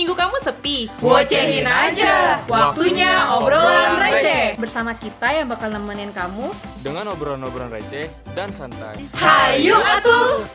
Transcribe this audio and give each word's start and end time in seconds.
minggu 0.00 0.16
kamu 0.16 0.40
sepi? 0.40 0.88
Bocehin 0.96 1.68
aja. 1.68 2.40
Waktunya 2.48 3.36
obrolan 3.36 4.00
receh. 4.00 4.56
Bersama 4.56 4.96
kita 4.96 5.28
yang 5.28 5.52
bakal 5.52 5.68
nemenin 5.68 6.08
kamu 6.16 6.48
dengan 6.80 7.12
obrolan-obrolan 7.12 7.68
receh 7.68 8.08
dan 8.32 8.48
santai. 8.48 8.96
Hayu 9.12 9.76
atuh. 9.76 10.48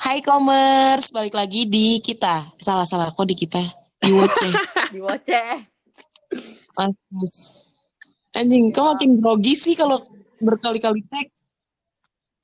Hai 0.00 0.24
Commerce, 0.24 1.12
balik 1.12 1.36
lagi 1.36 1.68
di 1.68 2.00
kita. 2.00 2.40
Salah-salah 2.56 3.12
kok 3.12 3.28
di 3.28 3.36
kita. 3.36 3.60
Di 4.00 4.16
Woce. 4.16 4.48
di 4.96 5.04
Woce. 5.04 5.68
Anjing, 8.32 8.72
kau 8.72 8.96
makin 8.96 9.20
grogi 9.20 9.52
sih 9.52 9.76
kalau 9.76 10.00
berkali-kali 10.40 11.04
tag. 11.04 11.28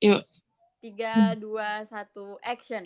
Yuk. 0.05 0.21
Tiga, 0.85 1.33
dua, 1.33 1.81
satu, 1.89 2.37
action. 2.45 2.85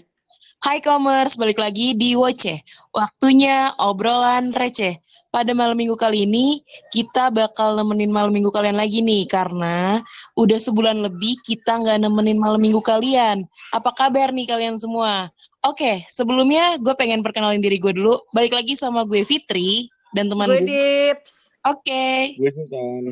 Hai 0.60 0.84
Commerce, 0.84 1.40
balik 1.40 1.56
lagi 1.56 1.96
di 1.96 2.20
Woce. 2.20 2.60
Waktunya 2.92 3.72
obrolan 3.80 4.52
receh. 4.52 5.00
Pada 5.30 5.54
malam 5.54 5.78
minggu 5.78 5.94
kali 5.94 6.26
ini, 6.26 6.60
kita 6.90 7.30
bakal 7.30 7.78
nemenin 7.78 8.10
malam 8.10 8.34
minggu 8.34 8.50
kalian 8.50 8.76
lagi 8.76 9.06
nih, 9.06 9.30
karena 9.30 10.02
udah 10.34 10.58
sebulan 10.58 11.06
lebih 11.06 11.38
kita 11.46 11.78
nggak 11.80 12.02
nemenin 12.02 12.42
malam 12.42 12.58
minggu 12.58 12.82
kalian. 12.82 13.46
Apa 13.70 13.94
kabar 13.94 14.34
nih 14.34 14.50
kalian 14.50 14.82
semua? 14.82 15.30
Oke, 15.62 16.02
sebelumnya 16.10 16.82
gue 16.82 16.98
pengen 16.98 17.22
perkenalin 17.22 17.62
diri 17.62 17.78
gue 17.78 17.94
dulu. 17.94 18.18
Balik 18.34 18.58
lagi 18.58 18.74
sama 18.74 19.06
gue 19.06 19.22
Fitri 19.22 19.86
dan 20.18 20.34
teman 20.34 20.50
gue. 20.50 20.66
Gue 20.66 20.68
Dips. 20.68 21.54
Oke. 21.68 22.34
Gue 22.40 22.52
Sultan. 22.56 23.04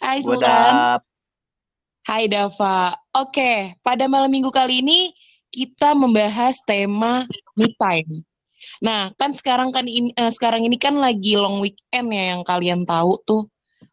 Hai 0.00 0.18
Sultan. 0.24 0.72
Hai 2.08 2.24
Dava. 2.30 2.96
Oke, 3.12 3.76
pada 3.84 4.08
malam 4.08 4.32
minggu 4.32 4.48
kali 4.48 4.80
ini 4.80 5.12
kita 5.50 5.94
membahas 5.98 6.62
tema 6.62 7.26
me 7.58 7.68
time. 7.76 8.22
Nah, 8.80 9.10
kan 9.18 9.34
sekarang 9.34 9.74
kan 9.74 9.84
ini, 9.88 10.14
uh, 10.16 10.30
sekarang 10.30 10.64
ini 10.64 10.76
kan 10.78 10.96
lagi 10.96 11.34
long 11.36 11.58
weekend 11.60 12.12
ya 12.12 12.36
yang 12.36 12.42
kalian 12.46 12.86
tahu 12.86 13.18
tuh. 13.26 13.44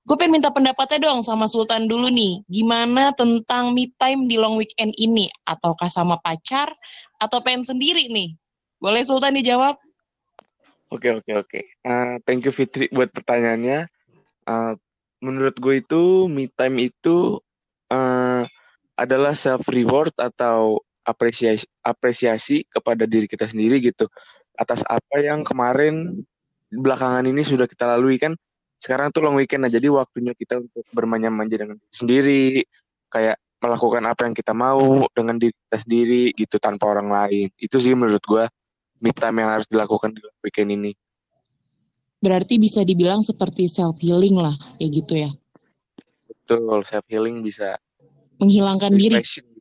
Gue 0.08 0.16
pengen 0.16 0.40
minta 0.40 0.48
pendapatnya 0.48 1.12
dong 1.12 1.20
sama 1.20 1.52
Sultan 1.52 1.84
dulu 1.92 2.08
nih. 2.08 2.40
Gimana 2.48 3.12
tentang 3.12 3.76
me 3.76 3.92
time 4.00 4.24
di 4.32 4.40
long 4.40 4.56
weekend 4.56 4.96
ini? 4.96 5.28
Ataukah 5.44 5.92
sama 5.92 6.16
pacar? 6.24 6.72
Atau 7.20 7.44
pengen 7.44 7.68
sendiri 7.68 8.08
nih? 8.08 8.32
Boleh 8.80 9.04
Sultan 9.04 9.36
dijawab? 9.36 9.76
Oke, 10.88 11.12
oke, 11.12 11.32
oke. 11.36 11.60
Uh, 11.84 12.16
thank 12.24 12.48
you 12.48 12.56
Fitri 12.56 12.88
buat 12.88 13.12
pertanyaannya. 13.12 13.92
Uh, 14.48 14.80
menurut 15.20 15.60
gue 15.60 15.84
itu 15.84 16.32
me 16.32 16.48
time 16.56 16.88
itu 16.88 17.44
uh, 17.92 18.48
adalah 18.96 19.36
self 19.36 19.68
reward 19.68 20.16
atau 20.16 20.80
apresiasi 21.08 21.64
apresiasi 21.80 22.68
kepada 22.68 23.08
diri 23.08 23.32
kita 23.32 23.48
sendiri 23.48 23.80
gitu. 23.80 24.12
Atas 24.60 24.84
apa 24.84 25.24
yang 25.24 25.48
kemarin 25.48 26.28
belakangan 26.68 27.24
ini 27.24 27.48
sudah 27.48 27.64
kita 27.64 27.88
lalui 27.88 28.20
kan 28.20 28.36
sekarang 28.78 29.10
tuh 29.10 29.26
long 29.26 29.40
weekend 29.40 29.66
nah 29.66 29.72
jadi 29.72 29.90
waktunya 29.90 30.36
kita 30.38 30.62
untuk 30.62 30.86
bermanja-manja 30.94 31.56
dengan 31.56 31.78
diri 31.80 31.96
sendiri 31.96 32.44
kayak 33.10 33.40
melakukan 33.58 34.04
apa 34.06 34.30
yang 34.30 34.36
kita 34.38 34.54
mau 34.54 35.10
dengan 35.10 35.42
diri 35.42 35.54
kita 35.54 35.78
sendiri 35.82 36.24
gitu 36.38 36.56
tanpa 36.62 36.86
orang 36.94 37.10
lain. 37.10 37.48
Itu 37.58 37.82
sih 37.82 37.98
menurut 37.98 38.22
gue 38.22 38.46
me 39.02 39.10
time 39.14 39.42
yang 39.42 39.50
harus 39.58 39.66
dilakukan 39.66 40.14
di 40.14 40.22
weekend 40.46 40.70
ini. 40.78 40.92
Berarti 42.22 42.58
bisa 42.62 42.82
dibilang 42.86 43.22
seperti 43.22 43.66
self 43.70 43.98
healing 44.02 44.38
lah 44.38 44.54
ya 44.78 44.88
gitu 44.90 45.14
ya? 45.18 45.30
Betul 46.30 46.86
self 46.86 47.06
healing 47.10 47.42
bisa 47.42 47.82
menghilangkan 48.38 48.94
diri 48.94 49.18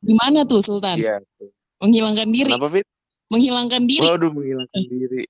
Gimana 0.07 0.47
tuh 0.47 0.63
Sultan? 0.63 0.97
Iya. 1.03 1.19
Menghilangkan 1.83 2.29
diri. 2.31 2.51
Kenapa 2.55 2.71
Fit? 2.71 2.87
Menghilangkan 3.27 3.83
diri. 3.85 4.07
Waduh, 4.07 4.31
menghilangkan 4.31 4.83
diri. 4.87 5.23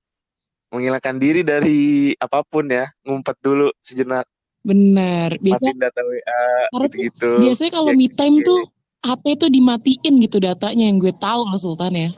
Menghilangkan 0.68 1.16
diri 1.16 1.40
dari 1.40 1.80
apa 2.20 2.44
pun 2.44 2.68
ya. 2.68 2.84
Ngumpet 3.08 3.36
dulu 3.40 3.72
sejenak. 3.80 4.28
Bener. 4.60 5.40
Biasa, 5.40 5.64
Matiin 5.64 5.78
data 5.80 6.00
WA 6.04 6.44
gitu, 6.86 6.96
gitu. 7.08 7.30
Biasanya 7.40 7.72
kalau 7.72 7.90
ya, 7.94 7.98
me 7.98 8.06
time 8.12 8.36
tuh 8.44 8.60
HP 9.06 9.24
tuh 9.38 9.48
dimatiin 9.48 10.14
gitu 10.20 10.36
datanya 10.42 10.84
yang 10.90 10.98
gue 11.00 11.14
tahu 11.16 11.48
loh 11.48 11.56
Sultan 11.56 11.94
ya. 11.96 12.10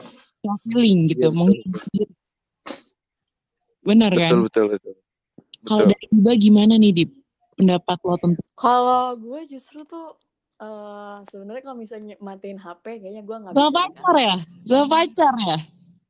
Healing 0.67 1.07
gitu. 1.15 1.31
Ya, 1.31 1.45
diri. 1.95 2.05
Bener 3.85 4.11
betul, 4.11 4.21
kan? 4.21 4.29
Betul, 4.29 4.43
betul, 4.45 4.65
betul. 4.75 4.93
Kalau 5.63 5.83
dari 5.87 6.05
Iba 6.11 6.33
gimana 6.35 6.73
nih, 6.75 6.91
Dip? 6.91 7.11
Pendapat 7.59 7.97
lo 8.07 8.15
tentang? 8.15 8.47
Kalau 8.55 9.19
gue 9.19 9.41
justru 9.43 9.83
tuh 9.83 10.15
Uh, 10.59 11.23
sebenarnya 11.31 11.63
kalau 11.63 11.77
misalnya 11.79 12.15
matiin 12.19 12.59
HP 12.59 12.99
kayaknya 12.99 13.23
gue 13.23 13.37
nggak 13.39 13.53
bisa. 13.55 13.71
pacar 13.71 14.15
ya? 14.19 14.35
Sama 14.67 14.85
pacar 14.91 15.33
ya? 15.47 15.57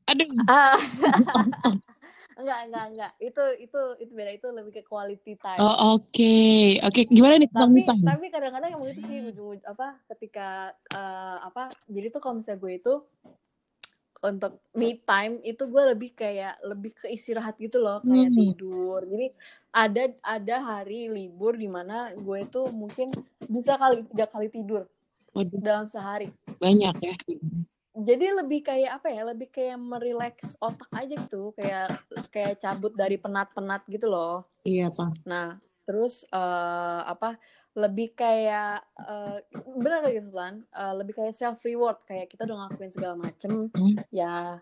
Aduh. 0.09 0.29
Ah. 0.49 0.79
enggak, 2.41 2.59
enggak, 2.65 2.85
enggak. 2.89 3.11
Itu 3.21 3.43
itu 3.61 3.81
itu 4.01 4.11
beda 4.15 4.31
itu 4.33 4.47
lebih 4.49 4.71
ke 4.73 4.81
quality 4.89 5.37
time. 5.37 5.59
Oh, 5.61 5.93
oke. 5.93 6.09
Okay. 6.09 6.81
Oke, 6.81 7.05
okay. 7.05 7.13
gimana 7.13 7.37
nih 7.37 7.49
tapi, 7.51 7.85
Tapi 7.85 8.25
kadang-kadang 8.33 8.69
emang 8.73 8.89
itu 8.89 9.01
sih 9.05 9.17
ujung 9.29 9.61
apa 9.67 10.01
ketika 10.15 10.73
uh, 10.97 11.45
apa 11.45 11.69
jadi 11.85 12.09
tuh 12.09 12.21
kalau 12.23 12.41
misalnya 12.41 12.57
gue 12.57 12.73
itu 12.73 12.93
untuk 14.19 14.59
me 14.75 14.99
time 15.07 15.39
itu 15.47 15.63
gue 15.63 15.83
lebih 15.95 16.11
kayak 16.11 16.59
lebih 16.67 16.91
ke 16.91 17.07
istirahat 17.07 17.55
gitu 17.55 17.79
loh 17.79 18.03
kayak 18.03 18.29
hmm. 18.29 18.37
tidur. 18.37 18.99
Jadi 19.07 19.27
ada 19.71 20.03
ada 20.25 20.55
hari 20.59 21.07
libur 21.07 21.55
di 21.55 21.71
mana 21.71 22.11
gue 22.13 22.37
itu 22.43 22.61
mungkin 22.75 23.15
bisa 23.47 23.79
kali 23.79 24.03
tiga 24.11 24.27
kali 24.27 24.51
tidur 24.51 24.83
Waduh. 25.31 25.59
dalam 25.63 25.87
sehari. 25.87 26.27
Banyak 26.59 26.95
ya. 26.99 27.13
Jadi 27.99 28.25
lebih 28.31 28.63
kayak 28.63 29.01
apa 29.01 29.07
ya 29.11 29.21
lebih 29.27 29.47
kayak 29.51 29.79
merileks 29.79 30.55
otak 30.59 30.87
aja 30.95 31.15
gitu 31.15 31.51
kayak 31.55 31.87
kayak 32.31 32.59
cabut 32.59 32.91
dari 32.95 33.15
penat-penat 33.15 33.87
gitu 33.87 34.11
loh. 34.11 34.43
Iya 34.67 34.91
pak. 34.91 35.23
Nah 35.23 35.59
terus 35.87 36.27
uh, 36.29 37.01
apa 37.07 37.39
lebih 37.79 38.11
kayak 38.11 38.83
uh, 38.99 39.39
benar 39.79 40.03
kayak 40.03 40.19
gitu 40.19 40.31
kan 40.35 40.59
uh, 40.75 40.93
lebih 40.99 41.15
kayak 41.15 41.31
self 41.31 41.63
reward 41.63 42.03
kayak 42.03 42.27
kita 42.27 42.43
udah 42.43 42.67
ngelakuin 42.67 42.91
segala 42.91 43.15
macem 43.15 43.71
hmm. 43.71 43.95
ya 44.11 44.59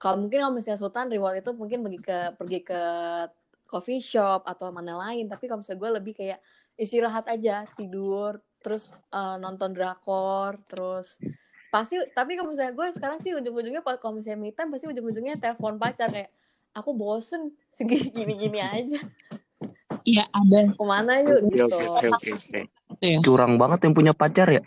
kalau 0.00 0.16
mungkin 0.24 0.40
kalau 0.40 0.54
misalnya 0.56 0.80
Sultan 0.80 1.12
reward 1.12 1.44
itu 1.44 1.52
mungkin 1.52 1.84
pergi 1.84 2.00
ke 2.00 2.18
pergi 2.40 2.60
ke 2.64 2.82
coffee 3.68 4.00
shop 4.00 4.48
atau 4.48 4.72
mana 4.72 4.96
lain 4.96 5.28
tapi 5.28 5.44
kalau 5.44 5.60
misalnya 5.60 5.80
gue 5.84 5.90
lebih 6.00 6.14
kayak 6.16 6.40
istirahat 6.80 7.28
aja 7.28 7.68
tidur 7.76 8.40
terus 8.64 8.88
uh, 9.12 9.36
nonton 9.36 9.76
drakor 9.76 10.56
terus 10.64 11.20
pasti 11.68 12.00
tapi 12.16 12.40
kalau 12.40 12.56
misalnya 12.56 12.72
gue 12.72 12.86
sekarang 12.96 13.20
sih 13.20 13.36
ujung-ujungnya 13.36 13.84
kalau 13.84 14.16
misalnya 14.16 14.40
me 14.40 14.56
time 14.56 14.72
pasti 14.72 14.88
ujung-ujungnya 14.88 15.36
telepon 15.36 15.76
pacar 15.76 16.08
kayak 16.08 16.32
aku 16.72 16.96
bosen 16.96 17.52
segini 17.76 18.08
gini-gini 18.08 18.62
aja 18.64 19.04
Iya 20.06 20.24
ada. 20.30 20.58
Ke 20.72 20.84
mana 20.84 21.12
yuk 21.22 21.38
okay, 21.44 21.50
gitu. 21.54 21.76
Oke 21.76 22.06
oke 22.08 22.30
oke. 22.34 22.60
Iya. 22.98 23.18
Curang 23.22 23.54
banget 23.60 23.78
yang 23.86 23.94
punya 23.94 24.12
pacar 24.14 24.48
ya. 24.48 24.62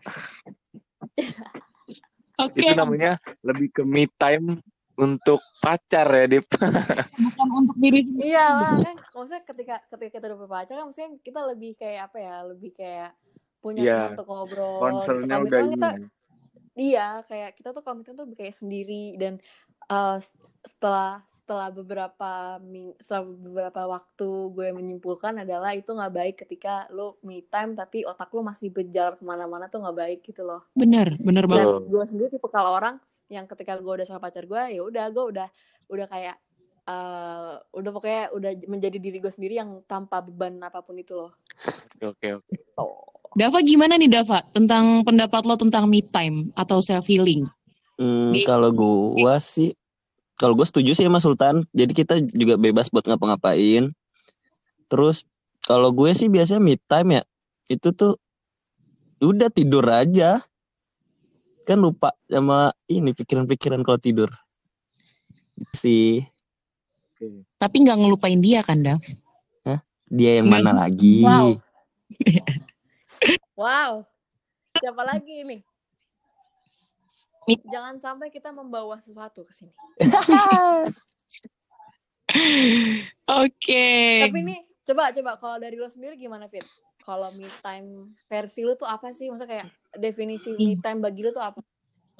oke. 2.38 2.54
Okay. 2.54 2.72
Itu 2.72 2.74
namanya 2.78 3.18
lebih 3.42 3.72
ke 3.72 3.84
me 3.88 4.06
time 4.20 4.60
untuk 5.00 5.42
pacar 5.64 6.06
ya, 6.14 6.26
Dip. 6.30 6.46
Bukan 7.26 7.48
untuk 7.58 7.76
diri 7.82 8.00
sendiri. 8.06 8.36
Iya 8.36 8.46
lah 8.54 8.74
kan. 8.78 8.96
Maksudnya 9.02 9.44
ketika 9.48 9.76
ketika 9.90 10.10
kita 10.20 10.26
udah 10.30 10.40
berpacar 10.46 10.74
kan 10.78 10.86
maksudnya 10.86 11.12
kita 11.26 11.40
lebih 11.48 11.72
kayak 11.80 12.12
apa 12.12 12.18
ya? 12.22 12.36
Lebih 12.46 12.72
kayak 12.76 13.12
punya 13.62 13.82
yeah. 13.82 13.98
teman 14.06 14.14
untuk 14.18 14.28
ngobrol. 14.30 14.78
Concernnya 14.82 15.38
gitu. 15.42 15.48
udah 15.48 15.62
kita, 15.74 15.90
Iya, 16.72 17.08
kayak 17.28 17.60
kita 17.60 17.70
tuh 17.76 17.84
komitmen 17.84 18.16
tuh 18.16 18.28
kayak 18.32 18.56
sendiri 18.56 19.20
dan 19.20 19.44
uh, 19.92 20.16
setelah 20.62 21.26
setelah 21.34 21.74
beberapa 21.74 22.62
setelah 23.02 23.26
beberapa 23.26 23.82
waktu 23.90 24.30
gue 24.54 24.68
menyimpulkan 24.78 25.42
adalah 25.42 25.74
itu 25.74 25.90
nggak 25.90 26.14
baik 26.14 26.36
ketika 26.46 26.86
lo 26.94 27.18
me 27.26 27.42
time 27.50 27.74
tapi 27.74 28.06
otak 28.06 28.30
lo 28.30 28.46
masih 28.46 28.70
berjalan 28.70 29.18
ke 29.18 29.24
mana-mana 29.26 29.66
tuh 29.68 29.82
nggak 29.82 29.98
baik 29.98 30.20
gitu 30.22 30.46
loh. 30.46 30.62
Bener 30.78 31.18
bener 31.18 31.50
banget. 31.50 31.66
dan 31.66 31.90
gue 31.90 32.04
sendiri 32.14 32.30
tipe 32.30 32.48
kalau 32.54 32.78
orang 32.78 33.02
yang 33.34 33.50
ketika 33.50 33.82
gue 33.82 33.90
udah 33.90 34.06
sama 34.06 34.22
pacar 34.22 34.46
gue 34.46 34.62
ya 34.78 34.82
udah 34.86 35.06
gue 35.10 35.26
udah 35.34 35.48
udah 35.90 36.06
kayak 36.08 36.38
uh, 36.86 37.58
udah 37.74 37.92
pokoknya 37.92 38.24
udah 38.38 38.52
menjadi 38.70 38.98
diri 39.02 39.18
gue 39.18 39.34
sendiri 39.34 39.58
yang 39.58 39.82
tanpa 39.90 40.22
beban 40.22 40.62
apa 40.62 40.86
pun 40.86 40.94
itu 41.02 41.18
loh. 41.18 41.34
Oke 42.06 42.38
oke 42.38 42.54
oke. 42.54 42.56
Oh. 42.78 43.02
Dava 43.34 43.64
gimana 43.66 43.98
nih 43.98 44.12
Dava 44.14 44.46
tentang 44.54 45.02
pendapat 45.02 45.42
lo 45.48 45.58
tentang 45.58 45.90
me 45.90 46.06
time 46.06 46.54
atau 46.54 46.84
self 46.86 47.10
healing 47.10 47.50
Hmm, 48.02 48.34
kalau 48.50 48.74
gue 48.74 49.36
sih, 49.38 49.78
kalau 50.42 50.58
gue 50.58 50.66
setuju 50.66 50.98
sih 50.98 51.06
sama 51.06 51.22
Sultan. 51.22 51.62
Jadi 51.70 51.94
kita 51.94 52.18
juga 52.34 52.58
bebas 52.58 52.90
buat 52.90 53.06
ngapa-ngapain. 53.06 53.94
Terus 54.90 55.30
kalau 55.70 55.94
gue 55.94 56.10
sih 56.18 56.34
biasanya 56.34 56.58
mid 56.58 56.82
time 56.90 57.22
ya, 57.22 57.24
itu 57.70 57.94
tuh 57.94 58.18
udah 59.22 59.54
tidur 59.54 59.86
aja. 59.86 60.42
Kan 61.70 61.86
lupa 61.86 62.18
sama 62.26 62.74
ini 62.90 63.14
pikiran-pikiran 63.14 63.86
kalau 63.86 64.02
tidur. 64.02 64.34
Sih. 65.78 66.26
Tapi 67.62 67.76
nggak 67.86 68.02
ngelupain 68.02 68.42
dia 68.42 68.66
kan? 68.66 68.82
Hah? 68.82 69.78
Dia 70.10 70.42
yang 70.42 70.50
mana 70.50 70.74
lagi? 70.74 71.22
Wow. 71.22 71.62
wow. 73.62 73.94
Siapa 74.82 75.06
lagi 75.06 75.46
ini? 75.46 75.62
Jangan 77.68 77.96
sampai 78.00 78.30
kita 78.30 78.54
membawa 78.54 79.00
sesuatu 79.02 79.44
ke 79.44 79.54
sini. 79.56 79.74
Oke. 83.44 83.90
Tapi 84.28 84.40
nih 84.44 84.60
coba 84.88 85.12
coba 85.12 85.32
kalau 85.40 85.58
dari 85.60 85.76
lo 85.76 85.88
sendiri 85.92 86.16
gimana 86.16 86.48
Fit? 86.48 86.64
Kalau 87.02 87.34
me 87.36 87.50
time 87.66 88.08
versi 88.30 88.62
lo 88.62 88.78
tuh 88.78 88.88
apa 88.88 89.12
sih? 89.12 89.28
Maksudnya 89.28 89.50
kayak 89.50 89.68
definisi 89.98 90.54
me 90.56 90.78
time 90.80 91.02
bagi 91.02 91.26
lo 91.26 91.34
tuh 91.34 91.44
apa? 91.44 91.60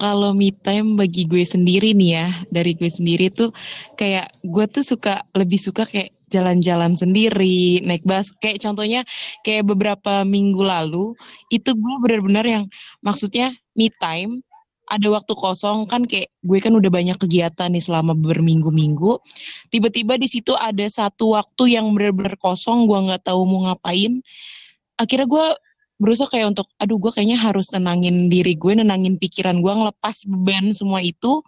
Kalau 0.02 0.34
me 0.34 0.50
time 0.50 0.98
bagi 0.98 1.30
gue 1.30 1.46
sendiri 1.46 1.94
nih 1.94 2.10
ya, 2.18 2.26
dari 2.50 2.74
gue 2.74 2.90
sendiri 2.90 3.30
tuh 3.30 3.54
kayak 3.94 4.34
gue 4.42 4.64
tuh 4.66 4.82
suka 4.82 5.22
lebih 5.38 5.62
suka 5.62 5.86
kayak 5.86 6.10
jalan-jalan 6.32 6.96
sendiri, 6.96 7.84
naik 7.84 8.02
bus. 8.02 8.32
Kayak 8.40 8.64
contohnya 8.64 9.06
kayak 9.46 9.68
beberapa 9.68 10.24
minggu 10.26 10.64
lalu 10.64 11.14
itu 11.52 11.70
gue 11.76 11.94
benar-benar 12.02 12.42
yang 12.48 12.64
maksudnya 13.04 13.54
me 13.78 13.92
time 14.00 14.42
ada 14.92 15.08
waktu 15.08 15.32
kosong 15.32 15.88
kan 15.88 16.04
kayak 16.04 16.28
gue 16.44 16.58
kan 16.60 16.76
udah 16.76 16.92
banyak 16.92 17.16
kegiatan 17.16 17.72
nih 17.72 17.80
selama 17.80 18.12
berminggu-minggu. 18.12 19.16
Tiba-tiba 19.72 20.20
di 20.20 20.28
situ 20.28 20.52
ada 20.52 20.84
satu 20.84 21.32
waktu 21.32 21.80
yang 21.80 21.96
benar-benar 21.96 22.36
kosong, 22.36 22.84
gue 22.84 22.98
nggak 23.08 23.24
tahu 23.24 23.40
mau 23.48 23.72
ngapain. 23.72 24.20
Akhirnya 25.00 25.24
gue 25.24 25.46
berusaha 25.96 26.28
kayak 26.28 26.52
untuk, 26.52 26.68
aduh 26.76 27.00
gue 27.00 27.08
kayaknya 27.08 27.40
harus 27.40 27.72
tenangin 27.72 28.28
diri 28.28 28.52
gue, 28.52 28.72
nenangin 28.76 29.16
pikiran 29.16 29.64
gue, 29.64 29.72
ngelepas 29.72 30.28
beban 30.28 30.76
semua 30.76 31.00
itu. 31.00 31.40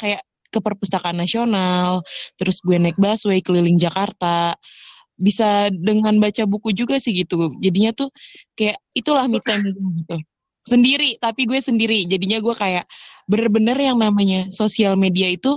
Kayak 0.00 0.24
ke 0.48 0.64
perpustakaan 0.64 1.20
nasional, 1.20 2.00
terus 2.40 2.64
gue 2.64 2.80
naik 2.80 2.96
busway 2.96 3.44
keliling 3.44 3.76
Jakarta. 3.76 4.56
Bisa 5.18 5.68
dengan 5.68 6.16
baca 6.16 6.48
buku 6.48 6.72
juga 6.72 6.96
sih 6.96 7.12
gitu. 7.12 7.52
Jadinya 7.60 7.92
tuh 7.92 8.08
kayak 8.56 8.80
itulah 8.96 9.28
me 9.28 9.44
time 9.44 9.68
gitu 9.68 10.24
sendiri 10.68 11.16
tapi 11.16 11.48
gue 11.48 11.56
sendiri. 11.56 12.04
Jadinya 12.04 12.44
gue 12.44 12.52
kayak 12.52 12.84
bener-bener 13.24 13.74
yang 13.80 13.96
namanya 13.96 14.52
sosial 14.52 14.92
media 15.00 15.32
itu 15.32 15.56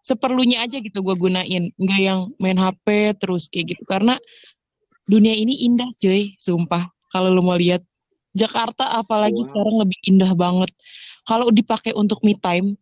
seperlunya 0.00 0.64
aja 0.64 0.80
gitu 0.80 1.04
gue 1.04 1.12
gunain. 1.20 1.68
Nggak 1.76 2.00
yang 2.00 2.20
main 2.40 2.56
HP 2.56 3.16
terus 3.20 3.52
kayak 3.52 3.76
gitu. 3.76 3.84
Karena 3.84 4.16
dunia 5.04 5.36
ini 5.36 5.68
indah 5.68 5.88
cuy. 6.00 6.32
Sumpah. 6.40 6.88
Kalau 7.12 7.28
lo 7.28 7.44
mau 7.44 7.60
lihat 7.60 7.84
Jakarta 8.32 8.96
apalagi 8.96 9.44
Wow. 9.44 9.48
sekarang 9.52 9.76
lebih 9.84 9.98
indah 10.08 10.32
banget. 10.32 10.72
Kalau 11.28 11.52
dipakai 11.52 11.92
untuk 11.92 12.24
me 12.24 12.32
time 12.40 12.74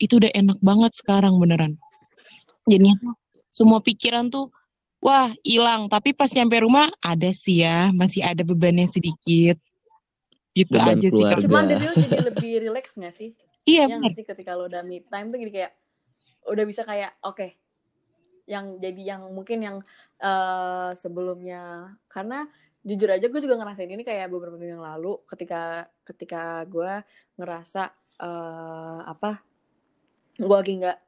itu 0.00 0.16
udah 0.16 0.32
enak 0.32 0.58
banget 0.64 0.92
sekarang 0.96 1.36
beneran. 1.36 1.76
Jadinya 2.64 2.96
semua 3.52 3.84
pikiran 3.84 4.32
tuh 4.32 4.48
wah 5.04 5.28
hilang. 5.44 5.92
Tapi 5.92 6.16
pas 6.16 6.32
nyampe 6.32 6.56
rumah 6.64 6.88
ada 7.04 7.28
sih 7.30 7.60
ya. 7.62 7.92
Masih 7.92 8.24
ada 8.24 8.40
bebannya 8.42 8.88
sedikit 8.88 9.60
gitu 10.56 10.72
Beban 10.72 10.96
aja 10.96 11.08
sih 11.12 11.20
keluarga. 11.20 11.36
Kak. 11.36 11.44
Cuman 11.44 11.64
lo 11.68 11.92
jadi 12.00 12.18
lebih 12.32 12.52
relax 12.64 12.86
gak 12.96 13.12
sih? 13.12 13.36
iya 13.66 13.84
Ya 13.90 13.98
nggak 14.00 14.14
sih 14.16 14.24
ketika 14.24 14.56
lo 14.56 14.70
udah 14.70 14.80
me 14.86 15.04
time 15.04 15.28
tuh 15.28 15.38
jadi 15.42 15.52
kayak 15.52 15.72
udah 16.46 16.64
bisa 16.64 16.86
kayak 16.86 17.18
oke 17.26 17.58
yang 18.46 18.78
jadi 18.78 19.18
yang 19.18 19.22
mungkin 19.34 19.58
yang 19.58 19.76
eh, 20.22 20.90
sebelumnya 20.94 21.92
karena 22.06 22.46
jujur 22.86 23.10
aja 23.10 23.26
gue 23.26 23.40
juga 23.42 23.58
ngerasain 23.58 23.90
ini 23.90 24.06
kayak 24.06 24.30
beberapa 24.30 24.54
minggu 24.54 24.78
yang 24.78 24.86
lalu 24.86 25.18
ketika 25.26 25.90
ketika 26.06 26.62
gue 26.70 27.02
ngerasa 27.34 27.90
eh, 28.22 29.00
apa 29.02 29.42
gue 30.38 30.56
lagi 30.56 30.78
nggak 30.78 30.98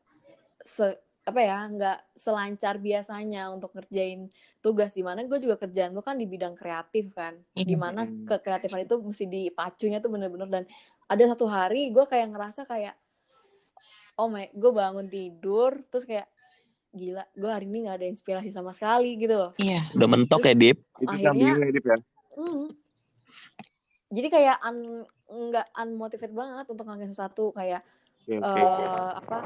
se 0.67 0.99
apa 1.23 1.41
ya 1.45 1.59
nggak 1.71 1.99
selancar 2.19 2.83
biasanya 2.83 3.55
untuk 3.55 3.71
ngerjain 3.77 4.27
tugas 4.61 4.91
di 4.91 5.01
mana 5.01 5.23
gue 5.23 5.39
juga 5.39 5.55
kerjaan 5.57 5.91
gue 5.91 6.01
kan 6.01 6.15
di 6.15 6.25
bidang 6.25 6.53
kreatif 6.53 7.11
kan 7.13 7.39
Iya. 7.53 7.65
di 7.65 7.77
mana 7.77 8.03
Hmm. 8.03 8.25
kekreatifan 8.25 8.83
itu 8.83 8.95
mesti 8.99 9.25
dipacunya 9.25 9.99
tuh 9.99 10.09
bener-bener 10.09 10.49
dan 10.49 10.65
ada 11.05 11.25
satu 11.27 11.47
hari 11.47 11.89
gue 11.89 12.05
kayak 12.05 12.29
ngerasa 12.29 12.65
kayak 12.65 12.99
oh 14.15 14.27
my 14.27 14.51
gue 14.51 14.71
bangun 14.71 15.07
tidur 15.07 15.79
terus 15.87 16.03
kayak 16.03 16.27
gila 16.91 17.23
gue 17.31 17.47
hari 17.47 17.65
ini 17.65 17.85
nggak 17.85 17.97
ada 17.97 18.09
inspirasi 18.09 18.49
sama 18.49 18.73
sekali 18.73 19.15
gitu 19.17 19.33
loh 19.33 19.51
iya 19.57 19.79
Udah 19.93 20.09
mentok 20.09 20.43
ya, 20.43 20.51
Terus- 20.51 20.59
Dip? 20.59 20.79
Itu 20.97 21.07
Akhirnya- 21.07 21.27
kambingnya 21.31 21.71
Dip 21.71 21.87
ya. 21.87 21.99
Hmm. 22.35 22.67
jadi 24.09 24.29
kayak 24.29 24.57
un, 24.65 24.77
nggak 25.29 25.67
unmotivated 25.77 26.33
banget 26.33 26.67
untuk 26.67 26.83
ngelakuin 26.83 27.13
sesuatu 27.13 27.53
kayak 27.53 27.85
Oke, 28.21 28.37
oke. 28.37 28.61
eh 28.83 29.11
apa 29.15 29.37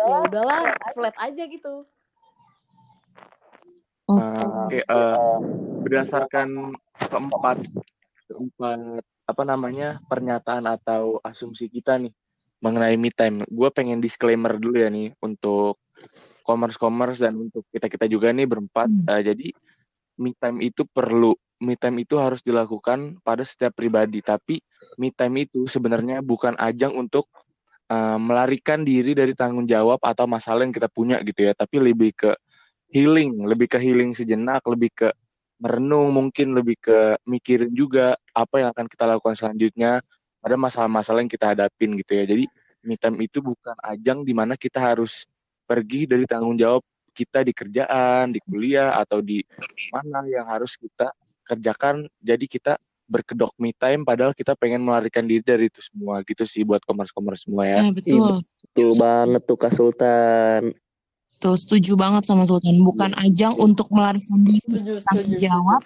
ya 0.00 0.16
udahlah 0.24 0.62
flat 0.92 1.16
aja 1.16 1.44
gitu 1.44 1.86
Uh, 4.12 4.68
Oke, 4.68 4.80
eh, 4.84 5.36
berdasarkan 5.84 6.76
keempat 7.00 7.58
keempat 8.28 8.80
apa 9.24 9.42
namanya 9.48 10.00
pernyataan 10.04 10.68
atau 10.68 11.16
asumsi 11.24 11.72
kita 11.72 11.96
nih 11.96 12.12
mengenai 12.62 12.94
me 13.00 13.10
time. 13.10 13.42
Gue 13.48 13.68
pengen 13.74 13.98
disclaimer 13.98 14.54
dulu 14.60 14.78
ya 14.78 14.92
nih 14.92 15.16
untuk 15.18 15.80
commerce 16.46 16.78
commerce 16.78 17.18
dan 17.22 17.34
untuk 17.38 17.66
kita 17.72 17.88
kita 17.88 18.06
juga 18.06 18.30
nih 18.30 18.46
berempat. 18.46 18.88
Hmm. 18.88 19.08
Eh, 19.08 19.22
jadi 19.32 19.48
me 20.20 20.30
time 20.36 20.58
itu 20.62 20.86
perlu, 20.86 21.34
me 21.58 21.74
time 21.74 22.04
itu 22.06 22.20
harus 22.20 22.44
dilakukan 22.44 23.18
pada 23.24 23.42
setiap 23.42 23.74
pribadi. 23.74 24.22
Tapi 24.22 24.62
me 25.00 25.10
time 25.10 25.48
itu 25.48 25.66
sebenarnya 25.66 26.22
bukan 26.22 26.54
ajang 26.60 26.94
untuk 26.94 27.26
eh, 27.90 28.18
melarikan 28.18 28.86
diri 28.86 29.16
dari 29.16 29.34
tanggung 29.34 29.66
jawab 29.66 29.98
atau 30.04 30.28
masalah 30.28 30.62
yang 30.62 30.74
kita 30.74 30.86
punya 30.86 31.18
gitu 31.24 31.48
ya. 31.48 31.56
Tapi 31.56 31.82
lebih 31.82 32.14
ke 32.14 32.30
healing, 32.92 33.40
lebih 33.48 33.66
ke 33.72 33.80
healing 33.80 34.12
sejenak, 34.12 34.60
lebih 34.68 34.92
ke 34.92 35.08
merenung, 35.56 36.12
mungkin 36.12 36.52
lebih 36.52 36.76
ke 36.78 37.16
mikirin 37.24 37.72
juga 37.72 38.14
apa 38.36 38.60
yang 38.60 38.68
akan 38.76 38.86
kita 38.86 39.04
lakukan 39.08 39.34
selanjutnya 39.34 40.04
pada 40.42 40.54
masalah-masalah 40.58 41.24
yang 41.24 41.32
kita 41.32 41.56
hadapin 41.56 41.96
gitu 41.96 42.12
ya. 42.18 42.24
Jadi 42.28 42.44
me 42.84 42.98
time 42.98 43.16
itu 43.24 43.38
bukan 43.40 43.78
ajang 43.80 44.26
di 44.26 44.34
mana 44.34 44.58
kita 44.58 44.82
harus 44.82 45.24
pergi 45.64 46.04
dari 46.04 46.26
tanggung 46.26 46.58
jawab 46.58 46.82
kita 47.14 47.46
di 47.46 47.54
kerjaan, 47.54 48.34
di 48.34 48.42
kuliah 48.42 48.98
atau 48.98 49.22
di 49.22 49.40
mana 49.94 50.26
yang 50.26 50.50
harus 50.50 50.74
kita 50.76 51.14
kerjakan. 51.46 52.10
Jadi 52.18 52.44
kita 52.50 52.74
berkedok 53.06 53.54
me 53.60 53.70
time 53.76 54.02
padahal 54.02 54.34
kita 54.34 54.58
pengen 54.58 54.82
melarikan 54.82 55.24
diri 55.28 55.44
dari 55.44 55.70
itu 55.70 55.78
semua 55.78 56.24
gitu 56.26 56.42
sih 56.42 56.66
buat 56.66 56.82
commerce-commerce 56.82 57.46
semua 57.46 57.70
ya. 57.70 57.80
Nah, 57.86 57.92
betul. 57.94 58.40
Betul 58.72 58.90
banget 58.96 59.42
tuh 59.44 59.58
Kak 59.60 59.72
Sultan. 59.72 60.72
Tuh, 61.42 61.58
setuju 61.58 61.98
banget 61.98 62.22
sama 62.22 62.46
Sultan. 62.46 62.78
Bukan 62.86 63.18
ajang 63.18 63.58
untuk 63.58 63.90
melarikan 63.90 64.46
diri 64.46 64.62
setuju 64.62 65.02
tanggung 65.02 65.42
jawab, 65.42 65.82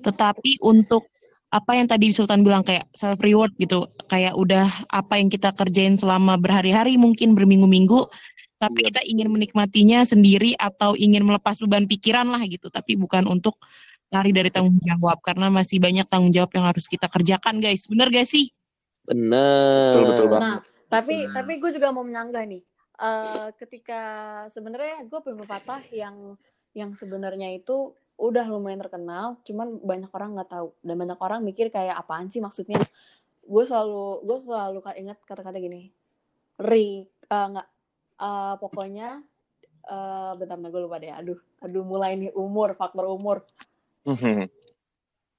tetapi 0.00 0.56
untuk 0.64 1.04
apa 1.52 1.76
yang 1.76 1.84
tadi 1.84 2.10
Sultan 2.16 2.40
bilang 2.40 2.64
kayak 2.64 2.88
self 2.96 3.20
reward 3.20 3.52
gitu. 3.60 3.84
Kayak 4.08 4.32
udah 4.40 4.64
apa 4.88 5.20
yang 5.20 5.28
kita 5.28 5.52
kerjain 5.52 6.00
selama 6.00 6.40
berhari-hari 6.40 6.96
mungkin 6.96 7.36
berminggu-minggu, 7.36 8.08
tapi 8.56 8.80
Iya. 8.82 8.86
kita 8.88 9.00
ingin 9.04 9.28
menikmatinya 9.28 10.00
sendiri 10.00 10.56
atau 10.56 10.96
ingin 10.96 11.28
melepas 11.28 11.60
beban 11.60 11.84
pikiran 11.84 12.32
lah 12.32 12.40
gitu. 12.48 12.72
Tapi 12.72 12.96
bukan 12.96 13.28
untuk 13.28 13.60
lari 14.08 14.32
dari 14.32 14.48
tanggung 14.48 14.80
jawab 14.80 15.20
karena 15.20 15.52
masih 15.52 15.76
banyak 15.76 16.08
tanggung 16.08 16.32
jawab 16.32 16.48
yang 16.56 16.64
harus 16.64 16.88
kita 16.88 17.04
kerjakan 17.12 17.60
guys. 17.60 17.84
Bener 17.84 18.08
gak 18.08 18.24
sih? 18.24 18.48
Bener. 19.04 19.92
Betul 19.92 20.04
betul 20.08 20.26
banget. 20.32 20.42
Nah, 20.42 20.58
tapi 20.88 21.14
Hmm. 21.28 21.32
tapi 21.36 21.52
gue 21.60 21.70
juga 21.76 21.92
mau 21.92 22.00
menyanggah 22.00 22.48
nih. 22.48 22.64
Eh 22.96 23.48
ketika 23.60 24.02
sebenarnya 24.48 25.04
gue 25.04 25.18
punya 25.20 25.44
pepatah 25.44 25.84
yang 25.92 26.40
yang 26.72 26.96
sebenarnya 26.96 27.52
itu 27.52 27.92
udah 28.16 28.48
lumayan 28.48 28.80
terkenal, 28.80 29.36
cuman 29.44 29.76
banyak 29.84 30.08
orang 30.16 30.32
nggak 30.32 30.48
tahu 30.48 30.72
dan 30.80 30.96
banyak 30.96 31.20
orang 31.20 31.40
mikir 31.44 31.68
kayak 31.68 32.00
apaan 32.00 32.32
sih 32.32 32.40
maksudnya. 32.40 32.80
Gue 33.44 33.64
selalu 33.68 34.24
gue 34.24 34.38
selalu 34.48 34.78
ingat 34.96 35.20
kata-kata 35.28 35.60
gini. 35.60 35.92
Ri 36.56 37.04
eh, 37.04 37.46
nggak 37.52 37.68
eh, 38.20 38.54
pokoknya 38.56 39.20
eh 39.86 40.32
bentar 40.40 40.56
bentar 40.56 40.72
gue 40.72 40.82
lupa 40.88 40.96
deh. 40.96 41.12
Aduh, 41.12 41.38
aduh 41.60 41.84
mulai 41.84 42.16
nih 42.16 42.32
umur, 42.32 42.72
faktor 42.72 43.12
umur. 43.12 43.44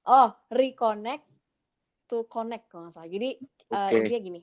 Oh, 0.08 0.30
reconnect 0.54 1.26
to 2.06 2.24
connect 2.30 2.70
kalau 2.70 2.86
nggak 2.88 2.94
salah. 2.94 3.10
Jadi 3.10 3.36
Oke. 3.68 3.94
intinya 3.98 4.20
gini, 4.22 4.40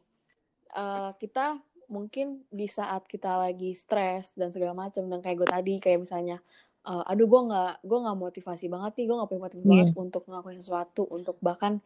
eh, 0.75 1.11
kita 1.17 1.57
mungkin 1.87 2.43
di 2.51 2.67
saat 2.69 3.05
kita 3.05 3.37
lagi 3.39 3.71
stres 3.75 4.33
dan 4.33 4.49
segala 4.51 4.73
macam 4.73 5.05
dan 5.07 5.19
kayak 5.23 5.37
gue 5.43 5.49
tadi 5.49 5.73
kayak 5.79 6.05
misalnya, 6.05 6.37
eh, 6.85 7.03
aduh 7.11 7.27
gue 7.27 7.41
nggak 7.51 7.73
gue 7.85 7.99
nggak 8.03 8.17
motivasi 8.19 8.65
banget 8.69 8.91
nih, 8.99 9.05
gue 9.09 9.15
nggak 9.15 9.29
punya 9.29 9.43
motivasi 9.47 9.65
Iya. 9.65 9.71
banget 9.71 9.89
untuk 9.97 10.23
ngelakuin 10.27 10.59
sesuatu, 10.61 11.03
untuk 11.09 11.35
bahkan 11.39 11.79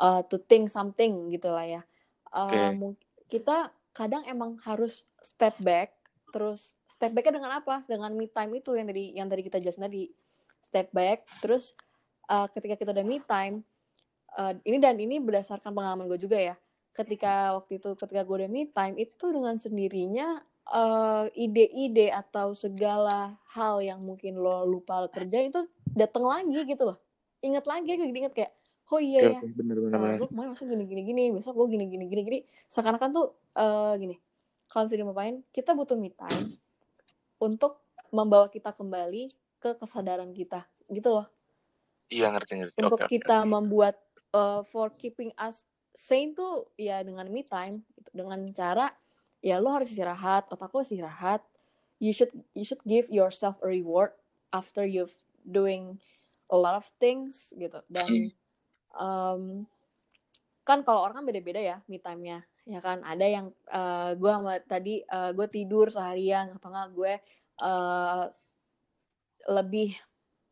eh, 0.00 0.22
to 0.32 0.40
think 0.40 0.72
something 0.72 1.28
gitu 1.28 1.52
lah 1.52 1.66
ya. 1.68 1.82
Eh, 2.32 2.70
Oke. 2.72 2.78
mung- 2.78 3.00
kita 3.30 3.70
kadang 3.92 4.24
emang 4.26 4.56
harus 4.64 5.04
step 5.20 5.54
back, 5.60 5.92
terus 6.32 6.72
step 6.88 7.12
backnya 7.12 7.38
dengan 7.42 7.52
apa? 7.60 7.84
Dengan 7.84 8.10
me 8.16 8.26
time 8.26 8.58
itu 8.58 8.74
yang 8.74 8.86
tadi 8.88 9.04
yang 9.14 9.28
tadi 9.28 9.42
kita 9.44 9.58
jelasin 9.60 9.86
tadi, 9.86 10.08
step 10.64 10.88
back, 10.94 11.26
terus 11.42 11.74
uh, 12.30 12.46
ketika 12.50 12.78
kita 12.78 12.90
udah 12.94 13.06
me 13.06 13.18
time 13.22 13.66
uh, 14.38 14.54
ini 14.62 14.78
dan 14.78 14.96
ini 14.96 15.18
berdasarkan 15.18 15.74
pengalaman 15.74 16.06
gue 16.06 16.20
juga 16.22 16.38
ya 16.38 16.54
ketika 16.94 17.54
waktu 17.56 17.78
itu 17.78 17.94
ketika 17.94 18.26
gue 18.26 18.36
udah 18.44 18.50
me 18.50 18.66
time 18.70 18.98
itu 18.98 19.26
dengan 19.30 19.56
sendirinya 19.56 20.42
uh, 20.70 21.26
ide-ide 21.32 22.10
atau 22.10 22.52
segala 22.52 23.38
hal 23.54 23.82
yang 23.82 24.02
mungkin 24.02 24.38
lo 24.38 24.66
lupa 24.66 25.02
lo 25.02 25.08
kerjain 25.08 25.50
itu 25.50 25.64
datang 25.94 26.26
lagi 26.26 26.66
gitu 26.66 26.94
loh 26.94 26.98
inget 27.40 27.64
lagi 27.64 27.94
gue 27.96 28.06
inget 28.06 28.34
kayak 28.34 28.52
oh 28.90 29.00
iya 29.00 29.38
ya 29.38 29.40
oke, 29.40 29.54
bener 29.54 29.76
bener 29.78 29.96
uh, 29.96 30.02
bener. 30.02 30.18
gue 30.18 30.28
kemarin 30.28 30.48
masuk 30.52 30.66
gini 30.66 30.84
gini 30.86 31.02
gini 31.06 31.22
besok 31.32 31.54
gue 31.56 31.66
gini 31.78 31.84
gini 31.86 32.04
gini 32.10 32.22
gini 32.26 32.38
seakan-akan 32.66 33.10
tuh 33.14 33.26
eh 33.54 33.94
gini 33.98 34.16
kalau 34.70 34.86
misalnya 34.86 35.10
diapain 35.10 35.36
kita 35.50 35.70
butuh 35.74 35.96
me 35.98 36.10
time 36.14 36.58
untuk 37.40 37.82
membawa 38.10 38.46
kita 38.50 38.74
kembali 38.74 39.30
ke 39.62 39.78
kesadaran 39.78 40.30
kita 40.34 40.66
gitu 40.90 41.10
loh 41.14 41.26
Iya 42.10 42.26
ngerti 42.34 42.52
ngerti. 42.58 42.76
untuk 42.82 43.06
oke, 43.06 43.06
kita 43.06 43.46
oke. 43.46 43.50
membuat 43.54 43.94
uh, 44.34 44.66
for 44.66 44.90
keeping 44.98 45.30
us 45.38 45.62
sane 45.94 46.32
tuh 46.32 46.70
ya 46.78 47.02
dengan 47.02 47.26
me 47.28 47.42
time 47.42 47.82
gitu. 47.98 48.10
dengan 48.14 48.40
cara 48.54 48.90
ya 49.40 49.56
lo 49.58 49.72
harus 49.72 49.90
istirahat 49.90 50.48
otak 50.52 50.70
lo 50.72 50.80
istirahat. 50.84 51.42
You 52.00 52.16
should 52.16 52.32
you 52.56 52.64
should 52.64 52.80
give 52.88 53.12
yourself 53.12 53.60
a 53.60 53.68
reward 53.68 54.16
after 54.56 54.88
you've 54.88 55.14
doing 55.44 56.00
a 56.48 56.56
lot 56.56 56.76
of 56.76 56.88
things 56.96 57.52
gitu. 57.56 57.80
Dan 57.88 58.08
um, 58.96 59.68
kan 60.64 60.80
kalau 60.86 61.04
orang 61.04 61.20
kan 61.20 61.26
beda-beda 61.28 61.60
ya 61.60 61.76
me 61.88 62.00
time-nya. 62.00 62.44
Ya 62.68 62.80
kan 62.80 63.02
ada 63.04 63.26
yang 63.26 63.52
uh, 63.72 64.14
gue 64.16 64.30
sama 64.30 64.60
tadi 64.64 65.02
uh, 65.08 65.32
gue 65.36 65.46
tidur 65.48 65.92
seharian 65.92 66.54
atau 66.56 66.68
enggak 66.70 66.88
gue 66.94 67.12
uh, 67.66 68.24
lebih 69.48 69.96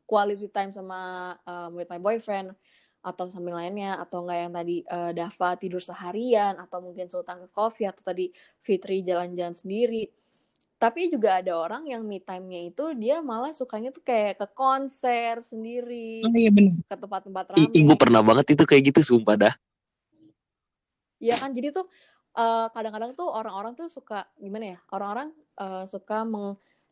quality 0.09 0.49
time 0.49 0.73
sama 0.73 1.33
um, 1.45 1.77
with 1.77 1.89
my 1.93 2.01
boyfriend 2.01 2.57
atau 2.99 3.31
sambil 3.31 3.57
lainnya 3.57 3.97
atau 3.99 4.27
enggak 4.27 4.39
yang 4.43 4.53
tadi 4.53 4.77
uh, 4.91 5.11
Dava 5.15 5.49
tidur 5.55 5.83
seharian 5.83 6.59
atau 6.59 6.83
mungkin 6.83 7.07
Sultan 7.07 7.47
ke 7.47 7.49
coffee 7.55 7.87
atau 7.87 8.03
tadi 8.03 8.31
Fitri 8.59 9.07
jalan-jalan 9.07 9.55
sendiri 9.55 10.11
tapi 10.79 11.11
juga 11.11 11.43
ada 11.43 11.59
orang 11.59 11.91
yang 11.91 12.07
me 12.07 12.23
time-nya 12.23 12.71
itu 12.71 12.95
dia 12.95 13.19
malah 13.19 13.51
sukanya 13.51 13.91
tuh 13.91 14.07
kayak 14.07 14.39
ke 14.39 14.47
konser 14.55 15.43
sendiri 15.43 16.23
Oh 16.23 16.31
iya 16.39 16.55
benar. 16.55 16.79
ke 16.87 16.95
tempat-tempat 16.95 17.45
Ih, 17.59 17.67
ramai 17.67 17.83
gue 17.83 17.99
pernah 17.99 18.23
banget 18.23 18.55
itu 18.55 18.63
kayak 18.63 18.95
gitu 18.95 19.01
sumpah 19.03 19.35
dah. 19.35 19.55
Iya 21.19 21.35
kan 21.35 21.51
jadi 21.51 21.75
tuh 21.75 21.91
eh, 22.39 22.67
kadang-kadang 22.71 23.19
tuh 23.19 23.27
orang-orang 23.27 23.75
tuh 23.75 23.91
suka 23.91 24.31
gimana 24.39 24.79
ya 24.79 24.79
orang-orang 24.95 25.35
eh, 25.59 25.85
suka 25.91 26.23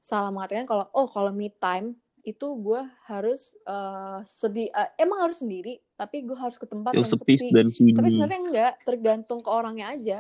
salah 0.02 0.34
mengatakan 0.34 0.66
kalau 0.66 0.90
oh 0.90 1.06
kalau 1.06 1.30
me 1.30 1.54
time 1.54 1.94
itu 2.26 2.58
gue 2.58 2.82
harus 3.06 3.54
eh, 3.54 4.18
sedih 4.26 4.66
eh, 4.74 4.90
emang 4.98 5.30
harus 5.30 5.46
sendiri 5.46 5.78
tapi 5.96 6.22
gue 6.22 6.36
harus 6.36 6.60
ke 6.60 6.68
tempat 6.68 6.92
Yang 6.92 7.00
yang 7.00 7.12
sepi 7.16 7.34
sepi 7.40 7.48
dan 7.52 7.66
tapi 7.72 7.74
sunyi. 7.74 7.92
sebenarnya 8.12 8.40
enggak 8.44 8.72
tergantung 8.84 9.40
ke 9.40 9.50
orangnya 9.50 9.86
aja 9.92 10.18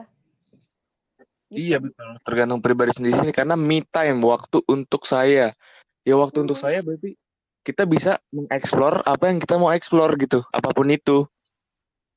gitu 1.46 1.62
Iya 1.62 1.78
betul. 1.78 2.10
Tergantung 2.26 2.58
pribadi 2.58 2.90
sendiri 2.90 3.14
sini 3.22 3.30
karena 3.30 3.54
me 3.54 3.78
time 3.86 4.18
waktu 4.18 4.66
untuk 4.66 5.06
saya. 5.06 5.54
Ya 6.02 6.14
waktu 6.18 6.42
untuk 6.42 6.58
Hmm. 6.58 6.66
saya 6.66 6.82
berarti 6.82 7.14
kita 7.62 7.86
bisa 7.86 8.18
mengeksplor 8.34 9.06
apa 9.06 9.30
yang 9.30 9.38
kita 9.38 9.54
mau 9.54 9.70
eksplor 9.70 10.18
gitu, 10.18 10.42
apa 10.50 10.74
pun 10.74 10.90
itu. 10.90 11.22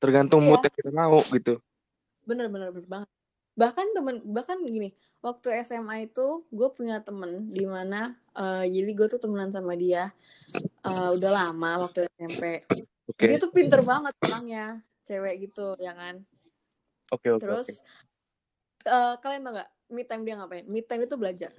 Tergantung 0.02 0.42
Iya. 0.42 0.48
mood 0.50 0.60
yang 0.66 0.74
kita 0.74 0.90
mau 0.90 1.20
gitu. 1.30 1.54
bener-bener 2.20 2.70
bener 2.70 2.86
banget 2.86 3.08
bahkan 3.58 3.86
temen 3.90 4.22
bahkan 4.30 4.56
gini 4.62 4.94
waktu 5.18 5.50
SMA 5.66 6.06
itu 6.06 6.46
gue 6.48 6.68
punya 6.70 7.02
temen 7.02 7.44
di 7.50 7.66
mana 7.66 8.14
eh, 8.38 8.64
jadi 8.70 8.90
gue 8.94 9.06
tuh 9.10 9.18
temenan 9.18 9.50
sama 9.50 9.74
dia 9.74 10.14
eh, 10.86 11.08
udah 11.10 11.30
lama 11.34 11.80
waktu 11.80 12.06
SMP 12.14 12.62
Oke. 13.10 13.26
dia 13.26 13.38
tuh 13.38 13.50
pinter 13.50 13.80
banget 13.82 14.14
orangnya 14.22 14.64
cewek 15.02 15.34
gitu 15.42 15.74
ya 15.76 15.92
kan 15.92 16.22
Oke 17.10 17.26
oke 17.28 17.42
terus 17.42 17.66
oke. 17.68 17.82
eh, 18.86 19.14
kalian 19.18 19.42
tau 19.42 19.52
gak 19.56 19.68
me 19.88 20.02
time 20.02 20.22
dia 20.22 20.34
ngapain 20.36 20.64
me 20.64 20.80
time 20.80 21.02
itu 21.04 21.14
belajar 21.14 21.50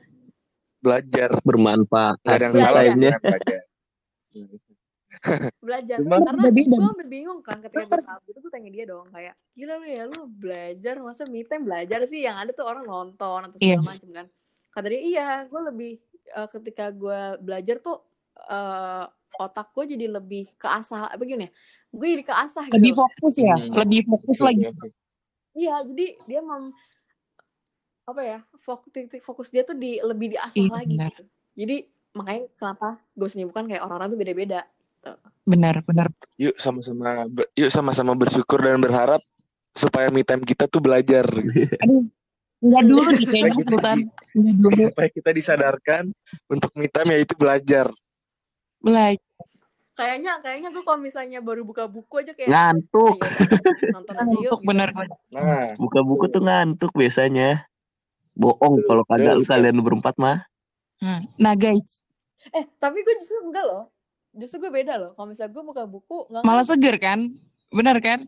Belajar. 0.82 1.30
Bermanfaat. 1.46 2.18
Gak 2.20 2.32
ada 2.32 2.42
yang 2.42 2.54
Belajar. 2.54 2.66
salah 2.66 2.84
dengan 2.90 3.14
belajar. 5.62 5.98
Cuma- 6.02 6.18
karena 6.18 6.42
gue 6.50 6.66
sampai 6.82 7.06
bingung 7.06 7.40
kan 7.42 7.58
ketika 7.62 7.86
gue 7.86 8.02
gitu 8.26 8.40
gue 8.40 8.50
tanya 8.50 8.70
dia 8.72 8.86
dong 8.88 9.06
kayak 9.12 9.38
gila 9.54 9.78
lu 9.78 9.86
ya 9.86 10.04
lu 10.08 10.26
belajar 10.26 10.96
masa 10.98 11.30
me 11.30 11.46
time 11.46 11.62
belajar 11.62 12.02
sih 12.06 12.26
yang 12.26 12.34
ada 12.34 12.50
tuh 12.50 12.66
orang 12.66 12.82
nonton 12.82 13.46
atau 13.46 13.54
segala 13.54 13.78
Iya. 13.78 13.86
macem 13.86 14.10
kan 14.10 14.26
kata 14.72 14.86
dia 14.88 15.02
iya 15.04 15.28
gue 15.46 15.62
lebih 15.64 15.92
eh, 16.32 16.48
ketika 16.50 16.90
gue 16.90 17.22
belajar 17.38 17.78
tuh 17.78 18.02
eh, 18.42 19.06
otak 19.42 19.72
gue 19.72 19.86
jadi 19.92 20.06
lebih 20.08 20.52
keasah 20.56 21.10
apa 21.10 21.22
gini 21.22 21.48
ya 21.48 21.52
gue 21.90 22.08
jadi 22.10 22.24
keasah 22.24 22.64
gitu 22.68 22.76
Lebih 22.78 22.94
fokus 22.94 23.36
ya, 23.36 23.56
Hmm. 23.56 23.74
lebih 23.76 24.00
fokus 24.06 24.38
lagi. 24.40 24.64
iya 25.54 25.76
jadi 25.82 26.06
dia 26.24 26.40
mem 26.40 26.72
apa 28.02 28.22
ya 28.22 28.40
fokus 28.60 28.90
titik 28.92 29.22
fokus 29.22 29.48
dia 29.50 29.62
tuh 29.62 29.74
di 29.74 30.00
lebih 30.00 30.32
diasah 30.32 30.58
Iya, 30.58 30.72
lagi 30.72 30.96
benar. 30.96 31.10
gitu 31.10 31.24
jadi 31.54 31.76
makanya 32.12 32.42
kenapa 32.56 32.88
gue 33.10 33.28
sendiri 33.28 33.48
bukan 33.48 33.64
kayak 33.68 33.82
orang-orang 33.82 34.10
tuh 34.10 34.20
beda-beda 34.20 34.62
Benar, 35.42 35.82
benar. 35.82 36.14
Yuk 36.38 36.54
sama-sama 36.56 37.26
yuk 37.56 37.74
sama-sama 37.74 38.14
bersyukur 38.14 38.62
dan 38.62 38.78
berharap 38.78 39.18
supaya 39.74 40.14
me 40.14 40.22
time 40.22 40.46
kita 40.46 40.70
tuh 40.70 40.78
belajar 40.78 41.26
gitu. 41.26 41.74
Aduh, 41.82 42.06
enggak 42.62 42.84
dulu 42.86 43.10
nih 43.12 43.26
kayaknya 43.26 43.64
Sultan. 43.66 43.98
Enggak 44.32 44.56
dulu. 44.62 44.82
supaya 44.86 45.10
kita 45.10 45.30
disadarkan 45.34 46.04
untuk 46.46 46.70
me 46.76 46.86
time 46.86 47.18
yaitu 47.18 47.34
belajar. 47.34 47.90
Belajar. 48.78 49.18
Kayaknya 50.02 50.32
kayaknya 50.42 50.70
gue 50.74 50.84
kalau 50.84 51.00
misalnya 51.00 51.40
baru 51.46 51.62
buka 51.62 51.86
buku 51.86 52.14
aja 52.26 52.34
kayak 52.34 52.50
Ngantuk. 52.50 53.18
"Ah, 53.22 53.30
yaudah, 53.30 53.94
nonton 53.94 54.16
aja 54.18 54.26
yuk 54.34 54.52
Untuk 54.58 54.60
gitu. 54.66 55.14
Nah, 55.32 55.66
Buka 55.78 56.00
buku 56.02 56.26
tuh 56.34 56.42
ngantuk 56.42 56.92
biasanya. 56.98 57.50
Bohong 58.34 58.82
kalau 58.90 59.04
kagak 59.06 59.38
lu 59.38 59.46
kalian 59.46 59.78
berempat 59.86 60.16
mah. 60.18 60.42
Hmm. 61.02 61.22
Nah 61.38 61.54
guys, 61.58 62.02
eh 62.54 62.66
tapi 62.82 63.02
gue 63.06 63.16
justru 63.22 63.42
enggak 63.42 63.66
loh 63.66 63.90
justru 64.32 64.64
gue 64.64 64.72
beda 64.72 64.96
loh 64.96 65.12
kalau 65.18 65.28
misalnya 65.28 65.52
gue 65.52 65.64
buka 65.66 65.84
buku 65.84 66.18
malah 66.32 66.64
ngantuk. 66.64 66.70
seger 66.72 66.96
kan? 67.02 67.20
Benar 67.72 67.98
kan? 68.00 68.20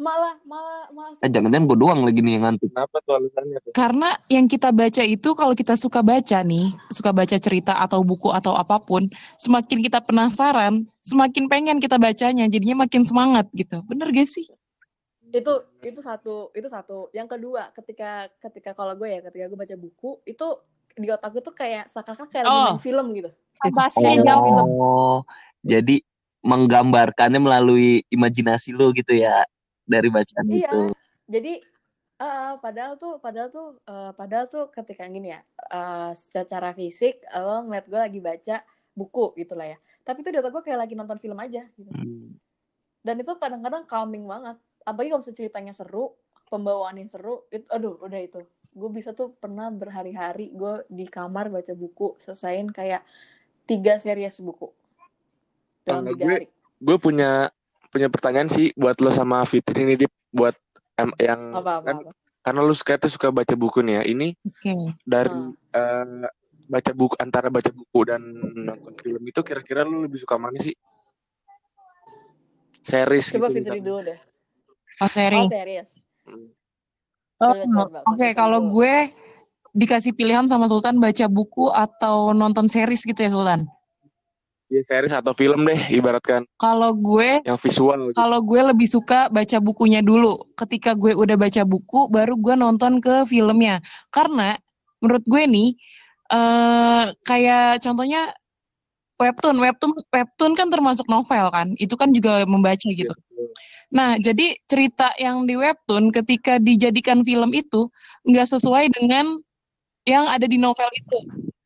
Malah 0.00 0.34
malah 0.48 0.88
malah 0.90 1.14
Eh, 1.20 1.30
jangan-jangan 1.30 1.68
gue 1.68 1.78
doang 1.78 2.00
lagi 2.02 2.20
nih 2.24 2.40
yang 2.40 2.44
ngantuk. 2.48 2.68
kenapa 2.72 2.96
tuh 3.04 3.14
alasannya 3.20 3.58
tuh? 3.62 3.72
Karena 3.76 4.08
yang 4.26 4.46
kita 4.48 4.72
baca 4.72 5.02
itu 5.04 5.28
kalau 5.36 5.54
kita 5.54 5.74
suka 5.76 6.00
baca 6.00 6.38
nih, 6.42 6.72
suka 6.90 7.10
baca 7.12 7.36
cerita 7.38 7.76
atau 7.78 8.00
buku 8.02 8.32
atau 8.32 8.56
apa 8.56 8.80
pun, 8.80 9.06
semakin 9.36 9.78
kita 9.84 10.00
penasaran, 10.02 10.88
semakin 11.04 11.46
pengen 11.46 11.78
kita 11.78 12.00
bacanya, 12.00 12.48
jadinya 12.48 12.88
makin 12.88 13.04
semangat 13.04 13.46
gitu. 13.54 13.84
Bener 13.86 14.08
gak 14.10 14.26
sih? 14.26 14.48
itu 15.32 15.52
itu 15.80 16.00
satu 16.04 16.52
itu 16.52 16.68
satu 16.68 17.08
yang 17.16 17.24
kedua 17.24 17.72
ketika 17.72 18.28
ketika 18.36 18.76
kalau 18.76 18.92
gue 18.92 19.08
ya 19.08 19.24
ketika 19.24 19.48
gue 19.48 19.56
baca 19.56 19.76
buku 19.80 20.20
itu 20.28 20.44
di 20.92 21.08
otak 21.08 21.32
gue 21.32 21.40
tuh 21.40 21.56
kayak 21.56 21.88
seakan-akan 21.88 22.28
kayak 22.28 22.44
lagi 22.44 22.52
Oh. 22.52 22.66
main 22.76 22.84
film 22.84 23.06
gitu 23.16 23.30
film. 24.44 24.68
Oh, 24.76 25.24
jadi 25.64 26.04
menggambarkannya 26.44 27.40
melalui 27.40 28.04
imajinasi 28.12 28.76
lu 28.76 28.92
gitu 28.92 29.16
ya 29.16 29.46
dari 29.84 30.08
bacaan 30.08 30.46
Iya. 30.46 30.68
itu. 30.68 30.80
jadi 31.26 31.52
eh, 32.18 32.54
padahal 32.56 32.94
tuh 32.94 33.18
padahal 33.18 33.48
tuh 33.48 33.66
eh, 33.82 34.12
padahal 34.12 34.46
tuh 34.46 34.64
ketika 34.70 35.04
gini 35.06 35.30
ya 35.30 35.40
eh, 35.68 36.10
secara 36.14 36.70
fisik 36.70 37.20
lo 37.32 37.64
ngeliat 37.64 37.86
gue 37.86 38.00
lagi 38.00 38.18
baca 38.18 38.56
buku 38.92 39.32
gitu 39.36 39.52
lah 39.52 39.68
ya 39.68 39.78
tapi 40.02 40.20
tuh 40.20 40.30
di 40.30 40.38
otak 40.38 40.52
gue 40.52 40.62
kayak 40.62 40.80
lagi 40.80 40.94
nonton 40.94 41.16
film 41.16 41.36
aja 41.36 41.64
gitu 41.72 41.88
Hmm. 41.88 42.34
dan 43.00 43.16
itu 43.16 43.32
kadang-kadang 43.34 43.82
calming 43.84 44.22
banget 44.24 44.54
apalagi 44.82 45.08
kalau 45.08 45.20
misalnya 45.20 45.38
ceritanya 45.38 45.72
seru 45.72 46.14
pembawaannya 46.46 47.06
seru 47.06 47.46
itu 47.48 47.66
aduh 47.68 47.98
udah 47.98 48.20
itu 48.20 48.40
gue 48.72 48.90
bisa 48.90 49.12
tuh 49.12 49.32
pernah 49.32 49.68
berhari-hari 49.68 50.50
gue 50.50 50.84
di 50.86 51.04
kamar 51.04 51.48
baca 51.48 51.72
buku 51.72 52.16
selesaiin 52.16 52.68
kayak 52.68 53.02
tiga 53.62 53.96
series 53.96 54.38
buku 54.38 54.68
dalam 55.82 56.06
tiga 56.08 56.24
gue- 56.24 56.34
hari 56.36 56.46
Gue 56.78 56.96
punya 56.96 57.46
punya 57.92 58.08
pertanyaan 58.08 58.48
sih 58.48 58.72
buat 58.72 58.96
lo 59.04 59.12
sama 59.12 59.44
Fitri 59.44 59.84
ini 59.84 60.00
Dip 60.00 60.08
buat 60.32 60.56
em- 60.96 61.12
yang 61.20 61.52
apa 61.52 61.78
apa, 61.78 61.84
kan 61.84 61.96
apa. 62.00 62.10
karena 62.40 62.60
lu 62.64 62.72
suka 62.72 62.96
suka 63.04 63.28
baca 63.28 63.52
buku 63.52 63.84
nih 63.84 64.00
ya. 64.00 64.02
Ini 64.08 64.28
Oke. 64.48 64.74
dari 65.04 65.28
Hmm. 65.28 65.52
eh, 65.76 66.28
baca 66.72 66.92
buku 66.96 67.14
antara 67.20 67.52
baca 67.52 67.68
buku 67.68 68.00
dan 68.08 68.24
nonton 68.56 68.96
film 68.96 69.22
itu 69.28 69.44
kira-kira 69.44 69.84
lu 69.84 70.08
lebih 70.08 70.24
suka 70.24 70.40
mana 70.40 70.56
sih? 70.56 70.72
Series 72.82 73.28
coba 73.30 73.46
gitu 73.46 73.60
Fitri 73.60 73.78
misalnya. 73.78 73.84
dulu 73.84 74.00
deh 74.02 74.18
Oh, 74.98 75.10
seri. 75.10 75.38
oh 75.38 75.46
series 75.52 75.90
Hmm. 76.22 76.48
Oh, 77.42 77.50
Oke, 77.50 78.30
Fitri 78.30 78.38
kalau 78.38 78.70
gue 78.70 79.10
dikasih 79.74 80.14
pilihan 80.14 80.46
sama 80.46 80.70
Sultan 80.70 81.02
baca 81.02 81.26
buku 81.26 81.66
atau 81.74 82.30
nonton 82.30 82.70
series 82.70 83.02
gitu 83.02 83.18
ya 83.18 83.30
Sultan. 83.34 83.66
Ya 84.72 84.80
series 84.80 85.12
atau 85.12 85.36
film 85.36 85.68
deh 85.68 85.76
ibaratkan 85.92 86.48
Kalau 86.56 86.96
gue 86.96 87.44
yang 87.44 87.60
visual 87.60 88.08
gitu. 88.08 88.16
kalau 88.16 88.40
gue 88.40 88.60
lebih 88.72 88.88
suka 88.88 89.28
baca 89.28 89.60
bukunya 89.60 90.00
dulu. 90.00 90.48
Ketika 90.56 90.96
gue 90.96 91.12
udah 91.12 91.36
baca 91.36 91.62
buku, 91.68 92.08
baru 92.08 92.40
gue 92.40 92.56
nonton 92.56 92.96
ke 93.04 93.28
filmnya. 93.28 93.84
Karena 94.08 94.56
menurut 95.04 95.20
gue 95.28 95.42
nih, 95.44 95.76
eh 96.32 97.04
kayak 97.28 97.84
contohnya 97.84 98.32
webtoon, 99.20 99.60
webtoon, 99.60 99.92
webtoon 100.08 100.52
kan 100.56 100.72
termasuk 100.72 101.04
novel 101.12 101.52
kan. 101.52 101.76
Itu 101.76 102.00
kan 102.00 102.16
juga 102.16 102.48
membaca 102.48 102.88
gitu. 102.88 103.12
betul. 103.12 103.52
Nah, 103.92 104.16
jadi 104.16 104.56
cerita 104.64 105.12
yang 105.20 105.44
di 105.44 105.52
webtoon 105.52 106.08
ketika 106.16 106.56
dijadikan 106.56 107.20
film 107.28 107.52
itu 107.52 107.92
nggak 108.24 108.48
sesuai 108.56 108.88
dengan 108.88 109.36
yang 110.08 110.24
ada 110.26 110.48
di 110.48 110.56
novel 110.56 110.88
itu, 110.96 111.18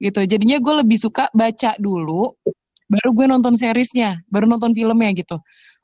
gitu. 0.03 0.21
Jadinya 0.27 0.59
gue 0.59 0.75
lebih 0.83 0.99
suka 0.99 1.31
baca 1.31 1.79
dulu, 1.79 2.35
baru 2.87 3.11
gue 3.15 3.27
nonton 3.27 3.55
seriesnya, 3.59 4.23
baru 4.31 4.47
nonton 4.47 4.73
filmnya 4.75 5.11
gitu. 5.15 5.37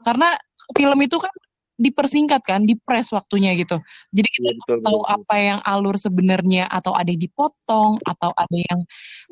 Karena 0.03 0.35
film 0.75 0.99
itu 1.03 1.19
kan 1.19 1.35
dipersingkat 1.83 2.43
kan, 2.47 2.63
dipres 2.63 3.11
waktunya 3.11 3.59
gitu. 3.59 3.83
Jadi 4.15 4.29
kita 4.29 4.49
Iya 4.55 4.59
betul 4.63 4.79
tahu 4.87 5.01
betul. 5.03 5.17
apa 5.19 5.37
yang 5.39 5.59
alur 5.67 5.97
sebenarnya 5.99 6.65
atau 6.71 6.95
ada 6.95 7.11
yang 7.11 7.23
dipotong 7.23 7.99
atau 8.07 8.31
ada 8.39 8.59
yang 8.59 8.81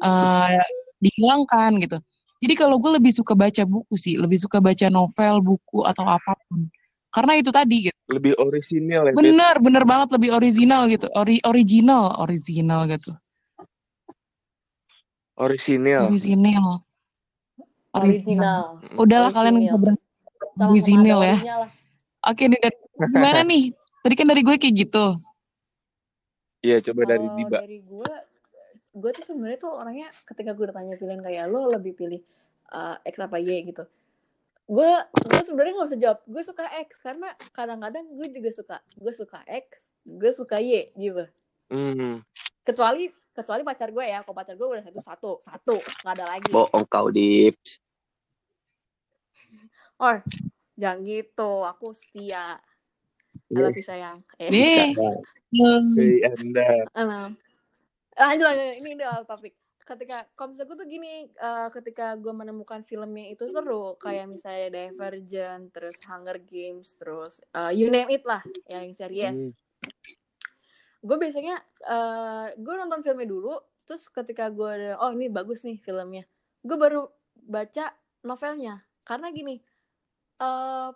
eh, 0.03 0.65
dihilangkan 0.99 1.79
gitu. 1.83 1.99
Jadi 2.41 2.55
kalau 2.57 2.81
gue 2.81 2.97
lebih 2.97 3.13
suka 3.13 3.37
baca 3.37 3.63
buku 3.69 3.95
sih, 4.01 4.17
lebih 4.17 4.41
suka 4.41 4.59
baca 4.65 4.89
novel, 4.89 5.45
buku 5.45 5.85
atau 5.85 6.09
apa 6.09 6.33
pun. 6.49 6.67
Karena 7.11 7.37
itu 7.37 7.51
tadi 7.53 7.91
gitu. 7.91 7.99
Lebih 8.17 8.39
orisinil 8.39 9.03
ya, 9.11 9.13
Bet. 9.13 9.19
Bener, 9.19 9.55
bener 9.61 9.85
banget 9.85 10.15
lebih 10.17 10.31
original 10.33 10.87
gitu. 10.89 11.11
Ori 11.19 11.43
original, 11.45 12.17
original 12.23 12.87
gitu. 12.89 13.13
Orisinil. 15.37 16.01
Original. 17.91 18.79
Original. 18.79 19.01
Udahlah 19.03 19.31
kalian 19.35 19.57
bisa 19.59 19.77
original 20.61 21.21
ya. 21.25 21.37
lah. 21.67 21.71
Oke 22.29 22.47
nih 22.47 22.61
dari 22.61 22.77
gimana 23.11 23.41
nih? 23.43 23.65
Tadi 24.01 24.15
kan 24.17 24.27
dari 24.29 24.43
gue 24.45 24.57
kayak 24.57 24.75
gitu. 24.77 25.07
Iya, 26.61 26.77
coba 26.85 27.09
dari 27.09 27.25
Kalau 27.25 27.37
Diba. 27.41 27.59
dari 27.65 27.79
gue, 27.81 28.13
gue 28.93 29.11
tuh 29.17 29.25
sebenarnya 29.25 29.59
tuh 29.65 29.73
orangnya 29.73 30.09
ketika 30.29 30.53
gue 30.53 30.67
ditanya 30.69 30.95
pilihan 31.01 31.21
kayak 31.25 31.45
lo 31.49 31.73
lebih 31.73 31.97
pilih 31.97 32.21
uh, 32.73 33.01
X 33.09 33.17
apa 33.17 33.41
Y 33.41 33.65
gitu. 33.73 33.85
Gue 34.69 34.91
gue 35.09 35.41
sebenarnya 35.43 35.73
nggak 35.81 35.89
bisa 35.89 35.99
jawab. 35.99 36.19
Gue 36.29 36.43
suka 36.45 36.65
X 36.85 37.01
karena 37.01 37.33
kadang-kadang 37.57 38.05
gue 38.13 38.29
juga 38.29 38.51
suka. 38.53 38.77
Gue 39.01 39.13
suka 39.17 39.41
X, 39.49 39.89
gue 40.05 40.31
suka 40.37 40.61
Y 40.61 40.93
gitu. 40.95 41.25
Hmm. 41.71 42.21
Kecuali 42.67 43.07
kecuali 43.31 43.63
pacar 43.63 43.89
gue 43.89 44.05
ya. 44.05 44.21
Kalau 44.27 44.37
pacar 44.37 44.55
gue 44.59 44.69
udah 44.69 44.83
satu 44.85 45.01
satu 45.01 45.31
satu 45.41 45.75
nggak 46.03 46.15
ada 46.19 46.27
lagi. 46.27 46.51
Bohong 46.51 46.85
kau 46.91 47.07
dips. 47.09 47.79
Or 49.97 50.21
jangan 50.75 51.01
gitu. 51.07 51.65
Aku 51.65 51.95
setia. 51.95 52.59
I 53.51 53.55
Iya. 53.55 53.63
love 53.67 53.79
you 53.79 53.87
sayang. 53.87 54.19
Eh. 54.39 54.51
Bisa 54.51 54.83
Nih. 54.91 54.95
Hmm. 55.55 55.95
Hei 55.99 56.23
Anda. 56.27 56.69
Alam. 56.95 57.31
Lanjut, 58.15 58.47
lanjut. 58.47 58.75
Ini 58.79 58.89
udah 58.99 59.15
topik. 59.27 59.55
Ketika, 59.83 60.23
kalau 60.39 60.55
misalnya 60.55 60.71
gue 60.71 60.79
tuh 60.79 60.87
gini, 60.87 61.15
eh, 61.27 61.69
ketika 61.75 62.15
gue 62.15 62.31
menemukan 62.31 62.87
filmnya 62.87 63.27
itu 63.27 63.51
seru, 63.51 63.99
kayak 63.99 64.31
misalnya 64.31 64.71
Divergent, 64.71 65.75
terus 65.75 65.99
Hunger 66.07 66.39
Games, 66.39 66.95
terus 66.95 67.43
eh, 67.51 67.75
you 67.75 67.91
name 67.91 68.07
it 68.15 68.23
lah, 68.23 68.39
yang 68.71 68.87
Hmm. 68.95 69.51
Gue 71.01 71.17
biasanya, 71.17 71.57
eh, 71.89 72.47
gue 72.61 72.75
nonton 72.77 73.01
filmnya 73.01 73.29
dulu, 73.29 73.57
terus 73.89 74.07
ketika 74.13 74.53
gue 74.53 74.69
ada, 74.69 74.91
oh 75.01 75.11
ini 75.17 75.33
bagus 75.33 75.65
nih 75.65 75.81
filmnya, 75.81 76.29
gue 76.61 76.77
baru 76.77 77.09
baca 77.35 77.97
novelnya. 78.25 78.85
Karena 79.05 79.33
gini, 79.33 79.57
eh 80.41 80.91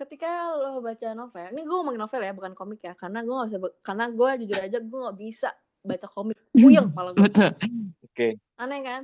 ketika 0.00 0.56
lo 0.56 0.80
baca 0.80 1.12
novel, 1.12 1.52
ini 1.52 1.60
gue 1.68 1.76
ngomongin 1.76 2.00
novel 2.00 2.24
ya, 2.24 2.32
bukan 2.32 2.56
komik 2.56 2.80
ya, 2.80 2.96
karena 2.96 3.20
gue 3.20 3.34
gak 3.36 3.48
bisa, 3.52 3.58
karena 3.84 4.04
gue 4.08 4.28
jujur 4.44 4.58
aja 4.64 4.78
gue 4.80 4.98
gak 5.04 5.18
bisa 5.20 5.50
baca 5.84 6.06
komik, 6.08 6.40
puyeng 6.56 6.88
malah 6.96 7.12
gue. 7.12 7.28
Oke. 8.08 8.36
aneh 8.60 8.80
kan? 8.84 9.02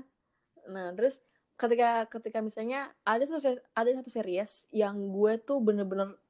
Nah 0.68 0.92
terus 0.92 1.20
ketika 1.56 2.04
ketika 2.12 2.44
misalnya 2.44 2.92
ada 3.00 3.24
satu 3.24 3.56
ada 3.72 3.90
satu 3.96 4.10
series 4.12 4.68
yang 4.72 5.08
gue 5.08 5.40
tuh 5.40 5.56
bener-bener 5.64 6.20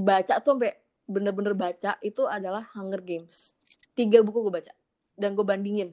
baca 0.00 0.40
tuh 0.40 0.56
sampai 0.56 0.72
bener-bener 1.10 1.58
baca 1.58 1.98
itu 2.00 2.22
adalah 2.30 2.62
Hunger 2.78 3.02
Games, 3.02 3.58
tiga 3.98 4.22
buku 4.22 4.46
gue 4.46 4.62
baca 4.62 4.72
dan 5.18 5.34
gue 5.34 5.42
bandingin 5.42 5.90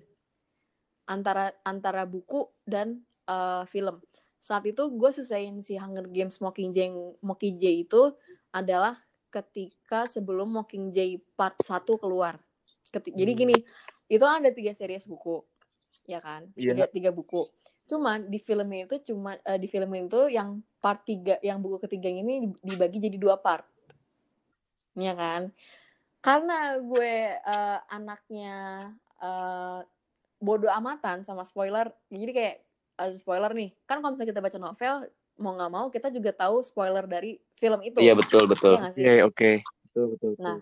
antara 1.10 1.56
antara 1.66 2.06
buku 2.06 2.46
dan 2.68 3.02
eh, 3.26 3.64
film. 3.66 3.98
Saat 4.38 4.70
itu 4.70 4.80
gue 4.94 5.10
selesaiin 5.12 5.60
si 5.60 5.76
Hunger 5.76 6.06
Games 6.08 6.38
Mockingjay 6.40 6.94
Mockingjay 7.20 7.84
itu 7.84 8.14
adalah 8.54 8.96
ketika 9.28 10.08
sebelum 10.08 10.54
Mockingjay 10.56 11.20
part 11.36 11.58
1 11.66 11.98
keluar. 12.00 12.40
Keti- 12.88 13.12
Jadi 13.12 13.32
Hmm. 13.36 13.40
gini, 13.44 13.58
itu 14.08 14.24
ada 14.24 14.48
tiga 14.56 14.72
series 14.72 15.04
buku, 15.04 15.44
ya 16.08 16.24
kan? 16.24 16.48
Iya. 16.56 16.72
Tiga, 16.72 16.86
tiga 16.88 17.10
buku. 17.12 17.44
Cuman 17.88 18.32
di 18.32 18.40
filmnya 18.40 18.88
itu 18.88 19.12
cuma 19.12 19.36
eh, 19.44 19.60
di 19.60 19.68
film 19.68 19.92
itu 19.96 20.32
yang 20.32 20.64
part 20.80 21.04
3, 21.04 21.40
yang 21.44 21.60
buku 21.60 21.84
ketiga 21.84 22.08
ini 22.08 22.52
dibagi 22.64 23.04
jadi 23.04 23.20
dua 23.20 23.36
part. 23.40 23.68
Ya 24.98 25.14
kan? 25.14 25.54
Karena 26.20 26.82
gue 26.82 27.14
eh, 27.38 27.80
anaknya 27.94 28.56
eh, 29.22 29.80
bodoh 30.42 30.74
amatan 30.74 31.22
sama 31.22 31.46
spoiler, 31.46 31.90
jadi 32.10 32.32
kayak 32.34 32.56
ada 32.98 33.16
spoiler 33.18 33.52
nih. 33.54 33.70
Kan 33.86 34.02
kalau 34.02 34.18
misalnya 34.18 34.34
kita 34.34 34.42
baca 34.42 34.58
novel, 34.58 34.96
mau 35.38 35.54
nggak 35.54 35.72
mau 35.72 35.86
kita 35.94 36.10
juga 36.10 36.34
tahu 36.34 36.66
spoiler 36.66 37.06
dari 37.06 37.38
film 37.62 37.80
itu. 37.86 38.02
Iya 38.02 38.18
betul 38.18 38.50
betul. 38.50 38.82
Iya 38.82 38.90
sih? 38.90 39.06
Oke, 39.06 39.14
oke. 39.24 39.52
Betul, 39.90 40.06
betul, 40.18 40.30
betul. 40.34 40.44
Nah, 40.46 40.60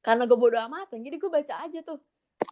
karena 0.00 0.22
gue 0.24 0.38
bodo 0.38 0.56
amatan, 0.56 0.98
jadi 1.04 1.16
gue 1.20 1.30
baca 1.30 1.54
aja 1.68 1.78
tuh. 1.84 2.00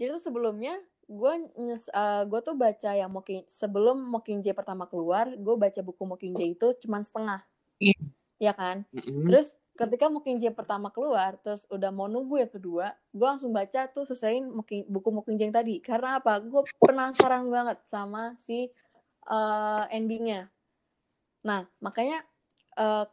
Jadi 0.01 0.17
tuh 0.17 0.23
sebelumnya 0.23 0.77
gue 1.05 1.33
nyes, 1.61 1.89
eh, 1.93 2.23
gue 2.25 2.41
tuh 2.41 2.57
baca 2.57 2.91
yang 2.97 3.13
Mocking 3.13 3.45
sebelum 3.49 4.01
Mockingjay 4.01 4.57
pertama 4.57 4.89
keluar, 4.89 5.29
gue 5.33 5.55
baca 5.57 5.81
buku 5.85 6.03
Mockingjay 6.05 6.57
itu 6.57 6.73
cuman 6.85 7.05
setengah. 7.05 7.41
Iya. 7.81 7.97
Ya 8.41 8.53
kan? 8.57 8.89
Mm-mm. 8.93 9.29
Terus 9.29 9.57
ketika 9.75 10.07
Mockingjay 10.07 10.55
pertama 10.55 10.89
keluar, 10.89 11.35
terus 11.43 11.67
udah 11.67 11.91
mau 11.91 12.07
nunggu 12.07 12.39
yang 12.39 12.53
kedua, 12.53 12.95
gue 13.11 13.27
langsung 13.27 13.51
baca 13.51 13.91
tuh 13.91 14.07
selesaiin 14.07 14.47
Mocking- 14.47 14.87
buku 14.87 15.11
Mockingjay 15.11 15.51
yang 15.51 15.55
tadi. 15.55 15.83
Karena 15.83 16.23
apa? 16.23 16.39
Gue 16.39 16.63
penasaran 16.79 17.51
banget 17.51 17.79
sama 17.85 18.39
si 18.39 18.71
eh, 19.25 19.85
endingnya. 19.89 20.53
Nah, 21.45 21.65
makanya 21.81 22.21
eh 22.77 23.05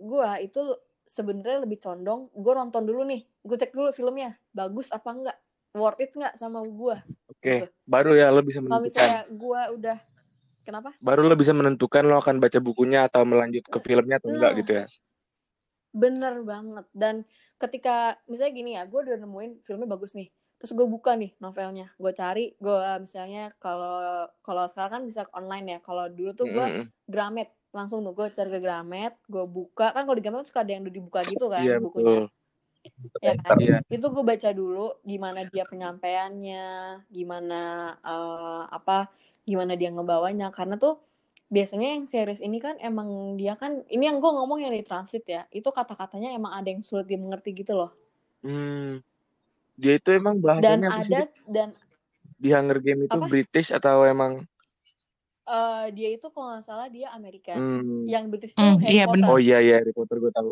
gue 0.00 0.28
itu 0.40 0.62
sebenarnya 1.04 1.68
lebih 1.68 1.76
condong, 1.76 2.32
gue 2.32 2.52
nonton 2.54 2.86
dulu 2.86 3.04
nih, 3.04 3.26
gue 3.44 3.56
cek 3.58 3.74
dulu 3.74 3.92
filmnya, 3.92 4.40
bagus 4.56 4.88
apa 4.88 5.10
enggak, 5.12 5.36
worth 5.76 6.00
it 6.00 6.16
nggak 6.16 6.32
sama 6.38 6.64
gue. 6.64 6.96
Oke, 7.28 7.54
gitu. 7.60 7.66
baru 7.84 8.16
ya 8.16 8.32
lo 8.32 8.40
bisa 8.40 8.62
Kalau 8.62 8.80
menentukan. 8.80 8.86
misalnya 8.88 9.20
gue 9.28 9.60
udah, 9.76 9.98
kenapa? 10.64 10.90
Baru 11.02 11.28
lo 11.28 11.34
bisa 11.36 11.52
menentukan 11.52 12.08
lo 12.08 12.16
akan 12.22 12.40
baca 12.40 12.58
bukunya 12.62 13.04
atau 13.04 13.26
melanjut 13.28 13.66
ke 13.68 13.78
filmnya 13.84 14.16
atau 14.16 14.32
enggak 14.32 14.52
Nah. 14.54 14.58
gitu 14.64 14.72
ya. 14.80 14.86
Bener 15.90 16.42
banget. 16.46 16.86
Dan 16.94 17.26
ketika 17.58 18.18
misalnya 18.30 18.52
gini 18.54 18.70
ya, 18.78 18.86
gue 18.86 19.00
udah 19.02 19.18
nemuin 19.20 19.66
filmnya 19.66 19.88
bagus 19.90 20.14
nih. 20.14 20.30
Terus 20.60 20.76
gue 20.76 20.84
buka 20.84 21.16
nih 21.16 21.32
novelnya, 21.40 21.88
gue 21.96 22.12
cari, 22.12 22.52
gue 22.60 22.78
misalnya 23.00 23.48
kalau 23.56 24.28
kalau 24.44 24.68
sekarang 24.68 24.92
kan 24.92 25.02
bisa 25.08 25.24
online 25.32 25.66
ya. 25.66 25.78
Kalau 25.80 26.04
dulu 26.12 26.36
tuh 26.36 26.46
gue 26.52 26.66
Mm-mm. 26.68 26.86
Gramet 27.08 27.48
langsung 27.72 28.04
tuh 28.04 28.12
gue 28.12 28.28
cari 28.28 28.50
ke 28.52 28.60
Gramet, 28.60 29.14
gue 29.24 29.44
buka 29.48 29.94
kan 29.96 30.04
kalau 30.04 30.16
di 30.18 30.24
Gramet 30.26 30.44
tuh 30.44 30.50
suka 30.52 30.60
ada 30.60 30.76
yang 30.76 30.84
udah 30.84 30.94
dibuka 30.94 31.20
gitu 31.24 31.46
kan 31.48 31.64
Iya, 31.64 31.80
bukunya, 31.80 32.28
betul. 32.28 33.24
ya 33.24 33.32
kan? 33.40 33.50
Iya. 33.56 33.76
Itu 33.88 34.06
gue 34.12 34.24
baca 34.26 34.50
dulu 34.52 34.86
gimana 35.00 35.40
dia 35.48 35.64
penyampaiannya, 35.64 36.66
gimana 37.08 37.60
eh, 38.04 38.62
apa, 38.68 39.08
gimana 39.48 39.72
dia 39.80 39.88
ngebawanya. 39.96 40.52
Karena 40.52 40.76
tuh 40.76 41.00
biasanya 41.50 41.88
yang 41.98 42.04
series 42.06 42.40
ini 42.48 42.58
kan 42.62 42.74
emang 42.78 43.08
dia 43.40 43.54
kan 43.58 43.82
ini 43.94 44.04
yang 44.08 44.18
gue 44.22 44.30
ngomong 44.36 44.58
yang 44.64 44.72
di 44.72 44.82
transit 44.86 45.24
ya 45.26 45.42
itu 45.50 45.68
kata-katanya 45.78 46.28
emang 46.38 46.52
ada 46.58 46.68
yang 46.72 46.82
sulit 46.86 47.06
dimengerti 47.10 47.50
gitu 47.60 47.74
loh 47.80 47.90
Hmm. 48.40 49.04
Dia 49.76 49.92
itu 50.00 50.08
emang 50.12 50.36
dan 50.40 50.80
bahasanya 50.80 50.88
sih? 51.04 51.12
ada 51.12 51.20
Dit? 51.24 51.30
dan 51.48 51.68
Di 52.40 52.48
Hunger 52.56 52.78
Game 52.80 53.00
itu 53.04 53.18
Apa? 53.20 53.26
British 53.28 53.68
atau 53.68 54.04
emang 54.08 54.32
eh, 55.48 55.84
dia 55.96 56.08
itu 56.16 56.26
kalau 56.32 56.46
nggak 56.56 56.64
salah 56.68 56.86
dia 56.88 57.08
Amerika 57.12 57.52
hmm. 57.58 58.08
yang 58.08 58.24
British 58.32 58.52
itu 58.54 58.60
Hmm, 58.60 58.78
Harry 58.80 58.94
iya, 58.96 59.04
Potter 59.04 59.14
benar. 59.20 59.28
Oh 59.28 59.38
iya 59.40 59.58
iya 59.60 59.74
Harry 59.80 59.92
Potter 59.92 60.16
gue 60.22 60.32
tahu. 60.32 60.50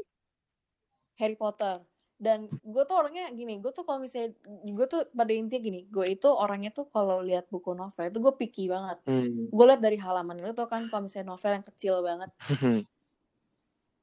Harry 1.20 1.36
Potter 1.36 1.82
dan 2.18 2.50
gue 2.50 2.82
tuh 2.82 2.98
orangnya 2.98 3.30
gini 3.30 3.62
gue 3.62 3.70
tuh 3.70 3.86
kalau 3.86 4.02
misalnya 4.02 4.34
gue 4.66 4.86
tuh 4.90 5.06
pada 5.14 5.30
intinya 5.30 5.62
gini 5.62 5.86
gue 5.86 6.06
itu 6.10 6.26
orangnya 6.26 6.74
tuh 6.74 6.90
kalau 6.90 7.22
lihat 7.22 7.46
buku 7.46 7.78
novel 7.78 8.10
itu 8.10 8.18
gue 8.18 8.34
picky 8.34 8.66
banget. 8.66 8.98
Hmm. 9.06 9.46
gue 9.46 9.64
lihat 9.70 9.78
dari 9.78 9.94
halaman 10.02 10.42
itu 10.42 10.50
tuh 10.50 10.66
kan 10.66 10.90
kalau 10.90 11.06
misalnya 11.06 11.30
novel 11.30 11.50
yang 11.54 11.66
kecil 11.66 11.94
banget. 12.02 12.30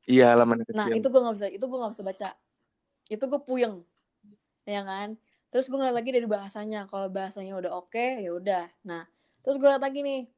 Iya 0.05 0.37
halaman 0.37 0.61
kecil. 0.61 0.77
nah 0.77 0.85
itu 0.93 1.07
gue 1.09 1.17
nggak 1.17 1.33
bisa 1.33 1.47
itu 1.49 1.65
gue 1.65 1.79
nggak 1.81 1.93
bisa 1.97 2.03
baca. 2.05 2.29
Itu 3.09 3.25
gue 3.25 3.41
puyeng 3.41 3.81
ya 4.69 4.85
kan? 4.85 5.17
Terus 5.49 5.65
gue 5.65 5.77
ngeliat 5.81 5.97
lagi 5.97 6.13
dari 6.13 6.29
bahasanya 6.29 6.85
kalau 6.85 7.09
bahasanya 7.09 7.57
udah 7.57 7.73
oke 7.73 8.21
ya 8.21 8.29
udah. 8.29 8.69
Nah 8.85 9.09
terus 9.41 9.57
gue 9.57 9.65
liat 9.65 9.81
lagi 9.81 10.05
nih 10.05 10.29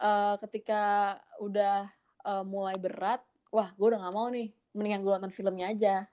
eh, 0.00 0.34
ketika 0.40 1.16
udah 1.36 1.84
eh, 2.24 2.44
mulai 2.48 2.80
berat 2.80 3.20
wah 3.52 3.68
gue 3.76 3.86
udah 3.92 4.00
nggak 4.00 4.14
mau 4.16 4.32
nih 4.32 4.48
mendingan 4.72 5.04
gue 5.04 5.12
nonton 5.20 5.34
filmnya 5.36 5.68
aja 5.68 6.08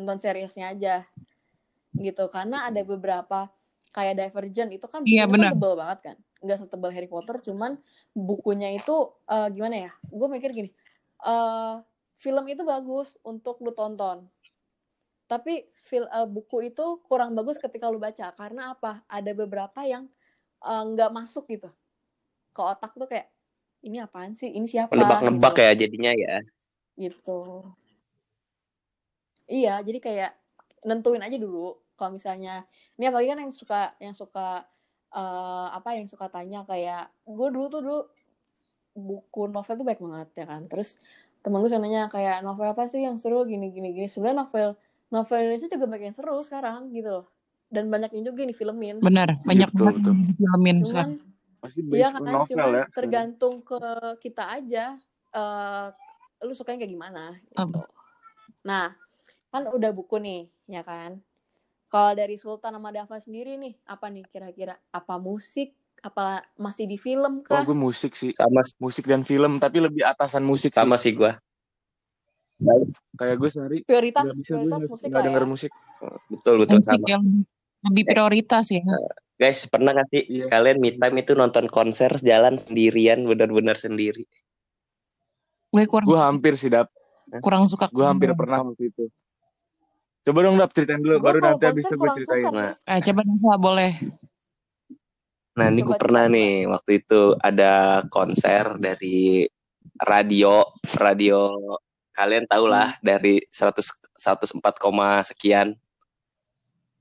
nonton 0.00 0.16
seriesnya 0.16 0.72
aja. 0.72 1.04
Gitu 1.92 2.24
karena 2.32 2.72
ada 2.72 2.80
beberapa 2.80 3.52
kayak 3.92 4.16
Divergent 4.16 4.70
itu 4.72 4.86
kan 4.88 5.04
Iya, 5.04 5.28
bukunya 5.28 5.28
benar. 5.28 5.52
kan 5.52 5.56
tebel 5.60 5.74
banget 5.76 5.98
kan. 6.00 6.16
Nggak 6.40 6.58
setebal 6.64 6.90
Harry 6.96 7.10
Potter 7.10 7.36
cuman 7.44 7.76
bukunya 8.16 8.72
itu 8.72 9.12
eh, 9.28 9.48
gimana 9.52 9.76
ya? 9.76 9.92
Gue 10.08 10.28
mikir 10.32 10.50
gini 10.56 10.70
eh 11.20 11.74
film 12.16 12.48
itu 12.48 12.64
bagus 12.64 13.20
untuk 13.20 13.60
lu 13.60 13.76
tonton 13.76 14.24
tapi 15.28 15.68
fil 15.86 16.10
eh, 16.10 16.26
buku 16.26 16.74
itu 16.74 16.98
kurang 17.06 17.38
bagus 17.38 17.60
ketika 17.62 17.86
lu 17.86 18.02
baca. 18.02 18.34
Karena 18.34 18.74
apa? 18.74 19.06
Ada 19.06 19.30
beberapa 19.30 19.86
yang 19.86 20.10
eh, 20.64 20.82
nggak 20.90 21.12
masuk 21.14 21.46
gitu. 21.52 21.70
Ke 22.50 22.60
otak 22.64 22.98
tuh 22.98 23.06
kayak 23.06 23.30
ini 23.86 24.02
apaan 24.02 24.34
sih? 24.34 24.50
Ini 24.50 24.66
siapa? 24.66 24.90
Menebak-nebak 24.90 25.54
gitu. 25.54 25.62
ya 25.62 25.72
jadinya 25.76 26.12
ya. 26.16 26.36
gitu 27.00 27.64
iya 29.50 29.82
jadi 29.82 29.98
kayak 29.98 30.32
nentuin 30.86 31.20
aja 31.20 31.36
dulu 31.36 31.76
kalau 31.98 32.16
misalnya 32.16 32.64
ini 32.96 33.04
apalagi 33.10 33.28
kan 33.34 33.40
yang 33.42 33.52
suka 33.52 33.80
yang 34.00 34.14
suka 34.14 34.64
eh, 35.12 35.68
apa 35.74 35.98
yang 35.98 36.06
suka 36.06 36.30
tanya 36.30 36.62
kayak 36.64 37.10
gue 37.26 37.48
dulu 37.50 37.66
tuh 37.68 37.80
dulu 37.82 38.00
buku 38.94 39.50
novel 39.50 39.74
tuh 39.74 39.86
baik 39.86 40.00
banget 40.00 40.28
ya 40.38 40.46
kan 40.46 40.64
terus 40.70 40.96
temen 41.42 41.60
gue 41.60 41.70
nanya 41.76 42.06
kayak 42.08 42.40
novel 42.46 42.70
apa 42.72 42.86
sih 42.86 43.02
yang 43.02 43.18
seru 43.18 43.42
gini 43.44 43.74
gini 43.74 43.92
gini 43.96 44.08
sebenarnya 44.08 44.46
novel 44.46 44.68
novel 45.10 45.38
Indonesia 45.42 45.68
juga 45.68 45.86
banyak 45.90 46.06
yang 46.12 46.16
seru 46.16 46.36
sekarang 46.46 46.94
gitu 46.94 47.10
loh 47.20 47.26
dan 47.70 47.86
banyaknya 47.90 48.22
juga 48.30 48.46
nih 48.46 48.56
filmin 48.56 48.98
Benar, 48.98 49.38
banyak 49.46 49.70
betul, 49.72 49.84
banget 49.86 49.94
betul. 50.02 50.12
yang 50.14 50.20
difilmin 50.26 50.76
cuman 50.82 50.86
sekarang. 50.86 51.10
Pasti 51.60 51.80
Iya 51.92 52.08
kan, 52.16 52.20
novel 52.24 52.48
cuman 52.48 52.72
ya. 52.72 52.84
tergantung 52.88 53.54
ke 53.60 53.80
kita 54.24 54.44
aja. 54.48 54.84
eh 55.30 55.86
lu 56.40 56.56
sukanya 56.56 56.82
kayak 56.82 56.92
gimana 56.96 57.24
gitu. 57.52 57.84
Nah, 58.64 58.96
kan 59.50 59.66
udah 59.66 59.90
buku 59.90 60.16
nih, 60.16 60.40
ya 60.66 60.82
kan? 60.82 61.18
Kalau 61.90 62.14
dari 62.14 62.38
Sultan 62.38 62.78
sama 62.78 62.94
Dava 62.94 63.18
sendiri 63.18 63.58
nih, 63.58 63.74
apa 63.82 64.06
nih 64.06 64.22
kira-kira? 64.30 64.78
Apa 64.88 65.18
musik? 65.18 65.74
Apa 66.00 66.46
masih 66.56 66.88
di 66.88 66.96
film 66.96 67.44
Kalau 67.44 67.60
kah? 67.60 67.66
gue 67.66 67.76
musik 67.76 68.16
sih, 68.16 68.32
Sama 68.32 68.62
musik 68.80 69.04
dan 69.04 69.20
film, 69.20 69.58
tapi 69.58 69.82
lebih 69.82 70.06
atasan 70.06 70.40
musik. 70.40 70.70
sama 70.72 70.94
sih. 70.96 71.12
sih 71.12 71.18
gua. 71.18 71.36
Kayak 73.18 73.36
gue 73.36 73.50
sehari 73.50 73.78
Prioritas, 73.84 74.24
nggak 74.24 74.36
bisa 74.38 74.46
gue 74.46 74.54
prioritas 74.54 74.78
nggak 74.80 74.92
musik 74.94 75.10
lah 75.10 75.22
denger 75.26 75.42
ya. 75.44 75.48
musik. 75.50 75.72
Betul 76.30 76.54
betul 76.62 76.78
Musik 76.80 76.88
sama. 76.96 77.06
yang 77.10 77.22
lebih, 77.26 77.44
lebih 77.84 78.04
prioritas 78.06 78.64
ya. 78.70 78.84
Guys, 79.36 79.64
pernah 79.66 79.96
gak 79.96 80.08
sih 80.12 80.22
Iya. 80.28 80.46
kalian 80.52 80.78
me 80.78 80.92
time 80.92 81.16
itu 81.18 81.32
nonton 81.32 81.64
konser 81.66 82.12
jalan 82.20 82.56
sendirian 82.56 83.24
benar-benar 83.24 83.76
sendiri? 83.76 84.28
Gue 85.72 85.84
kurang, 85.88 86.06
Gue 86.06 86.20
hampir 86.20 86.54
sih 86.60 86.68
dap, 86.68 86.92
kurang 87.40 87.64
suka. 87.64 87.88
gue 87.88 88.04
hampir 88.04 88.30
pernah 88.36 88.62
waktu 88.62 88.92
itu. 88.92 89.08
Coba 90.20 90.38
dong 90.44 90.60
dap 90.60 90.70
ceritain 90.76 91.00
dulu, 91.00 91.16
Gua 91.16 91.26
baru 91.32 91.38
nanti 91.40 91.64
habis 91.64 91.84
itu 91.88 91.96
gue 91.96 92.10
ceritain. 92.20 92.52
Nah, 92.52 92.72
Eh, 92.84 93.00
coba 93.00 93.20
Dava 93.24 93.54
boleh. 93.56 93.92
nah 95.50 95.66
ini 95.68 95.82
gue 95.82 95.96
pernah 95.98 96.24
coba. 96.28 96.34
nih 96.36 96.52
waktu 96.70 96.90
itu 97.04 97.20
ada 97.42 98.00
konser 98.08 98.78
dari 98.78 99.44
radio, 100.00 100.62
radio 100.96 101.50
kalian 102.12 102.44
tau 102.48 102.64
lah 102.68 102.96
dari 103.00 103.40
100 103.48 103.96
104, 104.16 104.76
koma 104.76 105.24
sekian. 105.24 105.72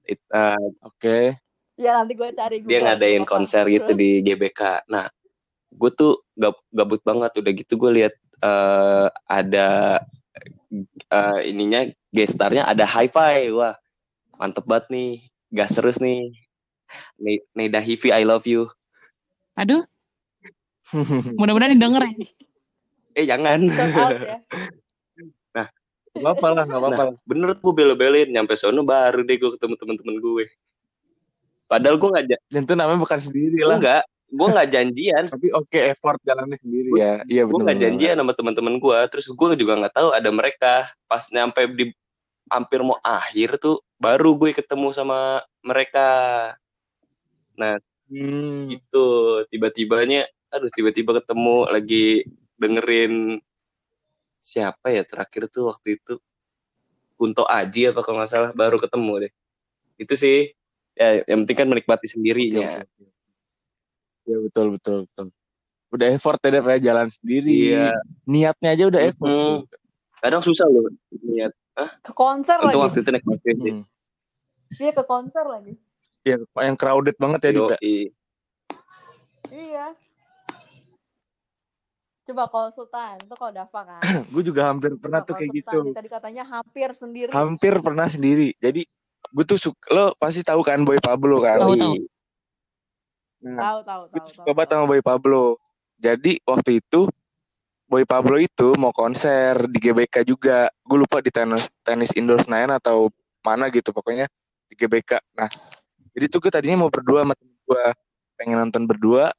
It, 0.07 0.23
eh, 0.31 0.67
Oke. 0.81 1.37
Ya 1.79 1.95
nanti 1.95 2.15
gue 2.15 2.27
cari 2.35 2.59
dia 2.63 2.79
ngadain 2.83 3.23
konser 3.23 3.67
gitu 3.67 3.95
di 3.95 4.19
GBK. 4.23 4.83
Nah, 4.91 5.07
gue 5.71 5.91
tuh 5.91 6.23
gab- 6.35 6.63
gabut 6.71 6.99
banget 7.03 7.31
udah 7.39 7.51
gitu 7.55 7.75
gue 7.75 7.91
lihat 8.03 8.15
eh, 8.39 9.07
ada 9.27 9.67
eh, 11.11 11.39
ininya 11.51 11.83
gestarnya 12.09 12.63
ada 12.63 12.83
hi-fi. 12.83 13.49
Wah 13.49 13.75
mantep 14.35 14.63
banget 14.63 14.89
nih. 14.89 15.11
Gas 15.49 15.71
terus 15.71 15.97
nih. 15.97 16.33
Ne- 17.15 17.45
Neda 17.53 17.77
Hivi 17.77 18.09
I 18.09 18.23
love 18.23 18.45
you. 18.45 18.65
Aduh, 19.53 19.83
mudah-mudahan 21.37 21.73
didengar 21.73 22.01
ya. 22.01 22.15
eh 23.13 23.25
jangan. 23.25 23.59
Out 23.67 24.15
ya. 24.15 24.37
Gak 26.09 26.25
apa-apa 26.25 26.47
lah, 26.51 26.63
gak 26.65 26.79
apa-apa 26.81 26.95
nah 26.97 27.07
lah. 27.07 27.15
bener 27.21 27.49
gue 27.53 27.71
bela-belain 27.71 28.27
nyampe 28.27 28.57
sono 28.57 28.81
baru 28.81 29.21
deh 29.21 29.37
gue 29.37 29.51
ketemu 29.53 29.75
temen-temen 29.77 30.15
gue. 30.17 30.45
Padahal 31.63 31.95
gue 31.95 32.09
nggak 32.09 32.25
ja- 32.27 32.43
Dan 32.49 32.65
itu 32.65 32.73
namanya 32.73 32.97
bukan 32.97 33.19
sendiri 33.21 33.61
lah. 33.61 33.77
enggak 33.77 34.03
gue 34.29 34.47
nggak 34.47 34.69
janjian. 34.69 35.23
Tapi 35.25 35.47
oke 35.51 35.79
effort 35.93 36.19
jalannya 36.21 36.57
sendiri 36.61 36.89
Gua- 36.93 37.01
ya. 37.01 37.13
Iya 37.25 37.43
gue 37.49 37.59
nggak 37.59 37.79
janjian 37.81 38.15
sama 38.21 38.33
teman-teman 38.37 38.75
gue 38.77 38.99
terus 39.09 39.27
gue 39.29 39.49
juga 39.57 39.73
nggak 39.81 39.95
tahu 39.97 40.09
ada 40.13 40.29
mereka. 40.29 40.73
Pas 41.09 41.25
nyampe 41.33 41.61
di 41.73 41.85
hampir 42.49 42.81
mau 42.81 42.97
akhir 43.01 43.61
tuh 43.61 43.81
baru 43.97 44.37
gue 44.37 44.53
ketemu 44.53 44.93
sama 44.93 45.41
mereka. 45.65 46.07
Hmm. 47.59 48.71
gitu. 48.71 49.43
Tiba-tibanya 49.51 50.25
aduh 50.49 50.71
tiba-tiba 50.73 51.19
ketemu 51.21 51.67
lagi 51.69 52.25
dengerin 52.57 53.37
siapa 54.39 54.89
ya 54.89 55.03
terakhir 55.03 55.51
tuh 55.51 55.67
waktu 55.67 55.99
itu? 55.99 56.17
Kunto 57.19 57.43
Aji 57.43 57.91
apa 57.91 57.99
kalau 57.99 58.23
nggak 58.23 58.31
salah 58.31 58.51
baru 58.55 58.79
ketemu 58.79 59.27
deh. 59.27 59.33
Itu 59.99 60.15
sih. 60.15 60.55
Ya 60.95 61.19
yang 61.27 61.43
penting 61.43 61.57
kan 61.59 61.67
menikmati 61.67 62.07
sendirinya. 62.07 62.79
Oke, 62.79 62.87
oke. 62.87 63.18
Iya 64.29 64.37
betul 64.45 64.65
betul 64.77 64.97
betul. 65.09 65.27
Udah 65.89 66.07
effort 66.13 66.37
ya 66.45 66.61
ya 66.61 66.77
jalan 66.93 67.09
sendiri. 67.09 67.73
Iya. 67.73 67.89
Niatnya 68.29 68.69
aja 68.77 68.83
udah 68.93 69.01
effort. 69.09 69.65
Mm. 69.65 69.65
kadang 70.19 70.43
susah 70.43 70.67
loh 70.67 70.91
niat 71.23 71.55
Ke 72.03 72.11
konser 72.11 72.59
untung 72.59 72.75
lagi. 72.75 72.91
waktu 72.91 72.99
itu 73.07 73.09
naik 73.15 73.23
sih 73.39 73.55
Hmm. 73.55 73.83
Dia 74.75 74.91
ke 74.91 75.03
konser 75.07 75.47
lagi. 75.47 75.73
Iya, 76.27 76.43
yang 76.59 76.75
crowded 76.75 77.15
banget 77.15 77.39
ya 77.47 77.49
ya. 77.49 77.57
Yoi. 77.57 77.97
Iya. 79.49 79.85
Coba 82.29 82.45
kalau 82.51 82.69
Sultan, 82.69 83.17
itu 83.17 83.33
kalau 83.33 83.49
Dava 83.55 83.81
kan. 83.81 84.01
Gue 84.35 84.43
juga 84.45 84.69
hampir 84.69 84.93
pernah 84.99 85.23
Coba 85.23 85.29
tuh 85.31 85.35
kayak 85.39 85.49
Sultan, 85.49 85.57
gitu. 85.57 85.79
Tadi 85.97 86.09
katanya 86.11 86.43
hampir 86.45 86.89
sendiri. 86.93 87.29
Hampir 87.33 87.73
pernah 87.81 88.05
sendiri. 88.11 88.53
Jadi 88.61 88.85
gue 89.29 89.45
tuh 89.47 89.57
suka, 89.57 89.81
lo 89.89 90.05
pasti 90.19 90.43
tahu 90.45 90.61
kan 90.61 90.83
Boy 90.85 90.99
Pablo 91.01 91.41
kan. 91.41 91.57
Tahu, 91.57 91.73
tahu. 91.79 91.95
Nah, 93.39 93.55
Tahu, 93.55 93.79
tahu, 93.87 94.03
tahu. 94.11 94.43
tahu. 94.43 94.67
sama 94.67 94.85
Boy 94.87 95.03
Pablo. 95.03 95.43
Jadi 95.99 96.39
waktu 96.43 96.83
itu 96.83 97.07
Boy 97.89 98.05
Pablo 98.05 98.37
itu 98.37 98.75
mau 98.77 98.93
konser 98.93 99.65
di 99.71 99.79
GBK 99.81 100.21
juga. 100.27 100.69
Gue 100.85 101.01
lupa 101.01 101.23
di 101.23 101.31
tenis 101.31 101.71
tenis 101.81 102.11
indoor 102.13 102.43
Senayan 102.45 102.75
atau 102.75 103.09
mana 103.41 103.71
gitu 103.73 103.89
pokoknya 103.89 104.29
di 104.69 104.75
GBK. 104.77 105.17
Nah, 105.33 105.49
jadi 106.13 106.29
tuh 106.29 106.43
gue 106.43 106.51
tadinya 106.53 106.85
mau 106.85 106.91
berdua 106.91 107.25
sama 107.25 107.33
temen 107.33 107.57
gue 107.65 107.85
pengen 108.37 108.57
nonton 108.61 108.83
berdua. 108.85 109.33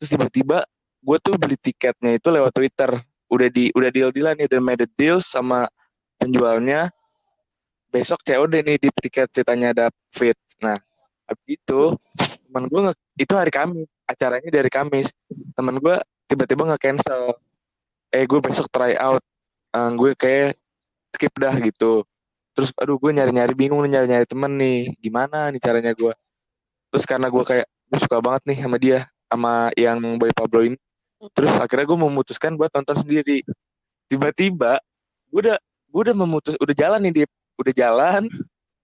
Terus 0.00 0.16
tiba-tiba 0.16 0.64
gue 1.04 1.16
tuh 1.20 1.34
beli 1.36 1.60
tiketnya 1.60 2.16
itu 2.16 2.28
lewat 2.32 2.56
Twitter. 2.56 2.90
Udah 3.30 3.48
di 3.52 3.68
udah 3.76 3.90
deal 3.92 4.10
dealan 4.10 4.34
nih, 4.38 4.46
udah 4.48 4.60
made 4.64 4.84
a 4.86 4.88
deal 4.96 5.20
sama 5.20 5.68
penjualnya. 6.16 6.88
Besok 7.90 8.22
COD 8.22 8.62
nih 8.62 8.78
di 8.78 8.88
tiket 8.94 9.28
ceritanya 9.34 9.74
David. 9.74 10.38
Nah, 10.62 10.78
habis 11.30 11.46
itu 11.46 11.80
teman 12.50 12.66
gue 12.66 12.80
nge- 12.90 12.98
itu 13.22 13.32
hari 13.38 13.52
Kamis 13.54 13.86
acaranya 14.10 14.50
dari 14.50 14.70
Kamis. 14.70 15.14
Temen 15.54 15.78
gue 15.78 15.96
tiba-tiba 16.26 16.62
nge 16.74 16.78
cancel 16.82 17.22
eh 18.10 18.26
gue 18.26 18.38
besok 18.42 18.66
try 18.74 18.98
out. 18.98 19.22
Eh, 19.70 19.90
gue 19.94 20.10
kayak 20.18 20.58
skip 21.14 21.34
dah 21.38 21.54
gitu. 21.62 22.02
Terus 22.58 22.74
aduh 22.74 22.98
gue 22.98 23.10
nyari-nyari 23.14 23.54
bingung 23.54 23.80
nih 23.86 23.98
nyari-nyari 23.98 24.26
temen 24.26 24.52
nih. 24.58 24.90
Gimana 24.98 25.54
nih 25.54 25.62
caranya 25.62 25.94
gue 25.94 26.12
terus 26.90 27.06
karena 27.06 27.30
gue 27.30 27.44
kayak 27.46 27.66
gue 27.70 27.98
suka 28.02 28.18
banget 28.18 28.42
nih 28.50 28.58
sama 28.66 28.76
dia 28.82 28.98
sama 29.30 29.70
yang 29.78 30.02
Boy 30.18 30.34
Pablo 30.34 30.66
ini. 30.66 30.78
Terus 31.38 31.54
akhirnya 31.54 31.86
gue 31.86 31.98
memutuskan 32.02 32.58
buat 32.58 32.74
nonton 32.74 32.98
sendiri. 32.98 33.46
Tiba-tiba 34.10 34.82
gue 35.30 35.40
udah 35.46 35.58
gue 35.90 36.00
udah 36.10 36.16
memutus 36.18 36.54
udah 36.58 36.74
jalan 36.74 36.98
nih 37.06 37.22
dia 37.22 37.26
udah 37.58 37.74
jalan 37.74 38.22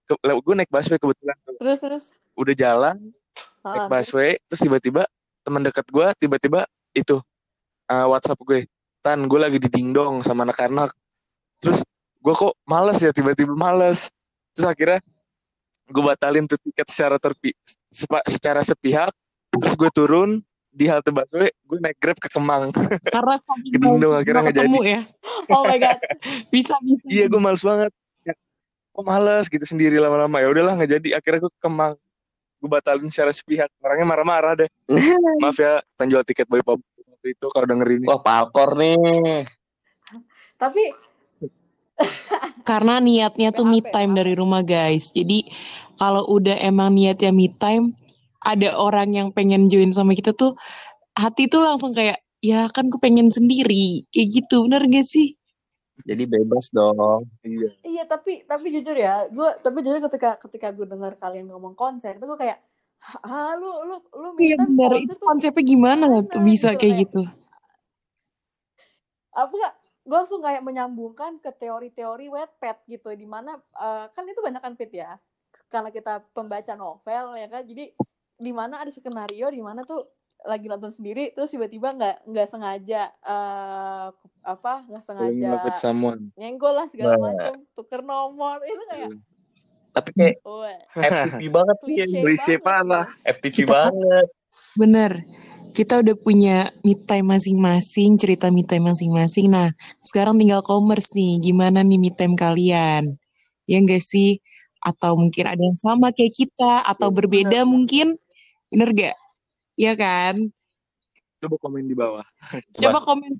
ke, 0.07 0.13
gue 0.17 0.55
naik 0.55 0.71
busway 0.71 0.97
kebetulan 0.97 1.35
Terus, 1.59 1.79
terus. 1.83 2.05
udah 2.33 2.55
jalan 2.55 2.95
naik 3.61 3.83
Ah, 3.83 3.87
busway 3.87 4.39
terus 4.47 4.61
tiba-tiba 4.63 5.03
teman 5.43 5.61
dekat 5.61 5.85
gue 5.87 6.07
tiba-tiba 6.17 6.63
itu 6.91 7.19
uh, 7.87 8.05
WhatsApp 8.07 8.39
gue 8.41 8.59
tan 8.99 9.27
gue 9.27 9.39
lagi 9.39 9.59
di 9.59 9.67
dingdong 9.67 10.23
sama 10.23 10.43
anak-anak 10.43 10.91
terus 11.59 11.83
gue 12.17 12.33
kok 12.33 12.55
males 12.63 12.97
ya 12.97 13.11
tiba-tiba 13.11 13.53
males 13.53 14.07
terus 14.51 14.65
akhirnya 14.65 14.99
gue 15.87 16.03
batalin 16.03 16.43
tuh 16.43 16.59
tiket 16.59 16.87
secara 16.89 17.15
terpi 17.15 17.51
sepa- 17.87 18.25
secara 18.27 18.63
sepihak 18.63 19.11
terus 19.53 19.75
gue 19.75 19.89
turun 19.91 20.39
di 20.67 20.85
halte 20.85 21.09
busway 21.09 21.49
gue 21.51 21.77
naik 21.79 21.97
grab 21.97 22.17
ke 22.19 22.29
Kemang 22.29 22.69
Karena 23.07 23.35
saking 23.39 23.71
Ke 23.75 23.79
Dingdong 23.79 24.13
akhirnya 24.13 24.41
nggak 24.45 24.55
ketemu 24.61 24.81
ya. 24.85 25.01
Oh 25.49 25.63
my 25.65 25.77
god. 25.79 25.97
Bisa 26.53 26.75
bisa. 26.85 27.05
iya 27.09 27.25
gue 27.25 27.39
males 27.39 27.63
banget 27.63 27.89
kok 28.97 29.05
males 29.05 29.45
gitu 29.45 29.61
sendiri 29.61 30.01
lama-lama. 30.01 30.41
Ya 30.41 30.49
udahlah 30.49 30.73
nggak 30.73 30.91
jadi. 30.97 31.09
Akhirnya 31.21 31.45
gue 31.45 31.53
ke 31.53 31.61
Kemang 31.61 31.93
gue 32.57 32.69
batalin 32.69 33.13
secara 33.13 33.29
sepihak. 33.29 33.69
Orangnya 33.85 34.09
marah-marah 34.09 34.53
deh. 34.57 34.69
Maaf 35.45 35.61
ya 35.61 35.77
penjual 35.93 36.25
tiket 36.25 36.49
boy 36.49 36.65
pop 36.65 36.81
waktu 36.81 37.37
itu 37.37 37.45
kalau 37.53 37.69
denger 37.69 37.87
ini. 38.01 38.05
Wah 38.09 38.17
palkor 38.17 38.73
nih. 38.73 39.45
Tapi 40.57 40.83
Karena 42.69 43.01
niatnya 43.01 43.49
tuh 43.53 43.65
me 43.65 43.81
PHP, 43.81 43.93
time 43.93 44.11
dari 44.17 44.33
rumah 44.37 44.61
guys. 44.61 45.09
Jadi 45.13 45.49
kalau 45.97 46.25
udah 46.29 46.57
emang 46.61 46.93
niatnya 46.93 47.33
me 47.33 47.49
time, 47.57 47.93
ada 48.45 48.73
orang 48.77 49.17
yang 49.17 49.27
pengen 49.33 49.65
join 49.65 49.89
sama 49.89 50.13
kita 50.13 50.33
tuh, 50.33 50.53
hati 51.17 51.49
tuh 51.49 51.65
langsung 51.65 51.97
kayak, 51.97 52.21
ya 52.45 52.69
kan 52.69 52.93
gue 52.93 53.01
pengen 53.01 53.33
sendiri. 53.33 54.05
Kayak 54.13 54.27
gitu, 54.29 54.69
bener 54.69 54.85
gak 54.85 55.07
sih? 55.09 55.33
Jadi 56.03 56.23
bebas 56.27 56.69
dong. 56.69 57.25
Iya. 57.41 57.69
Iya 57.81 58.03
tapi 58.05 58.43
tapi 58.45 58.69
jujur 58.69 58.93
ya, 58.93 59.25
gue 59.31 59.49
tapi 59.63 59.77
jujur 59.81 60.03
ketika 60.05 60.37
ketika 60.37 60.67
gue 60.75 60.85
dengar 60.85 61.17
kalian 61.17 61.49
ngomong 61.49 61.73
konser 61.73 62.17
itu 62.17 62.25
gue 62.27 62.37
kayak, 62.37 62.61
ah 63.25 63.55
lu 63.57 63.71
lu 63.87 63.95
lu 64.13 64.29
Iya 64.37 64.57
minta 64.59 64.65
bener, 64.67 64.91
konser 64.93 65.05
itu 65.05 65.13
tuh 65.15 65.19
konsepnya 65.25 65.63
gimana 65.63 66.05
gimana? 66.05 66.29
tuh 66.29 66.41
bisa 66.45 66.69
gitu, 66.73 66.79
kayak 66.79 66.81
kayak- 66.81 66.99
gitu. 67.09 67.21
apa 69.37 69.53
nggak 69.53 69.73
gue 70.07 70.17
langsung 70.17 70.41
kayak 70.41 70.63
menyambungkan 70.65 71.37
ke 71.37 71.51
teori-teori 71.53 72.25
Wattpad 72.31 72.77
gitu 72.89 73.13
di 73.13 73.27
mana 73.29 73.53
eh, 73.77 74.05
kan 74.09 74.23
itu 74.25 74.41
banyak 74.41 74.61
kan 74.63 74.73
Pit 74.73 74.89
ya 74.97 75.21
karena 75.67 75.91
kita 75.91 76.23
pembaca 76.31 76.73
novel 76.73 77.35
ya 77.37 77.47
kan? 77.51 77.61
Jadi 77.67 77.91
di 78.37 78.51
mana 78.53 78.79
ada 78.81 78.89
skenario 78.93 79.49
di 79.51 79.61
mana 79.61 79.83
tuh 79.83 80.01
lagi 80.47 80.71
nonton 80.71 80.89
sendiri 80.89 81.35
terus 81.35 81.51
tiba-tiba 81.51 81.91
nggak 81.91 82.15
nggak 82.23 82.47
sengaja 82.47 83.11
eh, 83.11 84.07
apa 84.41 84.73
nggak 84.87 85.03
sengaja 85.03 85.49
nyenggol 86.39 86.73
lah 86.73 86.87
segala 86.87 87.19
Nah. 87.19 87.23
macam 87.35 87.53
tuker 87.75 88.01
nomor 88.01 88.63
itu 88.63 88.83
kayak 88.87 89.11
Tapi 89.97 90.09
kayak 90.13 90.37
FTP 90.93 91.41
banget 91.49 91.77
sih. 91.81 91.95
klise 92.21 92.53
parah. 92.61 93.09
ya. 93.25 93.33
FTP 93.33 93.65
banget. 93.65 94.27
bener. 94.77 95.11
Kita 95.73 96.05
udah 96.05 96.13
punya 96.17 96.69
me 96.85 96.93
time 96.93 97.33
masing-masing, 97.33 98.17
cerita 98.21 98.53
me 98.53 98.61
time 98.61 98.93
masing-masing. 98.93 99.49
Nah, 99.49 99.73
sekarang 100.05 100.37
tinggal 100.37 100.61
commerce 100.61 101.09
nih. 101.17 101.41
Gimana 101.41 101.81
nih 101.81 101.97
me 101.97 102.13
time 102.13 102.37
kalian? 102.37 103.17
Ya 103.65 103.77
enggak 103.81 104.05
sih? 104.05 104.37
Atau 104.85 105.17
mungkin 105.17 105.49
ada 105.49 105.61
yang 105.61 105.77
sama 105.81 106.13
kayak 106.13 106.33
kita, 106.33 106.85
atau 106.85 107.09
berbeda 107.09 107.65
bener 107.65 107.69
mungkin? 107.69 108.07
Bener 108.69 108.89
gak? 108.93 109.15
Iya 109.77 109.93
kan? 109.93 110.35
Coba 111.37 111.55
komen 111.61 111.85
di 111.85 111.93
bawah. 111.93 112.25
Coba 112.73 112.97
Coba 112.97 112.99
komen 113.13 113.37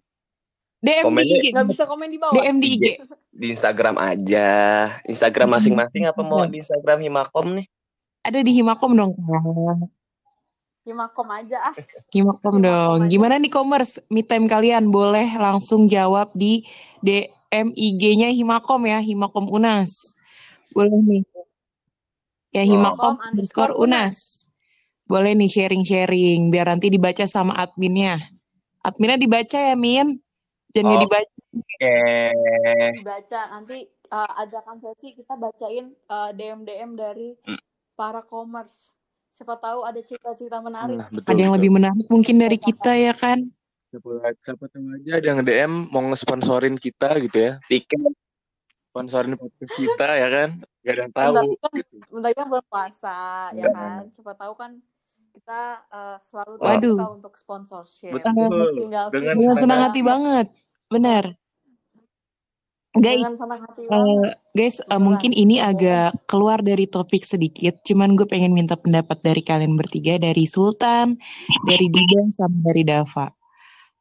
DM 0.77 1.09
di 1.09 1.25
IG. 1.25 1.45
nggak 1.49 1.67
bisa 1.73 1.83
komen 1.89 2.07
di 2.13 2.17
bawah 2.21 2.33
DM 2.37 2.57
di 2.61 2.67
IG. 2.77 2.85
Di 3.33 3.47
Instagram 3.49 3.97
aja. 3.97 4.49
Instagram 5.09 5.57
masing-masing 5.57 6.05
apa 6.05 6.21
mau 6.21 6.45
di 6.45 6.61
Instagram 6.61 7.01
Himakom 7.01 7.57
nih? 7.57 7.65
Ada 8.21 8.39
di 8.45 8.51
Himakom 8.53 8.93
dong. 8.93 9.11
Himakom 10.87 11.27
aja 11.35 11.57
ah 11.59 11.75
Himakom 11.75 12.07
Himakom 12.15 12.55
dong. 12.63 12.99
aja 13.03 13.11
Gimana 13.11 13.35
nih 13.41 13.51
commerce? 13.51 13.99
Me 14.07 14.21
time 14.23 14.47
kalian 14.47 14.93
boleh 14.93 15.27
langsung 15.35 15.89
jawab 15.89 16.31
di 16.37 16.63
DM 17.03 17.73
IG-nya 17.75 18.31
Himakom 18.31 18.85
ya, 18.85 19.01
Himakom 19.01 19.49
Unas. 19.49 20.13
Boleh 20.71 20.93
nih. 20.93 21.25
Ya. 22.55 22.63
Himakom 22.63 23.19
underscore 23.19 23.75
Unas. 23.75 24.46
Boleh 25.07 25.31
nih 25.33 25.47
sharing-sharing 25.47 26.51
biar 26.51 26.67
nanti 26.67 26.87
dibaca 26.87 27.23
sama 27.23 27.55
adminnya. 27.55 28.19
Adminnya 28.81 29.15
dibaca 29.15 29.55
ya, 29.57 29.73
Min. 29.73 30.19
Jangan 30.69 30.83
nggak 30.85 30.99
Oke. 30.99 31.05
dibaca. 31.05 31.33
dibaca 32.93 33.39
nanti 33.49 33.77
eh, 33.87 34.31
ajakan 34.37 34.77
sesi 34.77 35.11
kita 35.13 35.33
bacain 35.33 35.91
eh, 35.91 36.29
DM 36.33 36.59
DM 36.61 36.91
dari 36.93 37.31
Hmm. 37.41 37.59
para 37.93 38.21
commerce 38.21 38.91
siapa 39.27 39.55
tahu 39.55 39.83
ada 39.83 39.99
cerita-cerita 39.99 40.59
menarik 40.59 40.97
Nah, 40.97 41.07
betul 41.09 41.23
Ada 41.25 41.39
yang 41.39 41.51
betul. 41.51 41.57
lebih 41.57 41.71
menarik 41.73 42.07
mungkin 42.07 42.35
dari 42.37 42.57
kita 42.57 42.91
ya 42.93 43.13
kan? 43.13 43.39
Siapa, 43.87 44.07
siapa 44.37 44.65
tahu 44.67 44.85
aja 44.93 45.11
ada 45.15 45.25
yang 45.25 45.39
DM 45.41 45.73
mau 45.87 46.03
nge-sponsorin 46.05 46.75
kita 46.75 47.15
gitu 47.21 47.37
ya. 47.37 47.51
Tiket 47.63 47.99
Sponsorin 48.89 49.35
podcast 49.35 49.73
kita 49.73 50.07
ya 50.15 50.27
kan. 50.27 50.49
Gak 50.81 50.93
ada 50.93 51.01
yang 51.01 51.13
tahu. 51.13 51.33
gitu. 51.73 51.95
bentar 52.09 52.31
kan 52.33 52.45
bulan 52.47 52.65
puasa 52.65 53.17
ya 53.51 53.63
Nah, 53.65 53.73
kan 53.73 54.01
siapa 54.09 54.33
tahu 54.33 54.53
kan 54.53 54.71
kita 55.37 55.61
eh, 55.93 56.17
selalu 56.25 56.53
Wah. 56.57 56.65
Waduh. 56.73 56.97
terbuka 56.97 57.07
untuk 57.13 57.33
sponsorship 57.37 58.11
betul. 58.17 58.73
tinggal 58.73 59.05
Dengan 59.13 59.35
feedback 59.37 59.61
senang 59.61 59.81
hati 59.85 60.01
banget. 60.01 60.47
Benar. 60.89 61.23
Guys, 62.97 63.21
dengan 63.21 63.37
senang 63.37 63.61
hati 63.61 63.81
Eh, 63.85 64.27
guys, 64.57 64.81
eh, 64.81 64.85
beneran 64.89 65.05
mungkin 65.05 65.31
ini 65.37 65.61
Beneran. 65.61 65.69
agak 65.77 66.09
keluar 66.25 66.57
dari 66.65 66.89
topik 66.89 67.21
sedikit, 67.21 67.77
cuman 67.85 68.17
gue 68.17 68.25
pengen 68.25 68.57
minta 68.57 68.73
pendapat 68.73 69.21
dari 69.21 69.45
kalian 69.45 69.77
bertiga, 69.77 70.17
dari 70.17 70.49
Sultan, 70.49 71.13
dari 71.69 71.93
Diba, 71.93 72.25
sama 72.33 72.57
dari 72.65 72.81
Dava. 72.81 73.29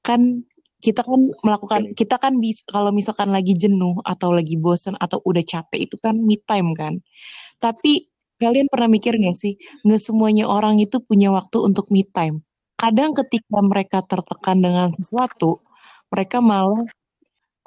Kan 0.01 0.40
kita 0.81 1.05
kan 1.05 1.20
melakukan, 1.44 1.92
kita 1.92 2.16
kan 2.16 2.40
bisa 2.40 2.64
kalau 2.72 2.88
misalkan 2.88 3.29
lagi 3.29 3.53
jenuh 3.53 4.01
atau 4.09 4.33
lagi 4.33 4.57
bosen 4.57 4.96
atau 4.96 5.20
udah 5.29 5.44
capek 5.44 5.85
itu 5.85 6.01
kan 6.01 6.16
me 6.16 6.40
time 6.49 6.72
kan. 6.72 6.96
Tapi 7.61 8.15
kalian 8.42 8.68
pernah 8.72 8.88
mikir 8.90 9.16
gak 9.20 9.37
sih, 9.37 9.57
nggak 9.87 10.03
semuanya 10.03 10.44
orang 10.51 10.79
itu 10.83 11.01
punya 11.05 11.33
waktu 11.35 11.59
untuk 11.64 11.88
me 11.92 12.05
time. 12.12 12.42
Kadang 12.81 13.16
ketika 13.16 13.59
mereka 13.64 13.99
tertekan 14.05 14.61
dengan 14.64 14.88
sesuatu, 14.96 15.64
mereka 16.12 16.38
malah 16.44 16.85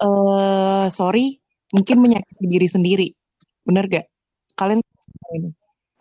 eh 0.03 0.88
sorry, 0.93 1.39
mungkin 1.75 1.99
menyakiti 2.03 2.45
diri 2.49 2.67
sendiri. 2.69 3.08
Bener 3.67 3.86
gak? 3.91 4.05
Kalian 4.60 4.82
ini 5.38 5.51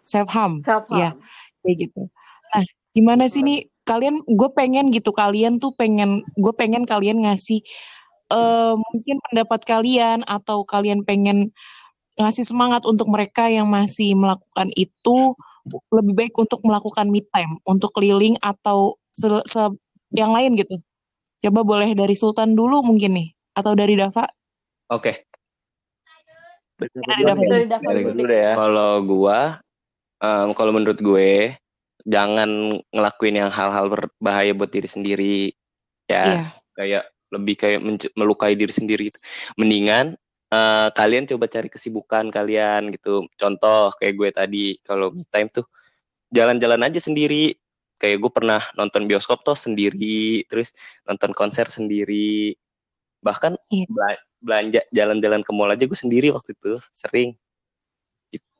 self 0.06 0.28
harm, 0.32 0.62
self 0.66 0.86
ya 0.94 1.12
kayak 1.64 1.76
gitu. 1.88 2.02
Nah, 2.56 2.64
gimana 2.96 3.24
sih 3.30 3.42
nih 3.46 3.68
kalian? 3.88 4.22
Gue 4.28 4.50
pengen 4.56 4.90
gitu 4.94 5.12
kalian 5.14 5.60
tuh 5.62 5.72
pengen, 5.76 6.24
gue 6.40 6.52
pengen 6.56 6.84
kalian 6.88 7.24
ngasih 7.26 7.60
eh 8.32 8.74
mungkin 8.76 9.16
pendapat 9.30 9.62
kalian 9.68 10.20
atau 10.28 10.64
kalian 10.68 11.02
pengen 11.08 11.50
ngasih 12.18 12.44
semangat 12.44 12.82
untuk 12.82 13.06
mereka 13.06 13.46
yang 13.46 13.70
masih 13.70 14.18
melakukan 14.18 14.68
itu 14.74 15.38
lebih 15.94 16.14
baik 16.18 16.34
untuk 16.34 16.58
melakukan 16.66 17.06
me 17.06 17.22
time, 17.30 17.62
untuk 17.62 17.94
keliling 17.94 18.34
atau 18.42 18.98
se- 19.14 19.46
se- 19.46 19.78
yang 20.10 20.34
lain 20.34 20.58
gitu. 20.58 20.74
Coba 21.38 21.62
boleh 21.62 21.94
dari 21.94 22.18
Sultan 22.18 22.58
dulu 22.58 22.82
mungkin 22.82 23.14
nih 23.14 23.28
atau 23.54 23.78
dari 23.78 23.94
Dava? 23.94 24.26
Oke. 24.90 25.28
Dari 26.78 27.22
Dava 27.22 27.42
dari. 27.42 27.66
Dava 27.70 27.86
Dari 27.86 28.02
dulu 28.02 28.20
deh 28.22 28.26
deh 28.26 28.40
ya. 28.50 28.52
Kalau 28.58 28.90
gua, 29.06 29.38
em, 30.18 30.48
kalau 30.58 30.72
menurut 30.74 30.98
gue, 30.98 31.54
jangan 32.02 32.78
ngelakuin 32.90 33.36
yang 33.46 33.50
hal-hal 33.54 33.86
berbahaya 33.90 34.54
buat 34.54 34.70
diri 34.70 34.88
sendiri. 34.90 35.38
Ya, 36.10 36.24
Iya. 36.24 36.42
kayak 36.74 37.04
lebih 37.28 37.54
kayak 37.60 37.80
melukai 38.16 38.56
diri 38.56 38.72
sendiri 38.72 39.12
gitu. 39.12 39.20
Mendingan 39.60 40.16
eh, 40.48 40.88
kalian 40.92 41.24
coba 41.28 41.44
cari 41.48 41.68
kesibukan 41.68 42.32
kalian 42.32 42.88
gitu. 42.92 43.28
Contoh 43.36 43.92
kayak 43.96 44.14
gue 44.16 44.28
tadi, 44.32 44.66
kalau 44.80 45.12
me 45.12 45.24
time 45.28 45.48
tuh 45.52 45.64
jalan-jalan 46.32 46.80
aja 46.88 47.00
sendiri. 47.00 47.56
Kayak 47.98 48.22
gue 48.22 48.30
pernah 48.30 48.62
nonton 48.78 49.10
bioskop 49.10 49.42
tuh 49.42 49.58
sendiri, 49.58 50.46
terus 50.46 50.70
nonton 51.02 51.34
konser 51.34 51.66
sendiri. 51.66 52.54
Bahkan 53.18 53.58
Iya. 53.74 53.90
bela- 53.90 54.22
belanja 54.38 54.80
jalan-jalan 54.94 55.42
ke 55.42 55.50
mall 55.50 55.74
aja 55.74 55.82
gue 55.82 55.98
sendiri 55.98 56.30
waktu 56.30 56.54
itu 56.54 56.78
sering. 56.94 57.34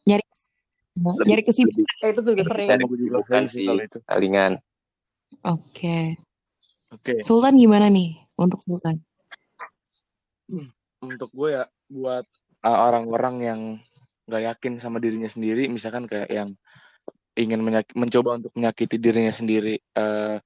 Nyari 0.02 0.24
Lebih 0.98 1.26
nyari 1.30 1.42
kesibukan. 1.46 1.78
lebih 1.78 2.02
Eh, 2.02 2.10
itu 2.10 2.20
juga 2.26 2.42
sering 2.42 2.68
cari 2.74 2.82
Gue 2.82 2.98
juga 2.98 3.22
kesibukan 3.22 3.42
sering 3.46 3.54
sih 3.54 3.66
itu. 3.86 3.98
palingan. 4.02 4.52
Oke. 5.46 5.98
Oke. 6.90 7.14
Sultan 7.22 7.54
gimana 7.54 7.86
nih 7.86 8.18
untuk 8.34 8.58
Sultan? 8.66 8.98
Untuk 10.98 11.30
gue 11.30 11.54
ya 11.54 11.62
buat 11.88 12.24
uh, 12.64 12.78
orang-orang 12.88 13.36
yang 13.42 13.60
nggak 14.28 14.42
yakin 14.54 14.72
sama 14.76 15.00
dirinya 15.00 15.28
sendiri, 15.28 15.66
misalkan 15.72 16.04
kayak 16.04 16.28
yang 16.28 16.52
ingin 17.38 17.64
mencoba 17.96 18.36
untuk 18.36 18.52
menyakiti 18.52 18.98
dirinya 18.98 19.30
sendiri, 19.30 19.78
eh, 19.78 20.36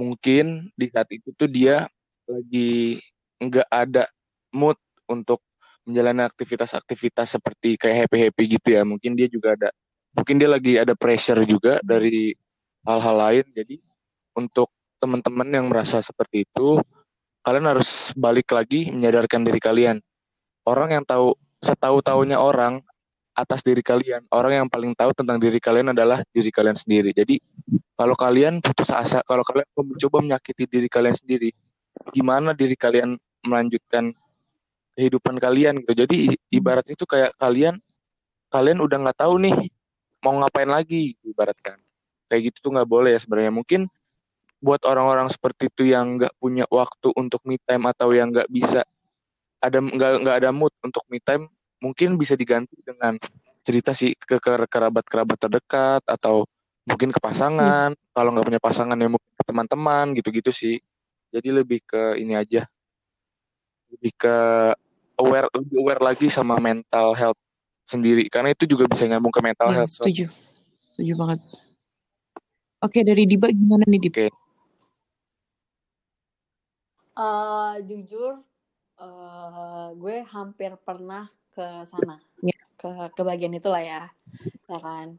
mungkin 0.00 0.72
di 0.72 0.88
saat 0.88 1.06
itu 1.12 1.28
tuh 1.36 1.46
dia 1.46 1.84
lagi 2.26 2.98
nggak 3.36 3.68
ada 3.68 4.08
mood 4.56 4.80
untuk 5.06 5.44
menjalani 5.86 6.26
aktivitas-aktivitas 6.26 7.38
seperti 7.38 7.78
kayak 7.78 8.08
happy-happy 8.08 8.58
gitu 8.58 8.68
ya. 8.74 8.82
Mungkin 8.82 9.14
dia 9.14 9.30
juga 9.30 9.54
ada, 9.54 9.68
mungkin 10.16 10.40
dia 10.40 10.50
lagi 10.50 10.72
ada 10.80 10.98
pressure 10.98 11.46
juga 11.46 11.78
dari 11.84 12.34
hal-hal 12.82 13.16
lain. 13.16 13.46
Jadi 13.54 13.76
untuk 14.34 14.72
teman-teman 14.98 15.46
yang 15.46 15.66
merasa 15.70 16.02
seperti 16.02 16.42
itu, 16.42 16.82
kalian 17.46 17.70
harus 17.70 18.10
balik 18.18 18.50
lagi 18.50 18.90
menyadarkan 18.90 19.46
diri 19.46 19.60
kalian. 19.62 20.02
Orang 20.66 20.90
yang 20.90 21.04
tahu 21.06 21.38
setahu-tahunya 21.62 22.36
orang 22.36 22.82
atas 23.36 23.60
diri 23.60 23.84
kalian, 23.84 24.24
orang 24.32 24.64
yang 24.64 24.68
paling 24.68 24.96
tahu 24.96 25.12
tentang 25.12 25.36
diri 25.36 25.60
kalian 25.60 25.92
adalah 25.92 26.24
diri 26.32 26.48
kalian 26.48 26.74
sendiri. 26.74 27.12
Jadi 27.12 27.36
kalau 27.94 28.16
kalian 28.16 28.64
putus 28.64 28.88
asa, 28.90 29.20
kalau 29.22 29.44
kalian 29.44 29.68
mencoba 29.76 30.18
menyakiti 30.24 30.64
diri 30.64 30.88
kalian 30.88 31.12
sendiri, 31.12 31.52
gimana 32.16 32.56
diri 32.56 32.74
kalian 32.74 33.14
melanjutkan 33.44 34.10
kehidupan 34.96 35.36
kalian 35.36 35.84
gitu. 35.84 35.92
Jadi 35.92 36.16
i- 36.32 36.40
ibarat 36.56 36.88
itu 36.88 37.04
kayak 37.04 37.36
kalian 37.36 37.76
kalian 38.48 38.80
udah 38.80 38.98
nggak 39.04 39.18
tahu 39.20 39.36
nih 39.42 39.56
mau 40.24 40.34
ngapain 40.40 40.68
lagi 40.72 41.12
ibaratkan. 41.22 41.76
Kayak 42.26 42.50
gitu 42.50 42.68
tuh 42.68 42.70
nggak 42.74 42.88
boleh 42.88 43.14
ya 43.14 43.20
sebenarnya. 43.20 43.52
Mungkin 43.52 43.86
buat 44.64 44.82
orang-orang 44.88 45.28
seperti 45.28 45.68
itu 45.68 45.92
yang 45.92 46.16
nggak 46.16 46.32
punya 46.40 46.64
waktu 46.72 47.12
untuk 47.14 47.44
me 47.44 47.60
time 47.62 47.84
atau 47.92 48.10
yang 48.16 48.32
nggak 48.32 48.48
bisa 48.48 48.82
ada 49.60 49.78
nggak 49.80 50.12
nggak 50.22 50.36
ada 50.44 50.50
mood 50.52 50.72
untuk 50.84 51.02
me 51.08 51.18
time, 51.20 51.48
mungkin 51.80 52.16
bisa 52.20 52.36
diganti 52.36 52.76
dengan 52.84 53.16
cerita 53.66 53.90
sih 53.96 54.14
ke 54.14 54.38
ke 54.38 54.52
kerabat-kerabat 54.70 55.38
terdekat 55.40 56.02
atau 56.06 56.46
mungkin 56.86 57.10
ke 57.10 57.18
pasangan. 57.18 57.92
Kalau 58.14 58.30
nggak 58.32 58.46
punya 58.46 58.60
pasangan 58.62 58.96
ya 58.96 59.08
mungkin 59.10 59.32
ke 59.34 59.44
teman-teman 59.44 60.06
gitu-gitu 60.14 60.50
sih. 60.54 60.76
Jadi 61.34 61.48
lebih 61.50 61.82
ke 61.82 62.16
ini 62.22 62.38
aja, 62.38 62.64
lebih 63.90 64.12
ke 64.14 64.36
aware 65.18 65.48
lebih 65.52 65.76
aware 65.82 66.02
lagi 66.02 66.28
sama 66.30 66.56
mental 66.60 67.16
health 67.16 67.40
sendiri 67.86 68.26
karena 68.26 68.50
itu 68.50 68.66
juga 68.66 68.84
bisa 68.90 69.06
nyambung 69.06 69.32
ke 69.32 69.40
mental 69.42 69.70
Ya, 69.72 69.82
health. 69.82 69.94
setuju. 69.94 70.26
Setuju 70.94 71.12
banget. 71.18 71.40
Oke, 72.84 73.00
dari 73.02 73.24
Diba 73.24 73.48
gimana 73.48 73.88
nih, 73.88 74.00
Dib? 74.00 74.12
Oke. 74.12 74.26
Eh, 77.16 77.74
jujur, 77.88 78.44
eh, 78.96 79.88
gue 79.94 80.16
hampir 80.26 80.76
pernah 80.80 81.28
ke 81.52 81.84
sana, 81.84 82.20
Ya. 82.40 82.56
ke 82.76 82.88
ke 83.16 83.22
bagian 83.24 83.56
itulah 83.56 83.80
ya, 83.80 84.02
ya 84.68 84.78
kan. 84.78 85.16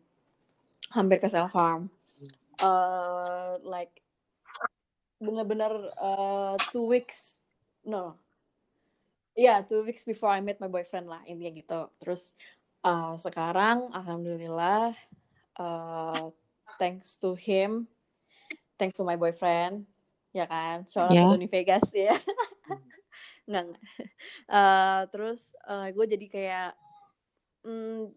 Hampir 0.94 1.18
ke 1.18 1.28
self 1.28 1.52
harm. 1.54 1.90
Eh, 2.58 3.54
like 3.62 4.02
bener-bener 5.18 5.94
eh, 5.94 6.56
two 6.70 6.86
weeks, 6.86 7.42
no, 7.84 8.18
Iya, 9.38 9.62
two 9.70 9.86
weeks 9.86 10.02
before 10.02 10.34
I 10.34 10.42
met 10.42 10.58
my 10.58 10.66
boyfriend 10.66 11.06
lah 11.06 11.22
intinya 11.30 11.54
gitu. 11.54 11.82
Terus 12.02 12.34
eh, 12.82 13.14
sekarang 13.22 13.94
alhamdulillah 13.94 14.98
eh, 15.58 16.26
thanks 16.82 17.18
to 17.22 17.38
him, 17.38 17.86
thanks 18.82 18.98
to 18.98 19.06
my 19.06 19.14
boyfriend, 19.14 19.86
ya 20.34 20.50
kan. 20.50 20.90
Shout 20.90 21.10
out 21.10 21.14
Ya. 21.14 21.26
to 21.30 21.38
Tony 21.38 21.46
Vegas 21.46 21.86
ya. 21.94 22.18
Nggak, 23.48 23.64
nggak. 23.74 23.84
Eh, 24.48 25.02
terus 25.12 25.52
gue 25.68 26.06
jadi 26.08 26.26
kayak 26.32 26.72
mm, 27.68 28.12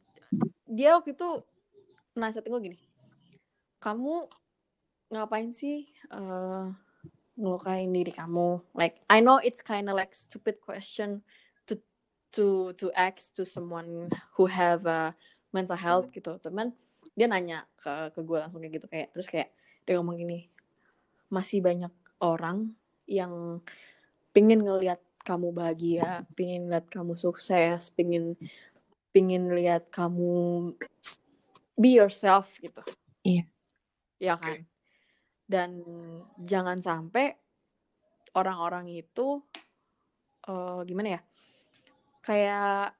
dia 0.71 0.95
waktu 0.95 1.19
itu 1.19 1.43
nasihatin 2.15 2.51
gue 2.55 2.63
gini, 2.71 2.79
kamu 3.83 4.31
ngapain 5.11 5.51
sih 5.51 5.91
eh, 5.91 6.67
ngelukain 7.35 7.91
diri 7.91 8.15
kamu? 8.15 8.63
Like 8.79 9.03
I 9.11 9.19
know 9.23 9.43
it's 9.43 9.63
kind 9.63 9.91
of 9.91 9.99
like 9.99 10.15
stupid 10.15 10.63
question 10.63 11.27
to 11.67 11.79
to 12.39 12.71
to 12.79 12.95
ask 12.95 13.35
to 13.35 13.43
someone 13.43 14.11
who 14.39 14.47
have 14.47 14.87
a 14.87 15.15
mental 15.51 15.79
health 15.79 16.15
gitu. 16.15 16.39
Teman 16.39 16.75
dia 17.19 17.27
nanya 17.27 17.67
ke 17.75 18.15
ke 18.15 18.21
gue 18.23 18.39
langsung 18.39 18.63
kayak 18.63 18.75
gitu 18.79 18.87
kayak 18.87 19.09
terus 19.11 19.27
kayak 19.27 19.51
dia 19.83 19.99
ngomong 19.99 20.15
gini, 20.15 20.47
masih 21.27 21.59
banyak 21.59 21.91
orang 22.23 22.71
yang 23.11 23.59
pingin 24.31 24.63
ngelihat 24.63 25.03
kamu 25.23 25.53
bahagia, 25.53 26.25
pingin 26.35 26.69
lihat 26.73 26.89
kamu 26.89 27.15
sukses, 27.15 27.93
pingin 27.93 28.35
pingin 29.11 29.51
lihat 29.51 29.91
kamu 29.91 30.73
be 31.75 31.97
yourself 31.99 32.57
gitu. 32.61 32.81
Iya. 33.27 33.45
Ya 34.21 34.35
kan? 34.37 34.65
Dan 35.45 35.83
jangan 36.39 36.79
sampai 36.79 37.35
orang-orang 38.37 38.89
itu 38.93 39.43
eh, 40.47 40.81
gimana 40.87 41.19
ya? 41.19 41.21
Kayak 42.21 42.95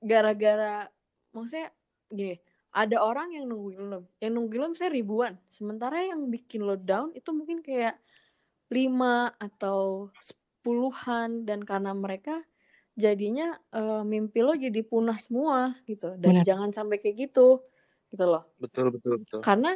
gara-gara 0.00 0.88
maksudnya 1.36 1.68
gini, 2.08 2.34
ada 2.70 3.02
orang 3.02 3.34
yang 3.34 3.46
nungguin 3.50 3.82
lo, 3.86 4.00
yang 4.18 4.32
nungguin 4.34 4.60
lo 4.62 4.68
misalnya 4.72 4.96
ribuan, 4.96 5.32
sementara 5.52 6.06
yang 6.06 6.26
bikin 6.30 6.64
lo 6.64 6.74
down 6.78 7.10
itu 7.14 7.30
mungkin 7.30 7.60
kayak 7.60 8.00
lima 8.70 9.34
atau 9.36 10.08
sepuluhan 10.60 11.48
dan 11.48 11.64
karena 11.64 11.96
mereka 11.96 12.44
jadinya 12.92 13.56
eh, 13.72 14.04
mimpi 14.04 14.44
lo 14.44 14.52
jadi 14.52 14.84
punah 14.84 15.16
semua 15.16 15.72
gitu 15.88 16.20
dan 16.20 16.36
Benar. 16.36 16.44
jangan 16.44 16.68
sampai 16.76 17.00
kayak 17.00 17.32
gitu 17.32 17.64
gitu 18.12 18.24
loh 18.28 18.44
Betul 18.60 18.92
betul 18.92 19.24
betul. 19.24 19.40
karena 19.40 19.72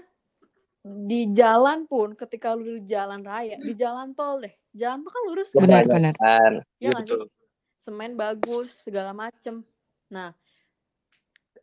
di 0.84 1.32
jalan 1.32 1.88
pun 1.88 2.12
ketika 2.12 2.52
lu 2.52 2.76
di 2.76 2.84
jalan 2.84 3.24
raya 3.24 3.56
di 3.56 3.72
jalan 3.72 4.12
tol 4.12 4.44
deh 4.44 4.52
jalan 4.76 5.00
tol 5.00 5.10
kan 5.16 5.22
lurus 5.32 5.48
kan 5.56 5.64
Benar, 5.64 5.88
benar. 5.88 6.14
Kan. 6.20 6.52
ya 6.76 6.92
sih 7.00 7.16
betul. 7.16 7.32
semen 7.80 8.12
bagus 8.20 8.84
segala 8.84 9.16
macem 9.16 9.64
nah 10.12 10.36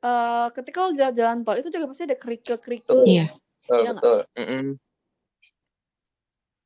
eh 0.02 0.48
ketika 0.58 0.90
lu 0.90 0.98
jalan, 0.98 1.14
jalan 1.14 1.38
tol 1.46 1.62
itu 1.62 1.70
juga 1.70 1.86
pasti 1.94 2.10
ada 2.10 2.18
kerikil 2.18 2.58
kerikil 2.58 3.06
Iya. 3.06 3.30
Betul, 3.62 3.78
Iya 3.86 3.90
nggak? 3.94 4.02
betul. 4.02 4.20
Mm-mm. 4.42 4.66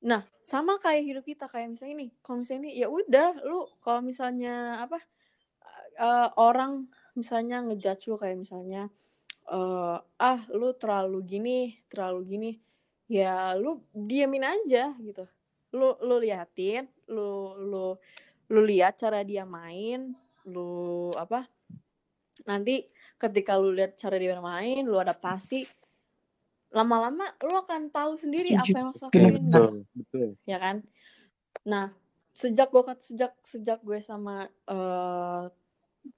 Nah, 0.06 0.22
sama 0.46 0.78
kayak 0.78 1.04
hidup 1.04 1.26
kita 1.26 1.50
kayak 1.50 1.74
misalnya 1.74 2.06
nih, 2.06 2.12
kalau 2.22 2.38
misalnya 2.46 2.62
nih 2.70 2.74
ya 2.78 2.88
udah 2.94 3.30
lu 3.42 3.60
kalau 3.82 4.02
misalnya 4.06 4.78
apa 4.86 5.02
eh, 5.98 6.30
orang 6.38 6.86
misalnya 7.18 7.66
ngejudge 7.66 8.06
lu 8.14 8.16
kayak 8.22 8.38
misalnya 8.38 8.94
eh 9.50 9.98
ah 10.22 10.40
lu 10.54 10.74
terlalu 10.78 11.20
gini, 11.26 11.60
terlalu 11.90 12.22
gini. 12.30 12.52
Ya 13.10 13.54
lu 13.58 13.82
diamin 13.94 14.46
aja 14.46 14.94
gitu. 15.02 15.26
Lu 15.74 15.98
lu 16.02 16.16
liatin, 16.22 16.86
lu 17.10 17.58
lu 17.58 17.86
lu 18.54 18.62
lihat 18.62 19.02
cara 19.02 19.26
dia 19.26 19.46
main, 19.46 20.14
lu 20.46 21.10
apa? 21.18 21.50
Nanti 22.46 22.86
ketika 23.18 23.58
lu 23.58 23.74
lihat 23.74 23.98
cara 23.98 24.18
dia 24.22 24.38
main, 24.42 24.86
lu 24.86 24.98
adaptasi, 25.02 25.66
lama-lama 26.76 27.24
lu 27.40 27.56
akan 27.56 27.88
tahu 27.88 28.20
sendiri 28.20 28.52
Setuju. 28.52 28.72
apa 28.76 28.76
yang 28.78 28.88
harus 28.92 29.02
lakuin 29.08 29.24
benar. 29.24 29.40
gitu 29.40 29.48
Betul 29.48 29.76
betul. 29.96 30.30
ya 30.44 30.58
kan 30.60 30.76
nah 31.64 31.86
sejak 32.36 32.68
gue 32.68 32.84
sejak 33.00 33.32
sejak 33.42 33.80
gue 33.80 34.00
sama 34.04 34.52
eh 34.68 35.44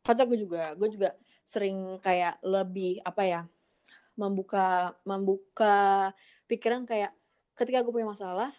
pacar 0.04 0.26
gue 0.28 0.42
juga 0.42 0.74
gue 0.74 0.90
juga 0.92 1.14
sering 1.48 2.02
kayak 2.02 2.42
lebih 2.44 3.00
apa 3.06 3.24
ya 3.24 3.42
membuka 4.18 4.98
membuka 5.06 6.10
pikiran 6.50 6.84
kayak 6.90 7.14
ketika 7.54 7.86
gue 7.86 7.94
punya 7.94 8.10
masalah 8.10 8.52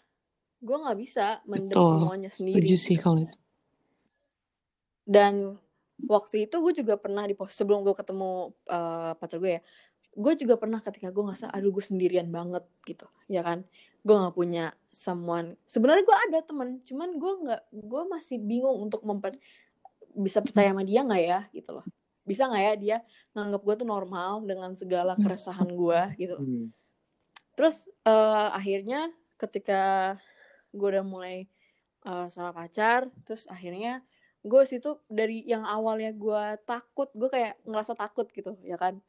gue 0.63 0.77
nggak 0.79 0.99
bisa 0.99 1.43
mendem 1.45 1.75
Betul. 1.75 1.99
semuanya 1.99 2.31
sendiri 2.31 2.63
Setuju 2.63 2.77
sih 2.79 2.97
gitu. 2.97 3.05
kalau 3.05 3.19
itu. 3.27 3.39
dan 5.03 5.35
waktu 6.07 6.47
itu 6.47 6.57
gue 6.63 6.73
juga 6.79 6.95
pernah 6.95 7.27
di 7.27 7.35
pos 7.35 7.51
sebelum 7.51 7.83
gue 7.83 7.95
ketemu 7.95 8.55
eh, 8.71 9.13
pacar 9.19 9.39
gue 9.43 9.59
ya 9.59 9.63
gue 10.19 10.33
juga 10.35 10.59
pernah 10.59 10.83
ketika 10.83 11.15
gue 11.15 11.23
ngerasa 11.23 11.55
aduh 11.55 11.71
gue 11.71 11.85
sendirian 11.85 12.27
banget 12.27 12.67
gitu 12.83 13.07
ya 13.31 13.47
kan 13.47 13.63
gue 14.03 14.15
nggak 14.15 14.35
punya 14.35 14.75
someone 14.91 15.55
sebenarnya 15.63 16.03
gue 16.03 16.19
ada 16.31 16.39
temen 16.43 16.83
cuman 16.83 17.09
gue 17.23 17.33
nggak 17.47 17.63
gue 17.71 18.03
masih 18.11 18.37
bingung 18.43 18.91
untuk 18.91 19.07
memper 19.07 19.39
bisa 20.19 20.43
percaya 20.43 20.75
sama 20.75 20.83
dia 20.83 21.07
nggak 21.07 21.23
ya 21.23 21.41
gitu 21.55 21.71
loh 21.79 21.87
bisa 22.29 22.45
nggak 22.45 22.63
ya 22.63 22.75
dia 22.77 22.97
nganggap 23.33 23.63
gue 23.65 23.75
tuh 23.81 23.89
normal 23.89 24.45
dengan 24.45 24.77
segala 24.77 25.17
keresahan 25.17 25.73
gue 25.73 26.01
gitu. 26.21 26.37
Hmm. 26.37 26.67
Terus 27.57 27.89
eh, 28.05 28.49
akhirnya 28.53 29.09
ketika 29.41 30.15
gue 30.77 30.89
udah 30.93 31.07
mulai 31.07 31.49
eh, 32.05 32.27
sama 32.29 32.53
pacar, 32.53 33.09
terus 33.25 33.49
akhirnya 33.49 34.05
gue 34.45 34.63
situ 34.69 35.01
dari 35.09 35.43
yang 35.49 35.65
awalnya 35.65 36.13
gue 36.13 36.61
takut, 36.69 37.09
gue 37.17 37.33
kayak 37.33 37.59
ngerasa 37.65 37.97
takut 37.97 38.29
gitu, 38.31 38.55
ya 38.63 38.77
kan? 38.79 39.01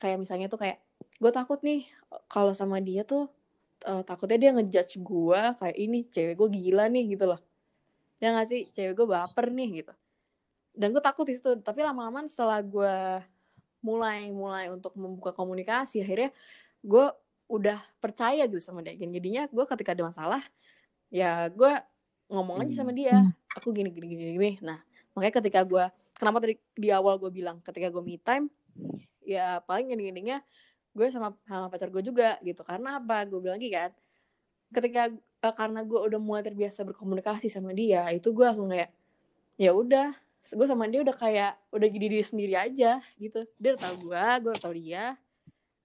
Kayak 0.00 0.16
misalnya 0.24 0.48
tuh 0.48 0.60
kayak 0.60 0.80
gue 1.20 1.30
takut 1.30 1.60
nih 1.60 1.84
kalau 2.26 2.56
sama 2.56 2.80
dia 2.80 3.04
tuh 3.04 3.28
eh, 3.84 4.02
takutnya 4.02 4.38
dia 4.40 4.50
ngejudge 4.56 5.00
gue 5.00 5.40
kayak 5.60 5.76
ini 5.76 6.08
cewek 6.08 6.34
gue 6.40 6.48
gila 6.48 6.88
nih 6.88 7.14
gitu 7.16 7.28
loh. 7.28 7.40
Ya 8.20 8.36
gak 8.36 8.48
sih, 8.52 8.68
cewek 8.72 8.96
gue 8.96 9.06
baper 9.08 9.48
nih 9.48 9.84
gitu. 9.84 9.92
Dan 10.76 10.92
gue 10.92 11.02
takut 11.02 11.24
di 11.24 11.36
situ, 11.36 11.56
tapi 11.64 11.80
lama-lama 11.80 12.24
setelah 12.28 12.60
gue 12.60 12.96
mulai 13.80 14.28
mulai 14.28 14.68
untuk 14.68 14.92
membuka 14.92 15.32
komunikasi, 15.32 16.04
akhirnya 16.04 16.28
gue 16.84 17.06
udah 17.48 17.80
percaya 17.98 18.44
gitu 18.46 18.60
sama 18.60 18.84
dia. 18.84 18.94
Jadinya 18.94 19.48
gue 19.48 19.64
ketika 19.66 19.96
ada 19.96 20.04
masalah, 20.06 20.42
ya 21.08 21.48
gue 21.48 21.72
ngomong 22.30 22.62
aja 22.62 22.84
sama 22.84 22.92
dia. 22.94 23.16
Hmm. 23.16 23.32
Aku 23.58 23.74
gini 23.74 23.90
gini 23.90 24.06
gini 24.06 24.22
gini. 24.36 24.50
Nah 24.62 24.78
makanya 25.16 25.42
ketika 25.42 25.60
gue, 25.66 25.84
kenapa 26.14 26.38
tadi 26.44 26.54
di 26.76 26.88
awal 26.94 27.18
gue 27.18 27.32
bilang 27.32 27.58
ketika 27.64 27.90
gue 27.90 28.02
me 28.04 28.20
time, 28.20 28.46
ya 29.24 29.60
paling 29.64 29.92
gini-gininya 29.92 30.42
gue 30.90 31.06
sama 31.08 31.36
sama 31.46 31.70
pacar 31.70 31.88
gue 31.88 32.02
juga 32.02 32.36
gitu. 32.42 32.66
Karena 32.66 32.98
apa? 32.98 33.22
Gue 33.26 33.38
bilang 33.38 33.56
lagi 33.60 33.70
kan, 33.70 33.90
ketika 34.74 35.02
eh, 35.16 35.54
karena 35.54 35.80
gue 35.86 35.98
udah 35.98 36.20
mulai 36.20 36.42
terbiasa 36.42 36.82
berkomunikasi 36.82 37.46
sama 37.46 37.70
dia, 37.70 38.10
itu 38.10 38.34
gue 38.34 38.44
langsung 38.44 38.70
kayak 38.70 38.90
ya 39.60 39.76
udah 39.76 40.16
gue 40.40 40.66
sama 40.66 40.88
dia 40.88 41.04
udah 41.04 41.16
kayak 41.16 41.52
udah 41.68 41.88
jadi 41.92 42.06
diri 42.08 42.24
sendiri 42.24 42.54
aja 42.56 43.04
gitu 43.20 43.44
dia 43.60 43.76
udah 43.76 43.82
tahu 43.84 43.96
gue 44.08 44.24
gue 44.40 44.50
udah 44.56 44.62
tahu 44.64 44.74
dia 44.74 45.04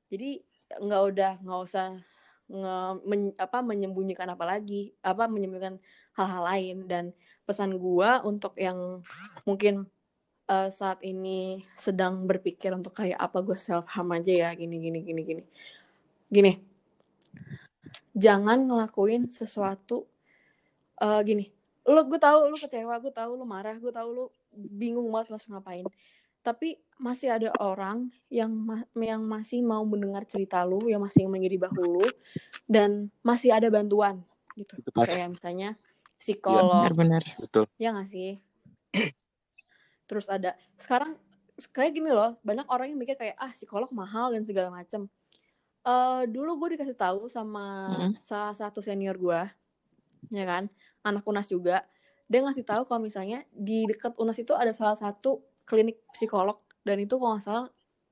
jadi 0.08 0.40
nggak 0.80 1.02
udah 1.12 1.32
nggak 1.44 1.60
usah 1.60 2.00
nge, 2.48 2.76
men- 3.04 3.36
apa 3.36 3.60
menyembunyikan 3.60 4.32
apa 4.32 4.48
lagi 4.48 4.96
apa 5.04 5.28
menyembunyikan 5.28 5.76
hal-hal 6.16 6.44
lain 6.48 6.78
dan 6.88 7.06
pesan 7.44 7.76
gue 7.76 8.10
untuk 8.24 8.56
yang 8.56 9.04
mungkin 9.44 9.92
eh, 10.46 10.70
saat 10.70 11.02
ini 11.02 11.66
sedang 11.76 12.26
berpikir 12.30 12.74
untuk 12.74 12.94
kayak 12.94 13.18
apa 13.18 13.42
gue 13.42 13.58
self 13.58 13.90
harm 13.90 14.14
aja 14.14 14.32
ya? 14.32 14.50
Gini 14.54 14.78
gini 14.78 15.00
gini 15.02 15.22
gini. 15.26 15.44
Gini. 16.30 16.54
Jangan 18.16 18.66
ngelakuin 18.70 19.28
sesuatu 19.30 20.08
eh 21.02 21.22
gini. 21.28 21.52
Lu 21.86 22.02
gue 22.08 22.18
tahu 22.18 22.50
lu 22.50 22.58
kecewa 22.58 22.98
gue 23.04 23.14
tahu 23.14 23.38
lu 23.38 23.46
marah 23.46 23.76
gue 23.78 23.92
tahu 23.92 24.10
lu 24.14 24.26
bingung 24.56 25.12
banget 25.12 25.36
harus 25.36 25.46
ngapain. 25.52 25.86
Tapi 26.46 26.78
masih 27.02 27.34
ada 27.34 27.50
orang 27.60 28.08
yang 28.30 28.54
ma- 28.54 28.88
yang 28.96 29.26
masih 29.26 29.66
mau 29.66 29.84
mendengar 29.84 30.24
cerita 30.30 30.64
lu 30.64 30.80
yang 30.88 31.02
masih 31.04 31.28
menjadi 31.28 31.68
bahu 31.68 31.82
lu 31.84 32.08
dan 32.70 33.10
masih 33.26 33.52
ada 33.52 33.68
bantuan 33.68 34.24
gitu. 34.56 34.80
Kayak 34.96 35.36
misalnya 35.36 35.70
psikolog. 36.16 36.88
Benar-benar. 36.88 37.24
Betul. 37.42 37.66
ya 37.76 37.92
nggak 37.92 38.08
sih 38.08 38.40
terus 40.06 40.30
ada 40.30 40.54
sekarang 40.78 41.18
kayak 41.72 41.96
gini 41.96 42.12
loh 42.12 42.36
banyak 42.44 42.68
orang 42.68 42.92
yang 42.92 43.00
mikir 43.00 43.16
kayak 43.16 43.36
ah 43.40 43.52
psikolog 43.52 43.88
mahal 43.96 44.32
dan 44.36 44.44
segala 44.44 44.70
macem. 44.72 45.08
Eh 45.86 46.24
dulu 46.28 46.66
gue 46.66 46.76
dikasih 46.76 46.98
tahu 46.98 47.30
sama 47.30 47.94
Mm-mm. 47.94 48.12
salah 48.26 48.54
satu 48.58 48.82
senior 48.82 49.16
gue 49.16 49.42
ya 50.34 50.46
kan 50.46 50.68
anak 51.06 51.24
unas 51.26 51.48
juga. 51.48 51.86
Dia 52.26 52.42
ngasih 52.42 52.66
tahu 52.66 52.90
kalau 52.90 53.06
misalnya 53.06 53.46
di 53.54 53.86
dekat 53.86 54.18
unas 54.18 54.36
itu 54.42 54.52
ada 54.58 54.74
salah 54.74 54.98
satu 54.98 55.46
klinik 55.64 56.02
psikolog 56.10 56.58
dan 56.82 56.98
itu 56.98 57.16
kalau 57.22 57.38
nggak 57.38 57.46
salah 57.46 57.66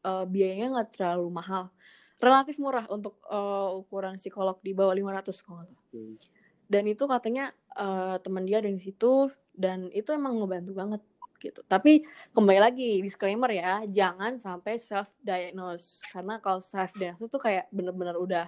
eh, 0.06 0.26
biayanya 0.30 0.68
nggak 0.78 0.90
terlalu 0.94 1.28
mahal. 1.34 1.74
Relatif 2.22 2.56
murah 2.62 2.86
untuk 2.94 3.20
eh, 3.28 3.70
ukuran 3.74 4.16
psikolog 4.22 4.62
di 4.62 4.72
bawah 4.78 4.94
500 4.94 5.44
kalau 5.44 5.66
nggak 5.66 5.70
salah. 5.74 5.86
Hmm. 5.94 6.16
dan 6.64 6.84
itu 6.90 7.04
katanya 7.06 7.52
eh, 7.78 8.16
teman 8.24 8.46
dia 8.48 8.58
ada 8.62 8.70
di 8.72 8.82
situ 8.82 9.30
dan 9.54 9.94
itu 9.94 10.10
emang 10.10 10.42
ngebantu 10.42 10.72
banget 10.74 11.02
gitu 11.44 11.60
tapi 11.68 12.02
kembali 12.32 12.60
lagi 12.64 13.04
disclaimer 13.04 13.52
ya 13.52 13.84
jangan 13.84 14.40
sampai 14.40 14.80
self 14.80 15.12
diagnose 15.20 16.00
karena 16.08 16.40
kalau 16.40 16.64
self 16.64 16.96
diagnose 16.96 17.28
tuh 17.28 17.44
kayak 17.44 17.68
bener-bener 17.70 18.16
udah 18.16 18.48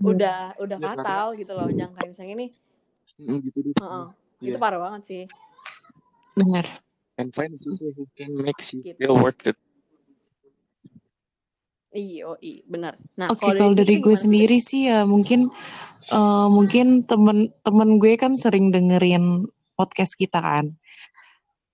udah 0.00 0.56
udah 0.56 0.78
Udah 0.80 0.88
fatal 0.96 1.26
gitu 1.36 1.52
loh 1.52 1.68
jangan 1.68 1.92
kayak 1.92 2.10
misalnya 2.16 2.34
ini 2.40 2.48
Mm, 3.20 3.38
gitu 3.44 3.58
deh. 3.60 3.74
heeh, 3.76 4.06
Iya. 4.40 4.48
itu 4.50 4.58
parah 4.58 4.80
banget 4.80 5.02
sih 5.04 5.22
Benar. 6.32 6.64
And 7.20 7.28
find 7.28 7.60
people 7.60 7.92
who 7.92 8.08
can 8.16 8.32
make 8.32 8.56
you 8.72 8.80
Gitu. 8.80 8.96
feel 8.96 9.14
worth 9.20 9.44
it. 9.44 9.58
iyo 11.92 12.40
i 12.40 12.64
benar 12.64 12.96
nah 13.20 13.28
Oke, 13.28 13.52
kalau 13.52 13.76
dari 13.76 14.00
Fitri 14.00 14.04
gue 14.08 14.16
sendiri 14.16 14.56
sih 14.58 14.88
ya 14.88 15.04
mungkin 15.04 15.52
eh, 16.08 16.48
mungkin 16.48 17.04
temen-temen 17.04 18.00
gue 18.00 18.16
kan 18.16 18.32
sering 18.32 18.72
dengerin 18.72 19.44
podcast 19.76 20.16
kita 20.16 20.40
kan. 20.40 20.72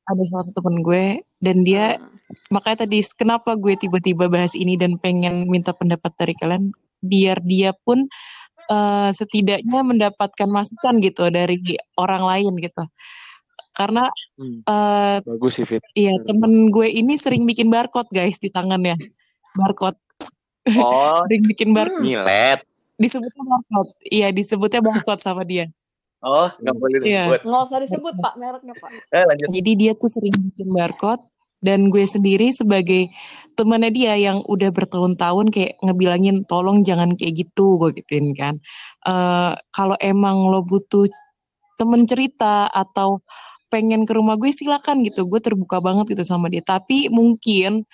Ada 0.09 0.23
salah 0.25 0.45
satu 0.45 0.61
temen 0.65 0.81
gue 0.81 1.05
dan 1.39 1.57
dia 1.63 1.97
Ah, 1.97 2.09
makanya 2.51 2.85
tadi 2.85 3.01
kenapa 3.13 3.57
gue 3.57 3.77
tiba-tiba 3.77 4.29
bahas 4.29 4.53
ini 4.53 4.77
dan 4.77 4.97
pengen 4.97 5.49
minta 5.49 5.73
pendapat 5.73 6.13
dari 6.17 6.33
kalian 6.35 6.73
biar 7.01 7.41
dia 7.45 7.73
pun 7.85 8.09
eh, 8.69 9.11
setidaknya 9.11 9.81
mendapatkan 9.81 10.49
masukan 10.49 11.01
gitu 11.01 11.29
dari 11.29 11.57
orang 11.97 12.21
lain 12.21 12.53
gitu. 12.59 12.85
Karena 13.73 14.05
Hmm. 14.39 14.63
eh 14.65 15.19
Bagus 15.27 15.59
sih 15.59 15.67
Fit. 15.67 15.83
iya 15.93 16.15
Benar. 16.15 16.27
temen 16.31 16.53
gue 16.71 16.87
ini 16.87 17.15
sering 17.15 17.43
bikin 17.43 17.69
barcode 17.69 18.07
guys 18.11 18.39
di 18.39 18.49
tangannya. 18.49 18.95
Barcode. 19.55 19.99
Oh, 20.79 21.23
Sering 21.27 21.43
bikin 21.43 21.75
barcode. 21.75 22.05
nyilet. 22.05 22.61
Disebutnya 22.97 23.43
barcode. 23.43 23.91
Iya, 24.07 24.29
disebutnya 24.31 24.79
barcode 24.79 25.23
sama 25.23 25.43
dia. 25.43 25.67
Oh, 26.19 26.51
nggak 26.51 26.77
boleh 26.77 26.99
Iya. 27.07 27.31
disebut. 27.31 27.41
nggak 27.47 27.63
usah 27.63 27.79
disebut 27.79 28.15
pak 28.19 28.35
mereknya 28.35 28.75
pak 28.75 28.91
Eh, 29.15 29.23
lanjut. 29.23 29.49
Jadi 29.55 29.71
dia 29.79 29.93
tuh 29.95 30.11
sering 30.11 30.35
bikin 30.35 30.69
barcode 30.75 31.23
dan 31.63 31.91
gue 31.91 32.03
sendiri 32.03 32.51
sebagai 32.51 33.11
temannya 33.55 33.91
dia 33.91 34.15
yang 34.19 34.39
udah 34.47 34.71
bertahun-tahun 34.71 35.51
kayak 35.51 35.79
ngebilangin 35.83 36.43
tolong 36.47 36.83
jangan 36.83 37.15
kayak 37.15 37.47
gitu 37.47 37.79
gue 37.79 37.95
gituin 38.03 38.35
kan. 38.35 38.59
Eh 39.07 39.53
kalau 39.71 39.95
emang 40.03 40.51
lo 40.51 40.67
butuh 40.67 41.07
temen 41.79 42.03
cerita 42.07 42.67
atau 42.75 43.23
pengen 43.71 44.03
ke 44.03 44.15
rumah 44.19 44.35
gue 44.35 44.51
silakan 44.51 45.07
gitu. 45.07 45.23
Gue 45.31 45.39
terbuka 45.39 45.79
banget 45.79 46.11
gitu 46.11 46.27
sama 46.27 46.51
dia. 46.51 46.63
Tapi 46.67 47.11
mungkin 47.15 47.87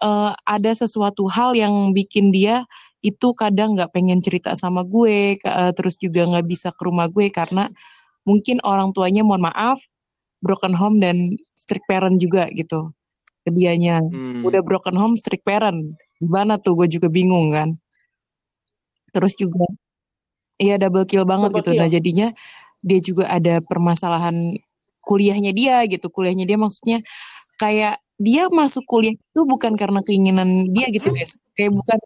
eh, 0.00 0.32
ada 0.32 0.70
sesuatu 0.72 1.28
hal 1.28 1.52
yang 1.52 1.92
bikin 1.92 2.32
dia 2.32 2.64
itu 3.06 3.28
kadang 3.38 3.78
nggak 3.78 3.94
pengen 3.94 4.18
cerita 4.18 4.58
sama 4.58 4.82
gue, 4.82 5.38
eh, 5.38 5.72
terus 5.78 5.94
juga 5.94 6.26
nggak 6.26 6.46
bisa 6.50 6.74
ke 6.74 6.82
rumah 6.82 7.06
gue 7.06 7.30
karena 7.30 7.70
mungkin 8.26 8.58
orang 8.66 8.90
tuanya 8.90 9.22
mohon 9.22 9.46
maaf 9.46 9.78
broken 10.42 10.74
home 10.74 10.98
dan 10.98 11.38
strict 11.54 11.86
parent 11.86 12.18
juga 12.18 12.50
gitu 12.50 12.90
ke 13.46 13.50
dianya. 13.54 14.02
Hmm. 14.02 14.42
Udah 14.42 14.60
broken 14.66 14.98
home 14.98 15.14
strict 15.14 15.46
parent. 15.46 15.94
Gimana 16.18 16.58
tuh 16.58 16.74
gue 16.74 16.90
juga 16.90 17.06
bingung 17.06 17.54
kan. 17.54 17.78
Terus 19.14 19.38
juga 19.38 19.64
iya 20.58 20.76
double 20.76 21.06
kill 21.06 21.22
banget 21.22 21.54
Double 21.54 21.62
gitu. 21.62 21.70
kill. 21.72 21.80
Nah, 21.80 21.88
jadinya 21.88 22.28
dia 22.82 23.00
juga 23.00 23.30
ada 23.30 23.62
permasalahan 23.62 24.58
kuliahnya 25.06 25.54
dia 25.54 25.86
gitu. 25.86 26.10
Kuliahnya 26.10 26.44
dia 26.44 26.58
maksudnya 26.58 26.98
kayak 27.62 28.02
dia 28.16 28.48
masuk 28.48 28.84
kuliah 28.88 29.12
itu 29.12 29.40
bukan 29.44 29.76
karena 29.76 30.00
keinginan 30.00 30.72
dia 30.72 30.88
gitu 30.88 31.12
guys. 31.12 31.36
Kayak 31.52 31.76
bukan 31.76 31.98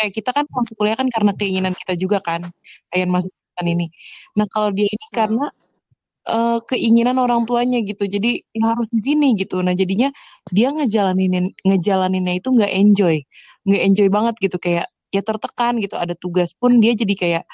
kayak 0.00 0.12
kita 0.16 0.30
kan 0.32 0.44
masuk 0.48 0.74
kuliah 0.80 0.96
kan 0.96 1.08
karena 1.12 1.32
keinginan 1.36 1.72
kita 1.76 1.92
juga 1.96 2.18
kan. 2.24 2.48
Kayak 2.92 3.08
masuk 3.12 3.32
ini. 3.66 3.90
Nah, 4.38 4.46
kalau 4.48 4.70
dia 4.70 4.86
ini 4.86 5.06
karena 5.12 5.46
eh, 6.28 6.58
keinginan 6.70 7.16
orang 7.20 7.44
tuanya 7.44 7.82
gitu. 7.84 8.08
Jadi 8.08 8.40
ya 8.54 8.64
harus 8.76 8.88
di 8.92 9.00
sini 9.02 9.36
gitu. 9.36 9.60
Nah, 9.60 9.74
jadinya 9.76 10.08
dia 10.54 10.72
ngejalanin 10.72 11.52
ngejalaninnya 11.66 12.34
itu 12.40 12.48
nggak 12.54 12.72
enjoy. 12.72 13.16
Nggak 13.68 13.82
enjoy 13.92 14.08
banget 14.08 14.34
gitu 14.40 14.56
kayak 14.62 14.86
ya 15.12 15.20
tertekan 15.24 15.76
gitu. 15.82 15.96
Ada 16.00 16.14
tugas 16.16 16.54
pun 16.56 16.80
dia 16.80 16.92
jadi 16.96 17.14
kayak 17.18 17.44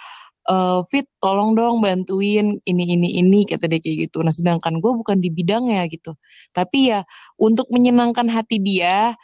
eh, 0.51 0.81
fit 0.91 1.07
tolong 1.23 1.57
dong 1.59 1.81
bantuin 1.85 2.59
ini 2.69 2.85
ini 2.97 3.09
ini 3.21 3.41
kata 3.49 3.67
dia 3.71 3.81
kayak 3.81 4.11
gitu. 4.11 4.21
Nah, 4.25 4.33
sedangkan 4.35 4.81
gue 4.83 4.93
bukan 5.01 5.19
di 5.25 5.31
bidangnya 5.33 5.85
gitu. 5.91 6.17
Tapi 6.57 6.93
ya 6.93 7.01
untuk 7.41 7.69
menyenangkan 7.75 8.29
hati 8.31 8.61
dia 8.63 9.15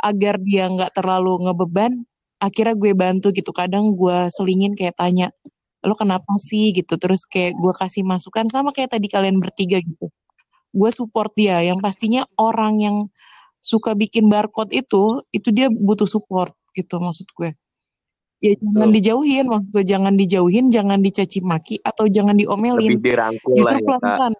agar 0.00 0.40
dia 0.40 0.64
nggak 0.72 0.96
terlalu 0.96 1.48
ngebeban, 1.48 1.92
akhirnya 2.40 2.74
gue 2.76 2.92
bantu 2.96 3.28
gitu. 3.36 3.52
Kadang 3.52 3.92
gue 3.96 4.28
selingin 4.32 4.72
kayak 4.78 4.96
tanya, 4.96 5.28
lo 5.84 5.94
kenapa 5.96 6.32
sih 6.40 6.72
gitu. 6.76 6.96
Terus 7.00 7.24
kayak 7.28 7.56
gue 7.60 7.72
kasih 7.76 8.02
masukan 8.08 8.48
sama 8.48 8.72
kayak 8.76 8.96
tadi 8.96 9.06
kalian 9.12 9.38
bertiga 9.42 9.78
gitu. 9.84 10.08
Gue 10.72 10.90
support 10.94 11.32
dia. 11.36 11.60
Yang 11.64 11.80
pastinya 11.84 12.22
orang 12.40 12.80
yang 12.80 12.96
suka 13.60 13.92
bikin 13.96 14.28
barcode 14.32 14.72
itu, 14.72 15.20
itu 15.36 15.48
dia 15.52 15.68
butuh 15.68 16.08
support 16.08 16.56
gitu 16.76 16.96
maksud 17.02 17.28
gue. 17.36 17.52
Ya 18.40 18.56
jangan 18.56 18.88
Betul. 18.88 18.96
dijauhin, 18.96 19.44
maksud 19.52 19.70
gue 19.76 19.84
jangan 19.84 20.14
dijauhin, 20.16 20.72
jangan 20.72 20.98
dicaci 21.04 21.44
maki 21.44 21.76
atau 21.84 22.08
jangan 22.08 22.32
diomelin. 22.40 22.96
Lebih 22.96 23.04
dirangkul 23.04 23.52
Justru 23.52 23.76
ya, 23.76 23.80
Kak. 23.84 23.84
pelan-pelan. 23.84 24.32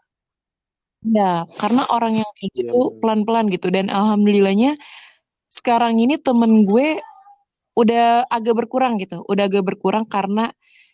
Ya, 1.00 1.32
karena 1.60 1.82
orang 1.92 2.12
yang 2.20 2.30
kayak 2.36 2.52
Iya, 2.52 2.56
gitu 2.64 2.80
benar. 2.80 2.96
pelan-pelan 3.00 3.44
gitu 3.52 3.68
dan 3.72 3.86
alhamdulillahnya 3.88 4.76
sekarang 5.48 5.96
ini 6.00 6.16
temen 6.20 6.64
gue 6.64 7.00
udah 7.76 8.28
agak 8.28 8.56
berkurang 8.56 8.96
gitu, 9.00 9.20
udah 9.28 9.48
agak 9.48 9.64
berkurang 9.64 10.04
karena 10.08 10.48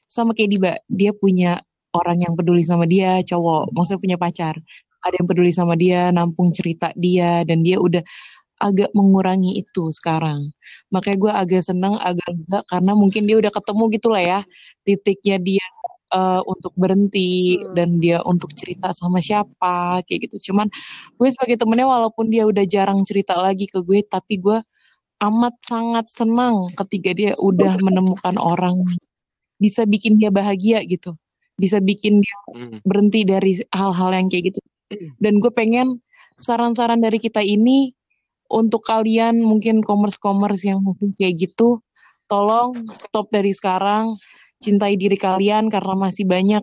sama 0.06 0.34
kayak 0.34 0.50
Diba, 0.54 0.72
dia 0.90 1.10
punya 1.14 1.58
orang 1.94 2.22
yang 2.22 2.34
peduli 2.38 2.62
sama 2.62 2.86
dia, 2.86 3.22
cowok, 3.22 3.70
maksudnya 3.74 4.02
punya 4.02 4.18
pacar. 4.18 4.54
Ada 5.06 5.22
yang 5.22 5.26
peduli 5.30 5.50
sama 5.54 5.74
dia, 5.78 6.10
nampung 6.10 6.50
cerita 6.50 6.90
dia 6.98 7.42
dan 7.46 7.62
dia 7.62 7.78
udah 7.78 8.02
agak 8.62 8.90
mengurangi 8.96 9.60
itu 9.60 9.90
sekarang. 9.92 10.50
Makanya 10.94 11.18
gue 11.20 11.32
agak 11.32 11.62
seneng, 11.66 11.94
agak 12.00 12.24
lega 12.32 12.60
karena 12.72 12.92
mungkin 12.96 13.28
dia 13.28 13.36
udah 13.40 13.52
ketemu 13.52 13.82
gitu 13.96 14.08
lah 14.12 14.22
ya 14.24 14.40
titiknya 14.86 15.36
dia 15.42 15.64
eh, 16.14 16.40
untuk 16.46 16.72
berhenti 16.78 17.58
Hmm. 17.60 17.74
dan 17.76 17.88
dia 18.00 18.22
untuk 18.24 18.50
cerita 18.56 18.90
sama 18.94 19.18
siapa 19.20 20.00
kayak 20.06 20.30
gitu. 20.30 20.52
Cuman 20.52 20.70
gue 21.18 21.28
sebagai 21.34 21.58
temennya 21.60 21.86
walaupun 21.90 22.30
dia 22.30 22.46
udah 22.46 22.64
jarang 22.68 23.02
cerita 23.08 23.34
lagi 23.38 23.66
ke 23.68 23.82
gue, 23.82 24.00
tapi 24.06 24.38
gue 24.40 24.58
amat 25.24 25.54
sangat 25.64 26.06
senang 26.12 26.70
ketika 26.78 27.10
dia 27.16 27.32
udah 27.40 27.76
menemukan 27.82 28.36
orang 28.40 28.76
bisa 29.60 29.84
bikin 29.88 30.20
dia 30.20 30.28
bahagia 30.32 30.84
gitu, 30.86 31.16
bisa 31.60 31.80
bikin 31.82 32.20
dia 32.24 32.36
Hmm. 32.56 32.78
berhenti 32.86 33.24
dari 33.26 33.60
hal-hal 33.74 34.10
yang 34.16 34.28
kayak 34.32 34.52
gitu. 34.54 34.60
Dan 35.20 35.40
gue 35.42 35.50
pengen 35.52 36.00
saran-saran 36.40 37.00
dari 37.02 37.18
kita 37.20 37.40
ini 37.44 37.92
untuk 38.50 38.82
kalian 38.86 39.42
mungkin 39.42 39.82
commerce-commerce 39.82 40.66
yang 40.66 40.82
mungkin 40.82 41.10
kayak 41.14 41.36
gitu, 41.38 41.82
tolong 42.30 42.90
stop 42.94 43.30
dari 43.30 43.54
sekarang, 43.54 44.14
cintai 44.62 44.98
diri 44.98 45.14
kalian 45.18 45.70
karena 45.70 45.94
masih 45.94 46.26
banyak 46.26 46.62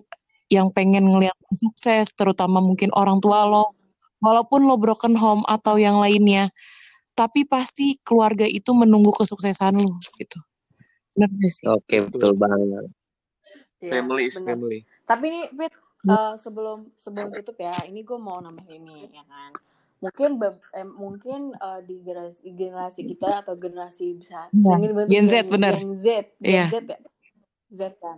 yang 0.51 0.69
pengen 0.69 1.09
ngeliat 1.09 1.34
lo 1.34 1.53
sukses, 1.55 2.13
terutama 2.13 2.59
mungkin 2.61 2.93
orang 2.93 3.17
tua 3.23 3.47
lo. 3.47 3.73
Walaupun 4.23 4.63
lo 4.63 4.79
broken 4.79 5.19
home 5.19 5.43
atau 5.51 5.75
yang 5.75 5.99
lainnya, 5.99 6.47
tapi 7.13 7.43
pasti 7.43 7.99
keluarga 8.07 8.47
itu 8.47 8.71
menunggu 8.71 9.11
kesuksesan 9.11 9.75
lo 9.77 9.99
gitu. 10.15 10.39
Bener 11.13 11.29
gak 11.29 11.51
sih? 11.51 11.65
Oke, 11.67 11.97
betul 12.07 12.34
banget. 12.39 12.88
Iya, 13.84 13.99
Family 13.99 14.23
is 14.31 14.36
benar. 14.39 14.55
family. 14.55 14.79
Tapi 15.03 15.25
nih, 15.27 15.43
Fit, 15.51 15.73
eh, 16.07 16.34
sebelum 16.39 16.88
sebelum 16.95 17.29
tutup 17.36 17.57
ya, 17.59 17.75
ini 17.84 18.01
gue 18.01 18.15
mau 18.15 18.39
nambahin 18.39 18.79
ini 18.79 19.11
ya 19.11 19.23
kan. 19.27 19.51
Mungkin 20.04 20.32
eh, 20.76 20.88
mungkin 20.88 21.41
eh, 21.56 21.80
di 21.88 21.95
generasi, 22.04 22.43
generasi 22.51 23.01
kita 23.08 23.47
atau 23.47 23.56
generasi 23.56 24.20
bisa 24.20 24.51
Iya, 24.51 24.76
dibantu 24.84 25.10
Gen 25.10 25.26
Z, 25.26 25.34
Gen, 25.34 25.49
bener. 25.49 25.74
Gen 25.80 25.91
Z, 25.95 26.06
Gen 26.43 26.51
Iya. 26.51 26.66
Z 26.68 26.74
ya, 26.91 26.99
Z 27.72 27.82
kan. 28.04 28.18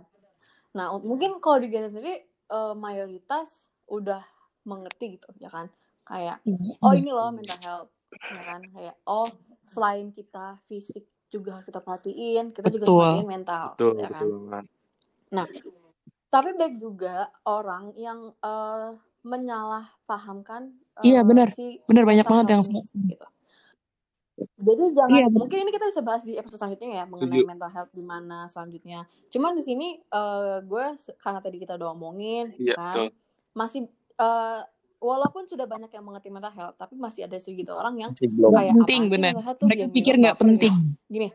Nah, 0.74 0.92
un- 0.92 1.06
mungkin 1.06 1.38
kalau 1.38 1.62
di 1.62 1.70
Gen 1.70 1.86
Z 1.86 1.94
sendiri 1.94 2.26
eh, 2.26 2.74
mayoritas 2.74 3.70
udah 3.86 4.20
mengerti 4.66 5.16
gitu 5.16 5.30
ya 5.38 5.48
kan. 5.48 5.70
Kayak 6.06 6.42
oh 6.82 6.92
ini 6.94 7.10
loh 7.10 7.30
mental 7.34 7.58
health 7.62 7.90
ya 8.26 8.42
kan 8.42 8.62
kayak 8.74 8.96
oh 9.06 9.30
selain 9.66 10.10
kita 10.10 10.58
fisik 10.66 11.06
juga 11.30 11.58
harus 11.58 11.66
kita 11.66 11.78
perhatiin 11.82 12.50
kita 12.54 12.68
juga 12.70 12.86
Betul. 12.90 12.98
perhatiin 12.98 13.28
mental 13.28 13.64
Betul, 13.74 13.92
ya 13.98 14.08
kan 14.10 14.26
betul 14.26 14.50
nah 15.30 15.46
tapi 16.30 16.50
baik 16.54 16.76
juga 16.82 17.30
orang 17.46 17.94
yang 17.98 18.34
eh, 18.42 18.90
menyalahpahamkan 19.26 20.70
Iya, 21.04 21.20
benar. 21.26 21.52
si 21.52 21.80
Bener, 21.84 22.04
banyak 22.08 22.24
banget 22.24 22.46
yang 22.56 22.62
gitu 22.64 23.26
Jadi 24.36 24.84
jangan 24.92 25.16
Iya, 25.16 25.26
mungkin 25.32 25.58
ini 25.64 25.70
kita 25.72 25.88
bisa 25.88 26.00
bahas 26.04 26.20
di 26.24 26.36
episode 26.36 26.60
selanjutnya 26.60 26.90
ya 27.00 27.04
mengenai 27.08 27.40
Setuju. 27.40 27.48
mental 27.48 27.70
health 27.72 27.90
gimana 27.96 28.38
selanjutnya. 28.52 29.08
Cuman 29.32 29.56
di 29.56 29.64
sini 29.64 29.88
eh, 29.96 30.56
gue 30.60 30.84
karena 31.20 31.40
tadi 31.40 31.56
kita 31.56 31.76
udah 31.80 31.88
ngomongin 31.96 32.52
Iya, 32.56 32.76
kan 32.76 32.94
betul. 32.96 33.08
masih 33.56 33.80
eh, 34.20 34.60
walaupun 35.00 35.48
sudah 35.48 35.64
banyak 35.64 35.88
yang 35.88 36.04
mengerti 36.04 36.28
mental 36.28 36.52
health 36.52 36.76
tapi 36.76 36.96
masih 37.00 37.24
ada 37.28 37.36
sedikit 37.40 37.72
orang 37.76 37.96
yang 37.96 38.10
belum. 38.12 38.52
Kayak 38.52 38.72
penting 38.84 39.00
tuh 39.08 39.18
Mereka 39.68 39.80
yang 39.88 39.92
pikir 39.92 40.14
nggak 40.20 40.36
gitu. 40.36 40.42
penting. 40.44 40.74
Gini, 41.08 41.28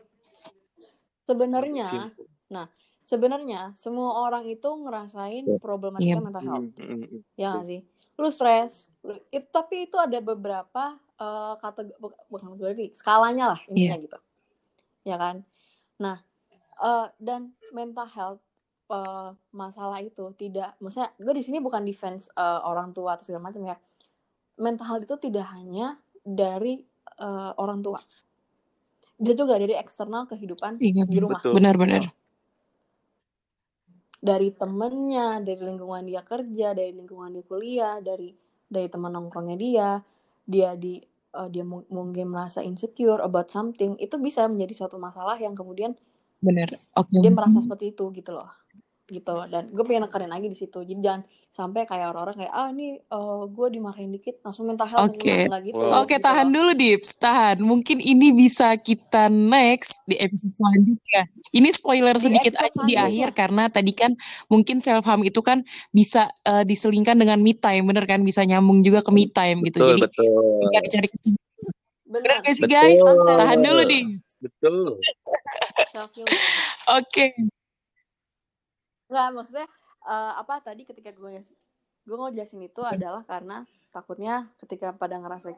sebenarnya 1.26 1.88
nah 2.52 2.66
sebenarnya 3.02 3.72
semua 3.74 4.24
orang 4.28 4.46
itu 4.46 4.68
ngerasain 4.68 5.44
Iya. 5.46 5.58
problematika 5.58 6.18
Iya. 6.18 6.22
mental 6.22 6.42
health. 6.42 6.70
Mm, 6.78 6.86
mm, 6.86 6.98
mm. 7.02 7.20
Ya 7.34 7.46
nggak 7.50 7.66
sih? 7.66 7.80
Lu 8.18 8.28
stres, 8.28 8.92
lu- 9.00 9.20
it- 9.30 9.48
tapi 9.48 9.88
itu 9.88 9.96
ada 9.96 10.18
beberapa 10.18 10.96
eh, 11.16 11.54
kategori 11.62 11.94
bukan 12.26 12.58
kategori, 12.58 12.98
skalanya 12.98 13.54
lah 13.54 13.60
intinya 13.70 13.94
Iya. 13.94 14.04
gitu. 14.04 14.18
Ya 15.06 15.16
kan? 15.16 15.36
Nah, 15.98 16.18
eh, 16.82 17.06
dan 17.22 17.54
mental 17.70 18.10
health 18.10 18.42
eh, 18.90 19.30
masalah 19.54 20.02
itu 20.02 20.34
tidak 20.34 20.74
maksudnya 20.76 21.14
gue 21.16 21.32
di 21.32 21.44
sini 21.46 21.62
bukan 21.62 21.86
defense 21.86 22.26
eh, 22.34 22.60
orang 22.66 22.90
tua 22.90 23.14
atau 23.14 23.24
segala 23.24 23.48
macam 23.48 23.62
ya. 23.64 23.78
Mental 24.58 24.84
health 24.84 25.04
itu 25.06 25.16
tidak 25.30 25.46
hanya 25.54 25.96
dari 26.20 26.82
eh, 27.18 27.52
orang 27.56 27.80
tua. 27.80 28.02
Bisa 29.16 29.34
juga 29.38 29.54
dari 29.56 29.78
eksternal 29.78 30.26
kehidupan 30.26 30.82
Iya, 30.82 31.06
di 31.06 31.18
rumah. 31.22 31.38
Benar-benar. 31.38 32.10
Dari 34.22 34.54
temennya, 34.54 35.42
dari 35.42 35.58
lingkungan 35.58 36.06
dia 36.06 36.22
kerja, 36.22 36.70
dari 36.78 36.94
lingkungan 36.94 37.34
dia 37.34 37.44
kuliah, 37.44 37.98
dari 37.98 38.30
dari 38.70 38.86
teman 38.86 39.12
nongkrongnya 39.18 39.58
dia, 39.58 39.90
dia 40.46 40.78
di 40.78 41.02
eh, 41.34 41.48
dia 41.50 41.64
mu- 41.66 41.86
mungkin 41.90 42.30
merasa 42.30 42.62
insecure 42.62 43.18
about 43.18 43.50
something, 43.50 43.98
itu 43.98 44.14
bisa 44.22 44.46
menjadi 44.46 44.86
suatu 44.86 44.96
masalah 45.02 45.34
yang 45.42 45.58
kemudian 45.58 45.98
Benar. 46.38 46.70
Oke. 46.94 47.18
dia 47.18 47.30
merasa 47.34 47.58
seperti 47.62 47.94
itu 47.98 48.04
gitu 48.14 48.30
loh, 48.34 48.50
gitu. 49.12 49.36
Dan 49.52 49.68
gue 49.68 49.84
pengen 49.84 50.08
nekerin 50.08 50.32
lagi 50.32 50.48
di 50.48 50.56
situ. 50.56 50.80
Jadi 50.80 51.00
jangan 51.04 51.22
sampai 51.52 51.84
kayak 51.84 52.16
orang-orang 52.16 52.36
kayak 52.40 52.52
ah 52.56 52.72
ini 52.72 52.96
eh, 52.96 53.42
gue 53.44 53.66
dimarahin 53.68 54.08
dikit 54.08 54.40
langsung 54.40 54.64
mental 54.64 54.88
health 54.88 55.12
Oke. 55.12 55.28
enggak, 55.28 55.52
enggak 55.52 55.62
gitu. 55.68 55.84
Wow. 55.84 56.00
Oke, 56.02 56.16
gitu 56.16 56.24
tahan 56.24 56.48
dulu, 56.48 56.70
Dips. 56.72 57.10
Tahan. 57.20 57.56
Mungkin 57.60 57.98
ini 58.00 58.32
bisa 58.32 58.72
kita 58.80 59.28
next 59.28 60.00
di 60.08 60.16
episode 60.16 60.56
selanjutnya. 60.56 61.22
Ini 61.52 61.68
spoiler 61.76 62.16
Di 62.16 62.24
sedikit 62.24 62.56
aja 62.56 62.80
di 62.88 62.94
akhir 62.96 63.36
karena 63.36 63.68
tadi 63.68 63.92
kan 63.92 64.16
mungkin 64.48 64.80
self 64.80 65.04
harm 65.04 65.20
itu 65.22 65.44
kan 65.44 65.60
bisa 65.92 66.32
eh, 66.48 66.64
diselingkan 66.64 67.20
dengan 67.20 67.44
me 67.44 67.52
time, 67.52 67.84
bener 67.84 68.08
kan? 68.08 68.24
Bisa 68.24 68.40
nyambung 68.48 68.80
juga 68.80 69.04
ke 69.04 69.12
me 69.12 69.28
time 69.28 69.60
gitu. 69.68 69.84
Betul, 69.84 69.88
Jadi 69.92 70.02
betul. 70.08 70.68
cari-cari 70.72 71.08
bener 72.12 72.44
Benar. 72.44 72.44
gak 72.44 72.54
sih 72.56 72.68
guys? 72.68 73.00
Self 73.00 73.24
Tahan 73.40 73.58
dulu. 73.60 73.82
Dips. 73.88 74.32
Betul. 74.42 75.00
self 75.92 76.10
healing. 76.16 77.52
Oke. 79.12 79.16
Enggak, 79.20 79.28
maksudnya 79.36 79.66
eh, 80.08 80.32
apa 80.40 80.54
tadi 80.64 80.82
ketika 80.88 81.12
gue 81.12 81.44
gue 82.02 82.16
ngejelasin 82.16 82.64
itu 82.64 82.80
adalah 82.80 83.22
karena 83.28 83.68
takutnya 83.92 84.48
ketika 84.56 84.96
pada 84.96 85.20
ngerasa 85.20 85.52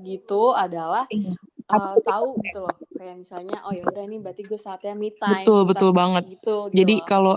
gitu 0.00 0.56
adalah 0.56 1.04
eh, 1.12 1.96
tahu 2.00 2.40
gitu 2.40 2.64
loh 2.64 2.76
kayak 2.96 3.20
misalnya 3.20 3.60
oh 3.68 3.76
ya 3.76 3.84
udah 3.84 4.02
ini 4.08 4.16
berarti 4.18 4.42
gue 4.48 4.56
saatnya 4.56 4.96
me 4.96 5.12
time 5.12 5.44
Betul, 5.44 5.60
betul 5.68 5.90
banget. 5.92 6.24
gitu 6.32 6.72
gitu 6.72 6.80
Jadi 6.80 6.94
kalau 7.04 7.36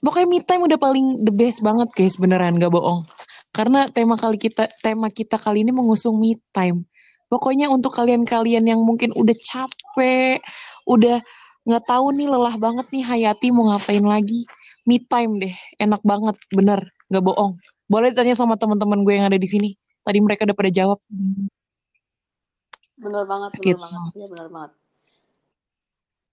pokoknya 0.00 0.28
me 0.30 0.38
time 0.46 0.62
udah 0.70 0.78
paling 0.78 1.26
the 1.26 1.34
best 1.34 1.60
banget 1.60 1.90
guys, 1.92 2.14
beneran 2.14 2.56
gak 2.62 2.70
bohong. 2.70 3.02
Karena 3.50 3.90
tema 3.90 4.14
kali 4.14 4.38
kita 4.38 4.70
tema 4.78 5.10
kita 5.10 5.34
kali 5.34 5.66
ini 5.66 5.74
mengusung 5.74 6.22
me 6.22 6.38
time. 6.54 6.86
Pokoknya 7.26 7.66
untuk 7.66 7.94
kalian-kalian 7.94 8.66
yang 8.66 8.80
mungkin 8.82 9.10
udah 9.14 9.34
capek, 9.34 10.42
udah 10.86 11.18
nggak 11.62 11.84
tahu 11.86 12.10
nih 12.16 12.26
lelah 12.26 12.56
banget 12.58 12.86
nih 12.90 13.04
Hayati 13.06 13.54
mau 13.54 13.70
ngapain 13.70 14.02
lagi, 14.02 14.42
me 14.84 14.96
time 15.02 15.38
deh, 15.38 15.52
enak 15.78 16.00
banget, 16.02 16.36
bener, 16.50 16.80
gak 17.06 17.20
bohong. 17.20 17.56
Boleh 17.86 18.10
tanya 18.10 18.32
sama 18.32 18.54
teman-teman 18.54 19.02
gue 19.02 19.14
yang 19.14 19.26
ada 19.26 19.36
di 19.36 19.44
sini. 19.44 19.74
Tadi 20.00 20.18
mereka 20.18 20.44
udah 20.44 20.54
pada 20.54 20.70
jawab. 20.70 20.98
bener 22.96 23.24
banget 23.24 23.50
bener 23.50 23.64
Gitu. 23.64 23.80
banget 23.80 24.12
iya 24.12 24.26
bener 24.28 24.48
banget 24.50 24.70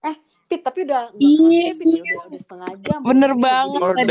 eh 0.02 0.16
Pit 0.46 0.60
tapi 0.60 0.84
udah 0.84 1.00
nggak 1.08 1.16
Iya 1.16 1.32
kerasa 1.34 1.48
ya, 1.48 1.64
Pit 1.64 1.76
sih. 1.78 1.88
ya 1.88 2.02
udah, 2.04 2.24
udah 2.28 2.40
setengah 2.40 2.70
jam 2.78 2.98
Bener 3.02 3.32
banget. 3.34 3.78
More 3.78 3.96
than 3.96 4.08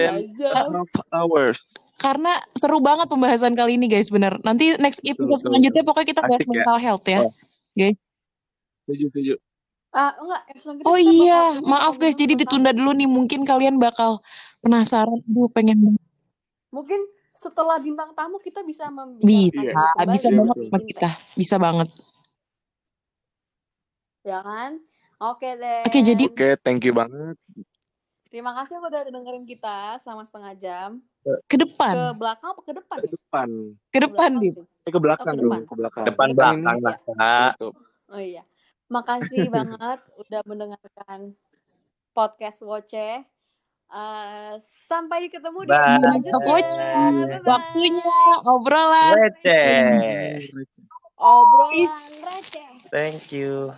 half 0.74 0.92
hours. 1.12 1.58
Karena 1.98 2.34
seru 2.54 2.78
banget 2.80 3.08
pembahasan 3.08 3.54
kali 3.54 3.74
ini 3.74 3.86
guys, 3.86 4.10
bener. 4.10 4.38
Nanti 4.42 4.74
next 4.78 5.02
episode 5.02 5.38
betul, 5.38 5.50
selanjutnya 5.50 5.82
betul. 5.82 5.90
pokoknya 5.94 6.08
kita 6.08 6.22
bahas 6.24 6.34
Asik 6.36 6.46
ya. 6.46 6.52
mental 6.52 6.78
health 6.78 7.06
ya, 7.08 7.20
Oh. 7.20 7.32
guys. 7.74 7.98
Setuju, 8.84 9.06
setuju. 9.10 9.34
Ah 9.98 10.14
enggak 10.22 10.42
episode 10.54 10.76
kita 10.78 10.86
Oh 10.86 10.94
kita 10.94 11.10
iya, 11.10 11.42
maaf 11.66 11.98
guys, 11.98 12.14
jadi 12.14 12.38
ditunda 12.38 12.70
dulu 12.70 12.94
nih. 12.94 13.10
Mungkin 13.10 13.50
kalian 13.50 13.82
bakal 13.82 14.22
penasaran, 14.62 15.18
aduh 15.26 15.50
pengen 15.50 15.98
mungkin 16.70 17.02
setelah 17.34 17.82
bintang 17.82 18.14
tamu 18.14 18.38
kita 18.38 18.62
bisa 18.62 18.90
membicarakan 18.94 19.26
Bisa, 19.26 19.58
Iya. 19.58 19.74
kembali 19.74 20.14
bisa 20.14 20.28
banget 20.30 20.56
lebih 20.62 20.86
kita, 20.94 21.10
bisa 21.34 21.56
banget. 21.58 21.90
ya 24.28 24.40
kan? 24.44 24.72
Oke 25.18 25.50
deh. 25.56 25.82
Oke, 25.88 26.00
jadi 26.04 26.24
Oke, 26.30 26.50
thank 26.62 26.86
you 26.86 26.94
banget. 26.94 27.34
terima 28.28 28.52
kasih 28.54 28.78
udah 28.84 29.08
dengerin 29.08 29.48
kita 29.48 29.98
selama 30.04 30.28
setengah 30.28 30.54
jam. 30.60 30.90
Ke 31.24 31.32
ke 31.48 31.56
depan, 31.64 31.94
belakang 32.14 32.54
apa 32.54 32.62
ke 32.62 32.74
depan 32.76 32.98
Ke 33.00 33.08
ya? 33.08 33.12
depan. 33.16 33.48
ke 33.90 33.96
ke 33.96 34.00
depan 34.04 34.32
Eh, 34.86 34.92
ke 34.92 35.00
belakang 35.00 35.34
ke 35.34 35.42
dong, 35.42 35.48
depan. 35.48 35.62
ke 35.64 35.74
belakang. 35.74 36.04
Depan 36.06 36.28
ke 36.28 36.38
Kan 36.38 36.56
depan 36.60 36.76
belakang 36.84 37.16
lah, 37.18 37.52
oh 38.12 38.22
iya 38.22 38.44
makasih 38.88 39.48
banget 39.56 40.00
udah 40.20 40.42
mendengarkan 40.48 41.36
podcast 42.16 42.64
Woce. 42.66 43.24
Eh, 43.88 44.54
sampai 44.60 45.32
ketemu 45.32 45.64
di 45.64 45.72
selanjutnya. 45.72 46.44
Bye 47.40 47.40
Waktunya 47.48 48.20
obrolan. 48.44 49.14
Receh. 49.16 50.44
obrolan 51.16 52.12
receh. 52.20 52.72
Thank 52.92 53.32
you. 53.32 53.72